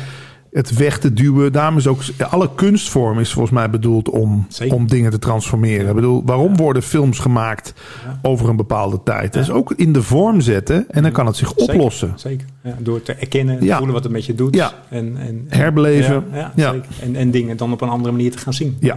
[0.55, 1.53] Het weg te duwen.
[1.53, 4.75] Daarom is ook alle kunstvorm is volgens mij bedoeld om, Zeker.
[4.77, 5.89] om dingen te transformeren.
[5.89, 7.75] Ik bedoel, waarom worden films gemaakt
[8.05, 8.19] Ja.
[8.23, 9.33] over een bepaalde tijd?
[9.33, 12.13] Dat is ook in de vorm zetten en dan kan het zich Zeker, oplossen.
[12.17, 12.47] Zeker.
[12.63, 14.57] Ja, door te erkennen, te voelen wat het met je doet.
[14.89, 16.25] En, en, Herbeleven.
[16.57, 16.75] Ja.
[17.01, 18.77] En, en dingen dan op een andere manier te gaan zien.
[18.81, 18.97] Ja.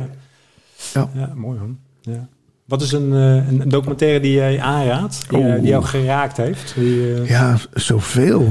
[0.93, 1.10] Ja.
[1.14, 1.78] Ja, mooi man.
[2.01, 2.28] Ja.
[2.66, 6.74] Wat is een, eh, een documentaire die jij aanraadt, die, eh, die jou geraakt heeft?
[6.76, 8.47] Die, eh, Ja, zoveel.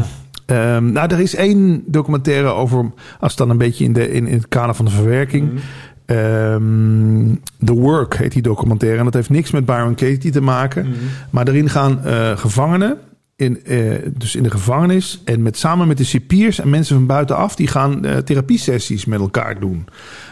[0.47, 4.27] Ehm, nou, er is één documentaire over, als het dan een beetje in, de, in,
[4.27, 5.49] in het kader van de verwerking.
[5.49, 5.59] Mhm.
[6.07, 7.35] Ehm,
[7.65, 8.99] The Work heet die documentaire.
[8.99, 10.87] En dat heeft niks met Byron Katie te maken.
[10.87, 10.97] Mhm.
[11.31, 12.99] Maar daarin gaan eh, gevangenen,
[13.37, 17.07] in, eh, dus in de gevangenis, en met, samen met de cipiers en mensen van
[17.07, 19.87] buitenaf, die gaan eh, therapiesessies met elkaar doen.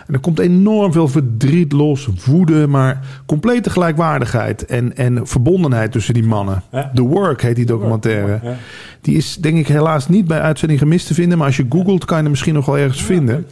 [0.07, 6.15] En er komt enorm veel verdriet los, woede, maar complete gelijkwaardigheid en, en verbondenheid tussen
[6.15, 6.63] die mannen.
[6.73, 6.91] Ja.
[6.95, 8.41] The Work heet die documentaire.
[8.43, 8.57] Ja.
[9.01, 12.05] Die is denk ik helaas niet bij uitzending gemist te vinden, maar als je googelt
[12.05, 13.47] kan je hem misschien nog wel ergens vinden.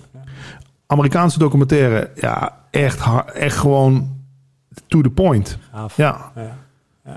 [0.86, 3.00] Amerikaanse documentaire, ja, echt,
[3.34, 4.20] echt gewoon
[4.86, 5.58] to the point.
[5.72, 5.96] Gaaf.
[5.96, 6.32] Ja.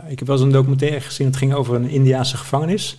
[0.07, 1.27] Ik heb wel eens een documentaire gezien.
[1.27, 2.97] Het ging over een Indiaanse gevangenis.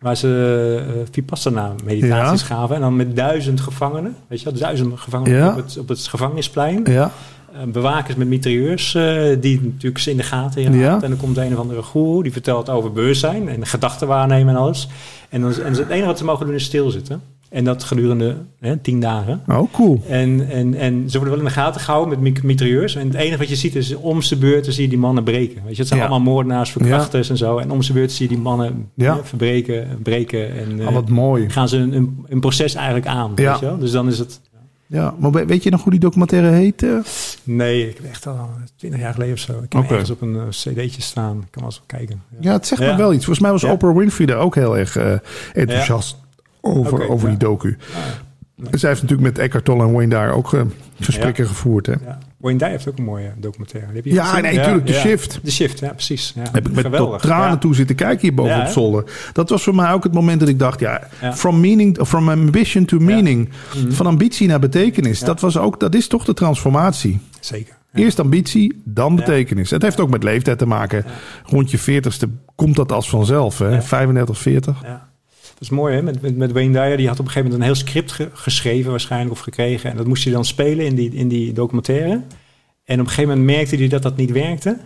[0.00, 2.46] Waar ze uh, Vipassana-meditaties Ja.
[2.46, 2.74] gaven.
[2.74, 4.16] En dan met duizend gevangenen.
[4.28, 5.48] Weet je wel, duizend gevangenen Ja.
[5.50, 6.84] op, het, op het gevangenisplein.
[6.84, 7.10] Ja,
[7.52, 10.72] Eh, bewakers met mitrailleurs, eh, die natuurlijk ze in de gaten.
[10.72, 10.94] Ja.
[11.02, 14.60] En dan komt een of andere goeroe, die vertelt over bewustzijn en gedachten waarnemen en
[14.60, 14.88] alles.
[15.28, 17.22] En, dan, en het enige wat ze mogen doen is stilzitten.
[17.56, 19.40] En dat gedurende hè, tien dagen.
[19.48, 20.02] oh cool.
[20.08, 22.94] En, en, en ze worden wel in de gaten gehouden met mitrailleurs.
[22.94, 25.62] En het enige wat je ziet is om zijn beurt zie je die mannen breken.
[25.64, 26.06] Weet je, het zijn Ja.
[26.06, 27.58] allemaal moordenaars, verkrachters en zo.
[27.58, 29.18] En om zijn beurt zie je die mannen Ja.
[29.24, 30.56] verbreken, breken.
[30.58, 31.50] En Ah, eh, wat mooi.
[31.50, 33.32] gaan ze een, een, een proces eigenlijk aan.
[33.34, 33.50] Ja.
[33.50, 33.78] Weet je wel?
[33.78, 34.40] Dus dan is het...
[34.86, 36.82] Ja, maar we- weet je nog hoe die documentaire heet?
[36.82, 36.90] eh?
[37.42, 39.52] Nee, ik heb echt al twintig jaar geleden of zo.
[39.52, 39.92] Ik heb Oké.
[39.92, 41.36] ergens op een eh, cd'tje staan.
[41.36, 42.22] Ik kan wel eens kijken.
[42.40, 43.24] Ja, het zegt me wel iets.
[43.24, 43.64] Volgens mij was.
[43.64, 44.96] Oprah Winfrey daar ook heel erg
[45.52, 46.16] enthousiast
[46.66, 47.76] over, over die docu.
[48.70, 50.60] Zij heeft natuurlijk met Eckhart Tolle en Wayne daar ook eh,
[51.00, 51.86] gesprekken gevoerd.
[51.86, 51.92] Hè?
[51.92, 52.18] ja.
[52.36, 53.92] Wayne Dyer heeft ook een mooie documentaire.
[53.94, 54.42] Heb je Ja, gezien?
[54.42, 54.86] nee, natuurlijk.
[54.86, 55.38] De Shift.
[55.42, 56.32] De Shift, ja, precies.
[56.36, 56.42] Ja.
[56.52, 57.20] Heb ik met Geweldig.
[57.20, 59.04] tot tranen toe zitten kijken hierboven Ja, op zolder.
[59.32, 62.84] Dat was voor mij ook het moment dat ik dacht, ja, from meaning, from ambition
[62.84, 63.90] to meaning, Mhm.
[63.92, 65.20] van ambitie naar betekenis.
[65.20, 67.20] Dat was ook, dat is toch de transformatie.
[67.40, 67.74] Zeker.
[67.94, 69.70] Eerst ambitie, dan betekenis.
[69.70, 71.04] Het heeft ook met leeftijd te maken.
[71.44, 73.58] Rond je veertigste komt dat als vanzelf.
[73.58, 73.68] Hè?
[73.68, 73.82] Ja.
[73.82, 74.80] 35, 40.
[74.82, 75.08] Ja.
[75.58, 76.02] Dat is mooi, hè?
[76.02, 78.28] Met, met, met Wayne Dyer, die had op een gegeven moment een heel script ge-
[78.32, 79.90] geschreven, waarschijnlijk, of gekregen.
[79.90, 82.20] En dat moest hij dan spelen in die, in die documentaire.
[82.84, 84.76] En op een gegeven moment merkte hij dat dat niet werkte.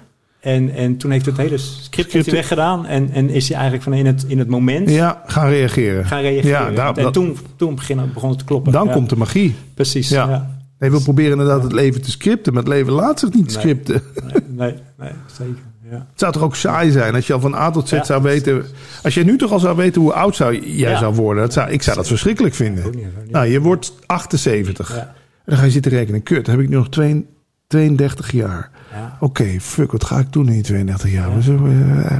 [0.40, 2.86] En, en toen heeft het hele script heeft hij weggedaan.
[2.86, 6.06] En, en is hij eigenlijk van in het, in het moment Ja, gaan reageren.
[6.06, 6.48] gaan reageren.
[6.50, 8.72] Ja, daar- en dat- toen, toen begon, begon het te kloppen.
[8.72, 9.54] Dan Ja, komt de magie.
[9.74, 10.28] Precies, Ja.
[10.28, 10.58] ja.
[10.78, 13.54] Nee, we proberen inderdaad het leven te scripten, maar het leven laat zich niet Nee.
[13.54, 14.02] scripten.
[14.24, 15.62] Nee, nee, nee, zeker.
[15.90, 15.96] Ja.
[15.96, 18.04] Het zou toch ook saai zijn als je al van A tot Z Ja.
[18.04, 18.64] zou weten.
[19.02, 20.98] Als je nu toch al zou weten hoe oud zou, jij Ja.
[20.98, 21.42] zou worden.
[21.42, 22.94] Dat zou, ik zou dat verschrikkelijk vinden.
[23.28, 24.94] Nou, je wordt 78.
[24.96, 25.00] Ja.
[25.00, 25.12] En
[25.44, 26.22] dan ga je zitten rekenen.
[26.22, 27.26] Kut, dan heb ik nu nog twee-
[27.66, 28.70] 32 jaar.
[28.92, 29.16] Ja.
[29.20, 31.42] Oké, fuck, wat ga ik doen in die 32 jaar?
[31.42, 32.12] Zo, eh,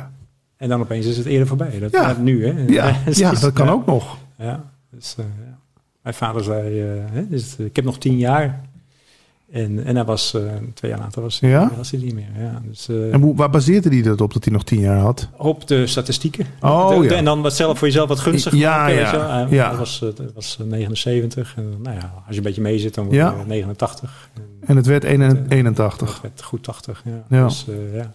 [0.56, 1.78] En dan opeens is het eerder voorbij.
[1.78, 2.16] Dat, Ja.
[2.20, 2.64] nu, hè?
[2.66, 2.94] ja,
[3.40, 4.16] dat kan ook nog.
[4.38, 5.24] Ja, dus, eh.
[6.02, 8.60] Mijn vader zei, eh, hè, dus, eh, ik heb nog tien jaar.
[9.52, 10.42] En, en hij was, eh,
[10.74, 11.70] twee jaar later was, Ja?
[11.76, 12.28] was hij niet meer.
[12.38, 14.98] Ja, dus, eh, En hoe, waar baseerde hij dat op dat hij nog 10 jaar
[14.98, 15.28] had?
[15.36, 16.46] op de statistieken.
[16.60, 17.10] Oh, De- ja.
[17.16, 20.56] En dan wat zelf voor jezelf wat gunstig Ja, maken, ja, was, eh, hij was
[20.60, 21.54] eh, 79.
[21.56, 23.34] En, nou ja, als je een beetje mee zit, dan word je Ja.
[23.46, 24.30] 89.
[24.34, 25.42] En En het werd 81.
[25.42, 26.20] dat 81.
[26.22, 27.02] werd goed 80.
[27.04, 27.24] Ja.
[27.38, 27.44] Ja.
[27.44, 28.12] Dus, ja.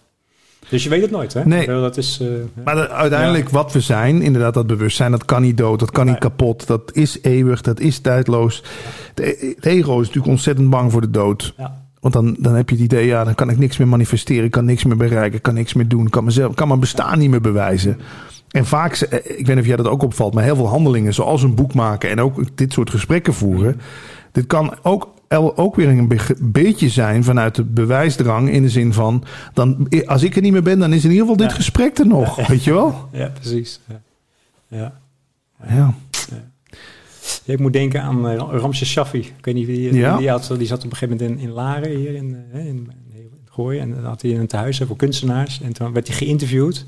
[0.68, 1.44] Dus je weet het nooit, hè?
[1.44, 1.66] Nee.
[1.66, 2.28] Dat is, eh.
[2.64, 6.06] Maar de- uiteindelijk wat we zijn, inderdaad dat bewustzijn, dat kan niet dood, dat kan
[6.06, 8.62] niet kapot, dat is eeuwig, dat is tijdloos.
[9.14, 11.54] De- Het ego is natuurlijk ontzettend bang voor de dood.
[11.56, 11.84] ja.
[12.00, 14.50] Want dan, dan heb je het idee, ja, dan kan ik niks meer manifesteren, ik
[14.50, 16.80] kan niks meer bereiken, ik kan niks meer doen, ik kan, mezelf, ik kan mijn
[16.80, 17.98] bestaan niet meer bewijzen.
[18.50, 21.14] En vaak, eh, ik weet niet of jij dat ook opvalt, maar heel veel handelingen,
[21.14, 23.80] zoals een boek maken en ook dit soort gesprekken voeren,
[24.32, 28.92] dit kan ook, ook weer een be- beetje zijn vanuit de bewijsdrang in de zin
[28.92, 31.56] van, dan, als ik er niet meer ben, dan is in ieder geval dit Ja.
[31.56, 33.08] gesprek er nog, weet je wel?
[33.12, 33.80] ja, precies.
[33.88, 34.00] Ja.
[34.68, 35.00] Ja.
[35.68, 35.94] Ja.
[37.44, 39.18] Ja, ik moet denken aan uh, Ramses Shaffi.
[39.18, 40.16] Ik weet niet wie die, Ja.
[40.16, 42.66] die, had, die zat op een gegeven moment in, in Laren hier in, eh, in,
[42.66, 43.78] in, in Gooi.
[43.78, 45.60] En dan had hij een tehuis voor kunstenaars.
[45.62, 46.84] En toen werd hij geïnterviewd.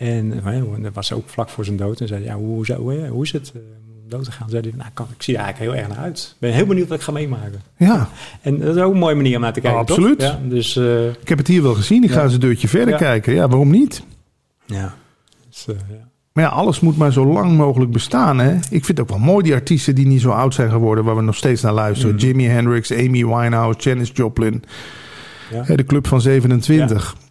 [0.00, 2.00] En, eh, en dat was ook vlak voor zijn dood.
[2.00, 3.60] En zei hij, ja, hoe, hoe, hoe, hoe is het eh,
[4.02, 4.50] om dood te gaan?
[4.50, 6.28] Zei hij, nou, ik kan- ik zie er eigenlijk heel erg naar uit.
[6.34, 7.62] Ik ben heel benieuwd wat ik ga meemaken.
[7.76, 8.08] Ja,
[8.40, 9.96] En dat is ook een mooie manier om naar te kijken, Oh, toch?
[9.96, 10.22] absoluut.
[10.22, 12.04] Ja, dus, eh, ik heb het hier wel gezien.
[12.04, 12.96] Ik ga eens een deurtje verder Ja.
[12.96, 13.34] kijken.
[13.34, 14.02] Ja, waarom niet?
[14.66, 14.94] ja.
[15.48, 16.08] Dus, eh, ja.
[16.32, 18.38] Maar ja, alles moet maar zo lang mogelijk bestaan.
[18.38, 18.54] Hè?
[18.54, 21.16] Ik vind het ook wel mooi die artiesten die niet zo oud zijn geworden, waar
[21.16, 22.14] we nog steeds naar luisteren.
[22.14, 22.20] Mm.
[22.20, 24.64] Jimi Hendrix, Amy Winehouse, Janis Joplin.
[25.52, 25.62] Ja.
[25.64, 27.14] Hè, de club van 27.
[27.18, 27.28] Ja.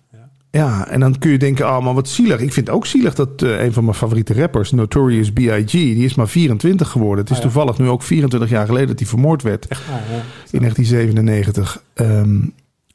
[0.52, 0.88] Ja.
[0.88, 2.40] en dan kun je denken, ah, maar wat zielig.
[2.40, 6.06] Ik vind het ook zielig dat eh, een van mijn favoriete rappers, Notorious B.I.G., die
[6.06, 7.20] is maar 24 geworden.
[7.20, 7.50] Het is Ah, ja.
[7.50, 9.68] toevallig nu ook 24 jaar geleden dat hij vermoord werd.
[9.68, 10.22] Echt waar, ja.
[10.52, 11.84] in 1997.
[11.94, 12.40] Ehm,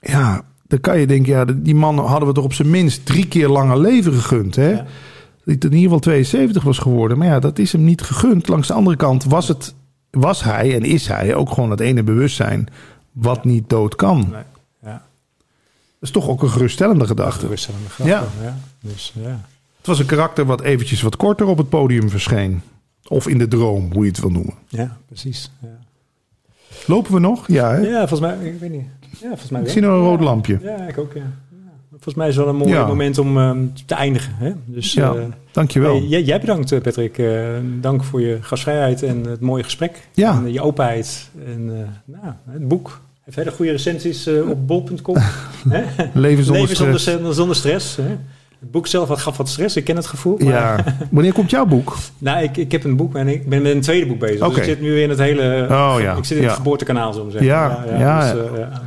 [0.01, 3.27] ja, dan kan je denken, ja, die man hadden we toch op zijn minst drie
[3.29, 4.57] keer langer leven gegund.
[4.57, 4.71] Hè?
[4.71, 4.77] Ja.
[4.77, 4.87] Dat
[5.45, 7.19] hij in ieder geval 72 was geworden.
[7.19, 8.49] Maar ja, dat is hem niet gegund.
[8.49, 9.75] Langs de andere kant was, het,
[10.11, 12.69] was hij en is hij ook gewoon het ene bewustzijn
[13.13, 14.19] wat niet dood kan.
[14.33, 14.43] Nee.
[16.05, 17.45] Is toch ook een geruststellende gedachte.
[17.45, 18.45] Geruststellende grappen, Ja.
[18.45, 18.57] ja.
[18.81, 19.41] Dus, ja.
[19.77, 22.63] Het was een karakter wat eventjes wat korter op het podium verscheen.
[23.09, 24.55] Of in de droom, hoe je het wil noemen.
[24.69, 25.51] ja, precies.
[25.63, 25.69] Ja.
[26.87, 27.49] Lopen we nog?
[27.49, 27.79] Ja, hè?
[27.81, 28.87] Ja, volgens mij, ik weet niet.
[29.21, 30.59] Ja, volgens mij Ik zie nog een rood lampje.
[30.63, 31.31] Ja, ik ook, ja.
[31.91, 32.87] Volgens mij is het wel een mooi Ja.
[32.87, 34.35] moment om ehm, te eindigen.
[34.37, 34.53] Hè?
[34.65, 35.95] Dus, Ja, eh, dankjewel.
[36.09, 37.19] hey, jij, bedankt, eh, Patrick.
[37.19, 37.49] Eh,
[37.81, 40.09] dank voor je gastvrijheid en het mooie gesprek.
[40.13, 40.33] Ja.
[40.33, 41.31] En je openheid.
[41.47, 41.67] En
[42.05, 43.01] nou, het boek.
[43.25, 45.17] Heeft hele goede recensies eh, op bol.com.
[46.13, 47.05] Leven zonder Leven stress.
[47.05, 47.97] zonder, zonder stress.
[47.97, 48.03] Hè?
[48.61, 49.77] Het boek zelf had, gaf wat stress.
[49.77, 50.39] Ik ken het gevoel.
[50.39, 50.85] Maar, Ja.
[51.11, 51.97] Wanneer komt jouw boek?
[52.19, 54.49] Nou, ik, ik heb een boek en ik ben met een tweede boek bezig.
[54.49, 55.67] Dus ik zit nu in het hele...
[55.71, 56.15] Oh, ja.
[56.17, 56.49] Ik zit in Ja.
[56.49, 57.45] het geboortekanaal, zo zeggen.
[57.51, 58.33] Ja, ja.
[58.33, 58.83] dus, eh, ja.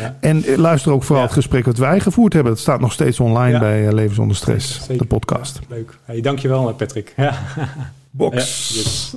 [0.00, 0.16] Ja.
[0.20, 1.28] En eh, luister ook vooral Ja.
[1.28, 2.52] het gesprek wat wij gevoerd hebben.
[2.52, 3.58] Dat staat nog steeds online Ja.
[3.58, 5.58] bij Leven zonder stress, Zeker, de podcast.
[5.68, 5.98] Leuk.
[6.04, 7.12] Hey, dankjewel, Patrick.
[7.16, 7.34] Ja.
[8.10, 8.34] Box.
[8.74, 9.14] Ja, yes.